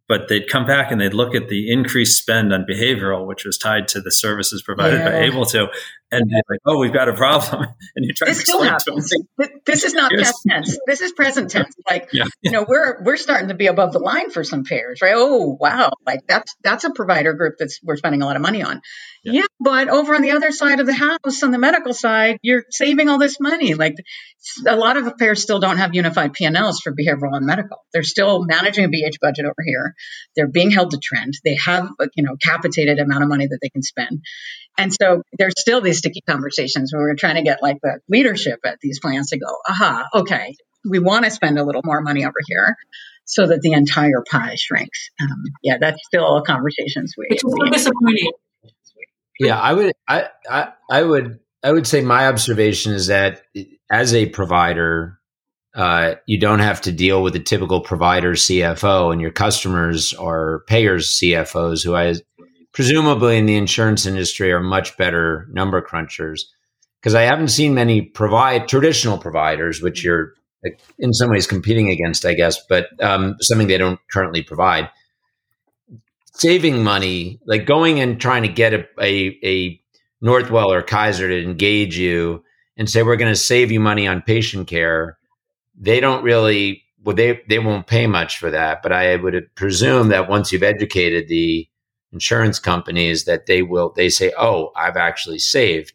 but 0.07 0.27
they'd 0.27 0.47
come 0.47 0.67
back 0.67 0.91
and 0.91 1.01
they'd 1.01 1.15
look 1.15 1.33
at 1.33 1.49
the 1.49 1.71
increased 1.71 2.21
spend 2.21 2.53
on 2.53 2.67
behavioral, 2.69 3.25
which 3.25 3.45
was 3.45 3.57
tied 3.57 3.87
to 3.87 3.99
the 3.99 4.11
services 4.11 4.61
provided 4.61 4.99
yeah. 4.99 5.09
by 5.09 5.27
AbleTo, 5.27 5.69
and 6.13 6.29
they're 6.29 6.41
like, 6.49 6.59
"Oh, 6.65 6.77
we've 6.79 6.93
got 6.93 7.09
a 7.09 7.13
problem," 7.13 7.63
and 7.95 8.05
you 8.05 8.13
try 8.13 8.27
this 8.29 8.39
to 8.39 8.45
still 8.45 8.63
happens. 8.63 9.09
to 9.09 9.23
them. 9.37 9.49
This 9.65 9.83
is 9.83 9.93
not 9.93 10.11
Yes. 10.15 10.27
past 10.31 10.43
tense. 10.49 10.77
This 10.87 11.01
is 11.01 11.11
present 11.13 11.49
tense. 11.51 11.73
Like 11.89 12.09
Yeah. 12.13 12.25
you 12.41 12.51
know, 12.51 12.65
we're 12.67 13.03
we're 13.03 13.17
starting 13.17 13.49
to 13.49 13.53
be 13.55 13.67
above 13.67 13.91
the 13.93 13.99
line 13.99 14.29
for 14.29 14.43
some 14.43 14.63
payers, 14.63 15.01
right? 15.01 15.13
Oh 15.15 15.57
wow, 15.59 15.91
like 16.05 16.21
that's 16.27 16.55
that's 16.63 16.83
a 16.85 16.91
provider 16.91 17.33
group 17.33 17.55
that's 17.59 17.79
we're 17.83 17.97
spending 17.97 18.21
a 18.21 18.25
lot 18.25 18.35
of 18.35 18.41
money 18.41 18.63
on. 18.63 18.81
Yeah. 19.23 19.33
Yeah, 19.33 19.45
but 19.59 19.87
over 19.89 20.15
on 20.15 20.21
the 20.21 20.31
other 20.31 20.51
side 20.51 20.79
of 20.81 20.85
the 20.85 20.93
house, 20.93 21.43
on 21.43 21.51
the 21.51 21.57
medical 21.57 21.93
side, 21.93 22.37
you're 22.41 22.63
saving 22.69 23.07
all 23.09 23.17
this 23.19 23.39
money. 23.39 23.73
Like 23.73 23.95
a 24.67 24.75
lot 24.75 24.97
of 24.97 25.17
payers 25.17 25.41
still 25.41 25.59
don't 25.59 25.77
have 25.77 25.95
unified 25.95 26.33
P&Ls 26.33 26.81
for 26.81 26.91
behavioral 26.91 27.33
and 27.37 27.45
medical. 27.45 27.77
They're 27.93 28.03
still 28.03 28.43
managing 28.45 28.83
a 28.83 28.89
BH 28.89 29.19
budget 29.21 29.45
over 29.45 29.63
here. 29.65 29.93
They're 30.35 30.49
being 30.49 30.71
held 30.71 30.91
to 30.91 30.97
trend. 31.01 31.33
They 31.45 31.55
have 31.65 31.87
a, 31.99 32.07
you 32.15 32.23
know 32.23 32.35
capitated 32.41 32.99
amount 32.99 33.23
of 33.23 33.29
money 33.29 33.47
that 33.47 33.59
they 33.61 33.69
can 33.69 33.81
spend. 33.81 34.21
And 34.77 34.91
so 34.93 35.21
there's 35.37 35.53
still 35.57 35.81
these 35.81 35.99
sticky 35.99 36.21
conversations 36.27 36.91
where 36.93 37.03
we're 37.03 37.15
trying 37.15 37.35
to 37.35 37.43
get 37.43 37.61
like 37.61 37.77
the 37.81 37.99
leadership 38.09 38.59
at 38.65 38.79
these 38.81 38.99
plans 38.99 39.29
to 39.29 39.37
go, 39.37 39.47
aha, 39.67 40.07
okay, 40.15 40.55
we 40.89 40.99
want 40.99 41.25
to 41.25 41.31
spend 41.31 41.59
a 41.59 41.63
little 41.63 41.81
more 41.85 42.01
money 42.01 42.25
over 42.25 42.37
here 42.47 42.75
so 43.25 43.47
that 43.47 43.61
the 43.61 43.73
entire 43.73 44.23
pie 44.29 44.55
shrinks. 44.57 45.09
Um, 45.21 45.43
yeah, 45.61 45.77
that's 45.79 45.99
still 46.05 46.41
conversations 46.45 47.13
we. 47.17 47.27
Which 47.29 47.43
is 47.43 47.53
so 47.57 47.69
disappointing. 47.69 48.31
Yeah, 49.39 49.59
I 49.59 49.73
would, 49.73 49.93
I, 50.07 50.29
I, 50.49 50.73
I 50.89 51.03
would, 51.03 51.39
I 51.63 51.71
would 51.71 51.87
say 51.87 52.01
my 52.01 52.27
observation 52.27 52.93
is 52.93 53.07
that 53.07 53.43
as 53.89 54.13
a 54.13 54.27
provider, 54.27 55.19
uh, 55.75 56.15
you 56.27 56.37
don't 56.37 56.59
have 56.59 56.81
to 56.81 56.91
deal 56.91 57.23
with 57.23 57.33
the 57.33 57.39
typical 57.39 57.81
provider 57.81 58.33
CFO, 58.33 59.11
and 59.11 59.21
your 59.21 59.31
customers 59.31 60.13
are 60.13 60.63
payers 60.67 61.17
CFOs, 61.19 61.83
who 61.83 61.95
I 61.95 62.13
presumably 62.73 63.37
in 63.37 63.45
the 63.45 63.55
insurance 63.55 64.05
industry 64.05 64.51
are 64.51 64.59
much 64.59 64.97
better 64.97 65.47
number 65.51 65.81
crunchers. 65.81 66.41
Because 66.99 67.15
I 67.15 67.23
haven't 67.23 67.49
seen 67.49 67.73
many 67.73 68.01
provide 68.01 68.67
traditional 68.67 69.17
providers, 69.17 69.81
which 69.81 70.03
you're 70.03 70.33
in 70.97 71.13
some 71.13 71.29
ways 71.29 71.45
competing 71.45 71.89
against, 71.89 72.25
I 72.25 72.33
guess, 72.33 72.57
but 72.67 72.87
um, 73.03 73.35
something 73.41 73.67
they 73.67 73.77
don't 73.77 73.99
currently 74.11 74.41
provide 74.41 74.89
saving 76.35 76.83
money, 76.83 77.39
like 77.45 77.65
going 77.65 77.99
and 77.99 78.19
trying 78.19 78.43
to 78.43 78.49
get 78.49 78.73
a, 78.73 78.85
a, 78.99 79.37
a 79.43 79.81
Northwell 80.23 80.67
or 80.67 80.81
Kaiser 80.81 81.27
to 81.27 81.43
engage 81.43 81.97
you 81.97 82.43
and 82.77 82.89
say, 82.89 83.03
we're 83.03 83.17
going 83.17 83.31
to 83.31 83.39
save 83.39 83.71
you 83.71 83.79
money 83.79 84.07
on 84.07 84.21
patient 84.21 84.67
care, 84.67 85.17
they 85.77 85.99
don't 85.99 86.23
really, 86.23 86.83
well, 87.03 87.15
they, 87.15 87.41
they 87.47 87.59
won't 87.59 87.85
pay 87.85 88.07
much 88.07 88.39
for 88.39 88.49
that. 88.49 88.81
But 88.81 88.93
I 88.93 89.15
would 89.17 89.53
presume 89.55 90.07
that 90.07 90.29
once 90.29 90.51
you've 90.51 90.63
educated 90.63 91.27
the 91.27 91.67
insurance 92.13 92.59
companies 92.59 93.25
that 93.25 93.45
they 93.47 93.61
will, 93.61 93.91
they 93.95 94.09
say, 94.09 94.31
oh, 94.37 94.71
I've 94.75 94.97
actually 94.97 95.39
saved. 95.39 95.93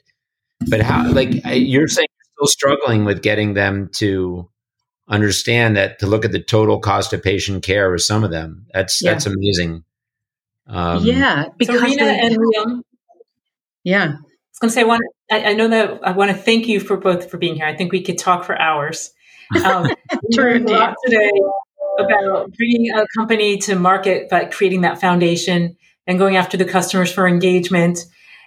But 0.68 0.80
how, 0.82 1.10
like 1.12 1.30
you're 1.44 1.88
saying, 1.88 2.08
you're 2.10 2.46
still 2.46 2.46
struggling 2.48 3.04
with 3.04 3.22
getting 3.22 3.54
them 3.54 3.88
to 3.94 4.48
understand 5.08 5.76
that 5.76 6.00
to 6.00 6.06
look 6.06 6.24
at 6.24 6.32
the 6.32 6.42
total 6.42 6.80
cost 6.80 7.12
of 7.12 7.22
patient 7.22 7.62
care 7.62 7.90
with 7.90 8.02
some 8.02 8.24
of 8.24 8.30
them. 8.30 8.66
That's, 8.74 9.00
Yeah. 9.02 9.12
that's 9.12 9.26
amazing. 9.26 9.84
Um, 10.66 11.04
yeah, 11.04 11.44
So 11.44 11.52
because 11.58 11.80
Reena 11.80 11.96
they- 11.98 12.20
and 12.20 12.36
Liam, 12.36 12.82
yeah, 13.84 14.04
I 14.04 14.08
was 14.10 14.58
going 14.60 14.68
to 14.68 14.74
say, 14.74 14.80
I, 14.82 14.84
want, 14.84 15.02
I, 15.30 15.44
I 15.44 15.52
know 15.54 15.68
that 15.68 16.00
I 16.02 16.12
want 16.12 16.30
to 16.30 16.36
thank 16.36 16.66
you 16.68 16.78
for 16.80 16.96
both 16.98 17.30
for 17.30 17.38
being 17.38 17.54
here. 17.54 17.64
I 17.64 17.74
think 17.74 17.92
we 17.92 18.02
could 18.02 18.18
talk 18.18 18.44
for 18.44 18.60
hours. 18.60 19.12
Um, 19.64 19.86
True 20.34 20.58
a 20.58 20.58
lot 20.58 20.94
today 21.06 21.30
about 21.98 22.52
bringing 22.52 22.90
a 22.94 23.06
company 23.16 23.56
to 23.56 23.76
market, 23.76 24.28
but 24.28 24.50
creating 24.52 24.82
that 24.82 25.00
foundation 25.00 25.74
and 26.08 26.18
going 26.18 26.36
after 26.36 26.56
the 26.56 26.64
customers 26.64 27.12
for 27.12 27.28
engagement. 27.28 28.06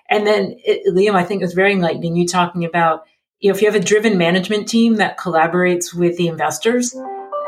And 0.09 0.27
then, 0.27 0.55
it, 0.65 0.93
Liam, 0.93 1.13
I 1.13 1.23
think 1.23 1.41
it 1.41 1.45
was 1.45 1.53
very 1.53 1.71
enlightening 1.71 2.17
you 2.17 2.27
talking 2.27 2.65
about, 2.65 3.05
you 3.39 3.49
know, 3.49 3.55
if 3.55 3.61
you 3.61 3.71
have 3.71 3.79
a 3.79 3.85
driven 3.85 4.17
management 4.17 4.67
team 4.67 4.95
that 4.95 5.17
collaborates 5.17 5.93
with 5.93 6.17
the 6.17 6.27
investors, 6.27 6.93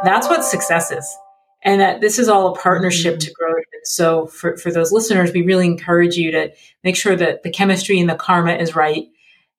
that's 0.03 0.29
what 0.29 0.45
success 0.45 0.91
is. 0.91 1.17
And 1.63 1.81
that 1.81 1.99
this 1.99 2.19
is 2.19 2.29
all 2.29 2.47
a 2.47 2.59
partnership 2.59 3.19
to 3.19 3.31
grow 3.31 3.55
it. 3.57 3.65
So 3.85 4.27
for, 4.27 4.55
for 4.57 4.71
those 4.71 4.91
listeners, 4.91 5.33
we 5.33 5.41
really 5.41 5.65
encourage 5.65 6.15
you 6.15 6.31
to 6.31 6.53
make 6.83 6.95
sure 6.95 7.15
that 7.15 7.43
the 7.43 7.49
chemistry 7.49 7.99
and 7.99 8.09
the 8.09 8.15
karma 8.15 8.53
is 8.53 8.75
right. 8.75 9.07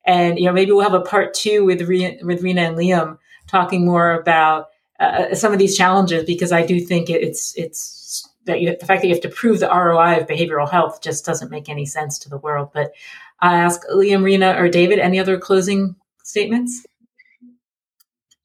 And, 0.06 0.38
you 0.38 0.46
know, 0.46 0.52
maybe 0.52 0.72
we'll 0.72 0.82
have 0.82 0.94
a 0.94 1.00
part 1.00 1.34
two 1.34 1.64
with, 1.64 1.80
with 1.80 2.42
Reena 2.42 2.68
and 2.68 2.76
Liam 2.76 3.18
talking 3.48 3.84
more 3.84 4.12
about 4.12 4.68
uh, 5.00 5.34
some 5.34 5.52
of 5.52 5.58
these 5.58 5.76
challenges 5.76 6.24
because 6.24 6.52
I 6.52 6.64
do 6.64 6.78
think 6.78 7.10
it's, 7.10 7.54
it's 7.56 8.28
that 8.46 8.60
you, 8.60 8.76
the 8.78 8.86
fact 8.86 9.02
that 9.02 9.08
you 9.08 9.14
have 9.14 9.22
to 9.22 9.28
prove 9.28 9.60
the 9.60 9.68
ROI 9.68 10.20
of 10.20 10.26
behavioral 10.26 10.70
health 10.70 11.02
just 11.02 11.24
doesn't 11.24 11.50
make 11.50 11.68
any 11.68 11.86
sense 11.86 12.18
to 12.20 12.28
the 12.28 12.38
world. 12.38 12.70
But 12.72 12.92
I 13.40 13.56
ask 13.56 13.80
Liam, 13.88 14.22
Reena, 14.22 14.58
or 14.58 14.68
David, 14.68 14.98
any 14.98 15.18
other 15.18 15.38
closing 15.38 15.96
statements? 16.22 16.84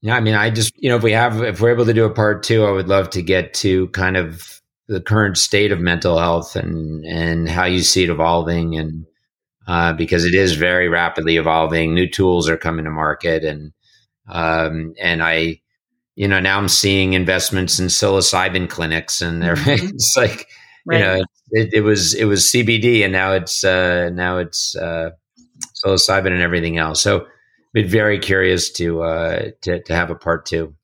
Yeah, 0.02 0.16
I 0.16 0.22
mean, 0.22 0.36
I 0.36 0.50
just 0.50 0.74
you 0.78 0.90
know, 0.90 0.96
if 0.96 1.04
we 1.04 1.12
have, 1.12 1.42
if 1.44 1.60
we're 1.60 1.72
able 1.72 1.86
to 1.86 1.94
do 1.94 2.06
a 2.06 2.14
part 2.14 2.44
two, 2.44 2.64
I 2.64 2.72
would 2.72 2.88
love 2.88 3.10
to 3.12 3.22
get 3.22 3.54
to 3.56 3.88
kind 3.90 4.16
of 4.16 4.62
the 4.88 5.02
current 5.02 5.38
state 5.38 5.72
of 5.72 5.80
mental 5.80 6.18
health 6.18 6.56
and 6.56 7.06
and 7.06 7.50
how 7.50 7.66
you 7.66 7.82
see 7.82 8.04
it 8.04 8.10
evolving, 8.10 8.78
and 8.78 9.06
uh, 9.68 9.94
because 9.94 10.26
it 10.26 10.34
is 10.34 10.54
very 10.54 10.88
rapidly 10.88 11.38
evolving, 11.38 11.94
new 11.94 12.10
tools 12.10 12.48
are 12.50 12.58
coming 12.58 12.86
to 12.86 12.92
market, 12.92 13.44
and 13.44 13.74
um, 14.28 14.94
and 15.02 15.22
I, 15.22 15.62
you 16.20 16.28
know, 16.28 16.42
now 16.42 16.58
I'm 16.58 16.68
seeing 16.68 17.14
investments 17.14 17.80
in 17.80 17.88
psilocybin 17.88 18.70
clinics, 18.70 19.22
and 19.22 19.42
they're 19.42 19.56
Mhm. 19.66 19.90
it's 19.94 20.14
like 20.18 20.46
right. 20.86 21.00
you 21.00 21.06
know, 21.06 21.24
it, 21.52 21.74
it 21.76 21.82
was 21.82 22.14
it 22.14 22.26
was 22.26 22.44
CBD, 22.52 23.04
and 23.06 23.14
now 23.14 23.32
it's 23.32 23.64
uh, 23.64 24.10
now 24.14 24.38
it's 24.38 24.76
uh, 24.76 25.12
psilocybin 25.82 26.34
and 26.34 26.42
everything 26.42 26.78
else. 26.78 27.02
So, 27.02 27.26
been 27.74 27.88
very 27.88 28.20
curious 28.20 28.70
to 28.74 29.02
uh, 29.02 29.52
to 29.62 29.82
to 29.84 29.96
have 29.96 30.12
a 30.12 30.16
part 30.16 30.46
two. 30.46 30.76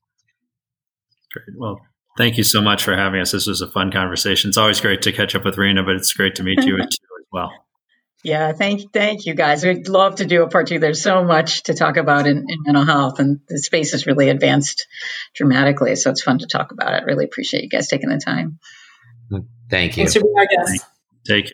Great. 1.32 1.58
Well, 1.58 1.80
thank 2.16 2.38
you 2.38 2.44
so 2.44 2.62
much 2.62 2.82
for 2.82 2.96
having 2.96 3.20
us. 3.20 3.32
This 3.32 3.46
was 3.46 3.60
a 3.60 3.68
fun 3.68 3.92
conversation. 3.92 4.48
It's 4.48 4.56
always 4.56 4.80
great 4.80 5.02
to 5.02 5.12
catch 5.12 5.34
up 5.34 5.44
with 5.44 5.56
Reena, 5.56 5.84
but 5.84 5.96
it's 5.96 6.14
great 6.14 6.34
to 6.36 6.42
meet 6.44 6.64
you 6.64 6.76
too 6.78 6.82
as 6.82 7.26
well. 7.30 7.52
Yeah, 8.26 8.54
thank 8.54 8.92
thank 8.92 9.24
you 9.24 9.34
guys. 9.34 9.64
We'd 9.64 9.86
love 9.86 10.16
to 10.16 10.24
do 10.24 10.42
a 10.42 10.48
part 10.48 10.66
two. 10.66 10.80
There's 10.80 11.00
so 11.00 11.22
much 11.22 11.62
to 11.64 11.74
talk 11.74 11.96
about 11.96 12.26
in, 12.26 12.38
in 12.38 12.62
mental 12.64 12.84
health, 12.84 13.20
and 13.20 13.38
the 13.46 13.56
space 13.56 13.92
has 13.92 14.04
really 14.04 14.30
advanced 14.30 14.88
dramatically. 15.32 15.94
So 15.94 16.10
it's 16.10 16.24
fun 16.24 16.40
to 16.40 16.46
talk 16.48 16.72
about 16.72 16.94
it. 16.94 17.06
Really 17.06 17.24
appreciate 17.24 17.62
you 17.62 17.68
guys 17.68 17.86
taking 17.86 18.08
the 18.08 18.18
time. 18.18 18.58
Thank 19.70 19.96
you. 19.96 20.02
Thanks 20.02 20.14
for 20.14 20.22
being 20.22 20.34
our 20.36 20.46
guest. 20.46 20.84
Take 21.24 21.44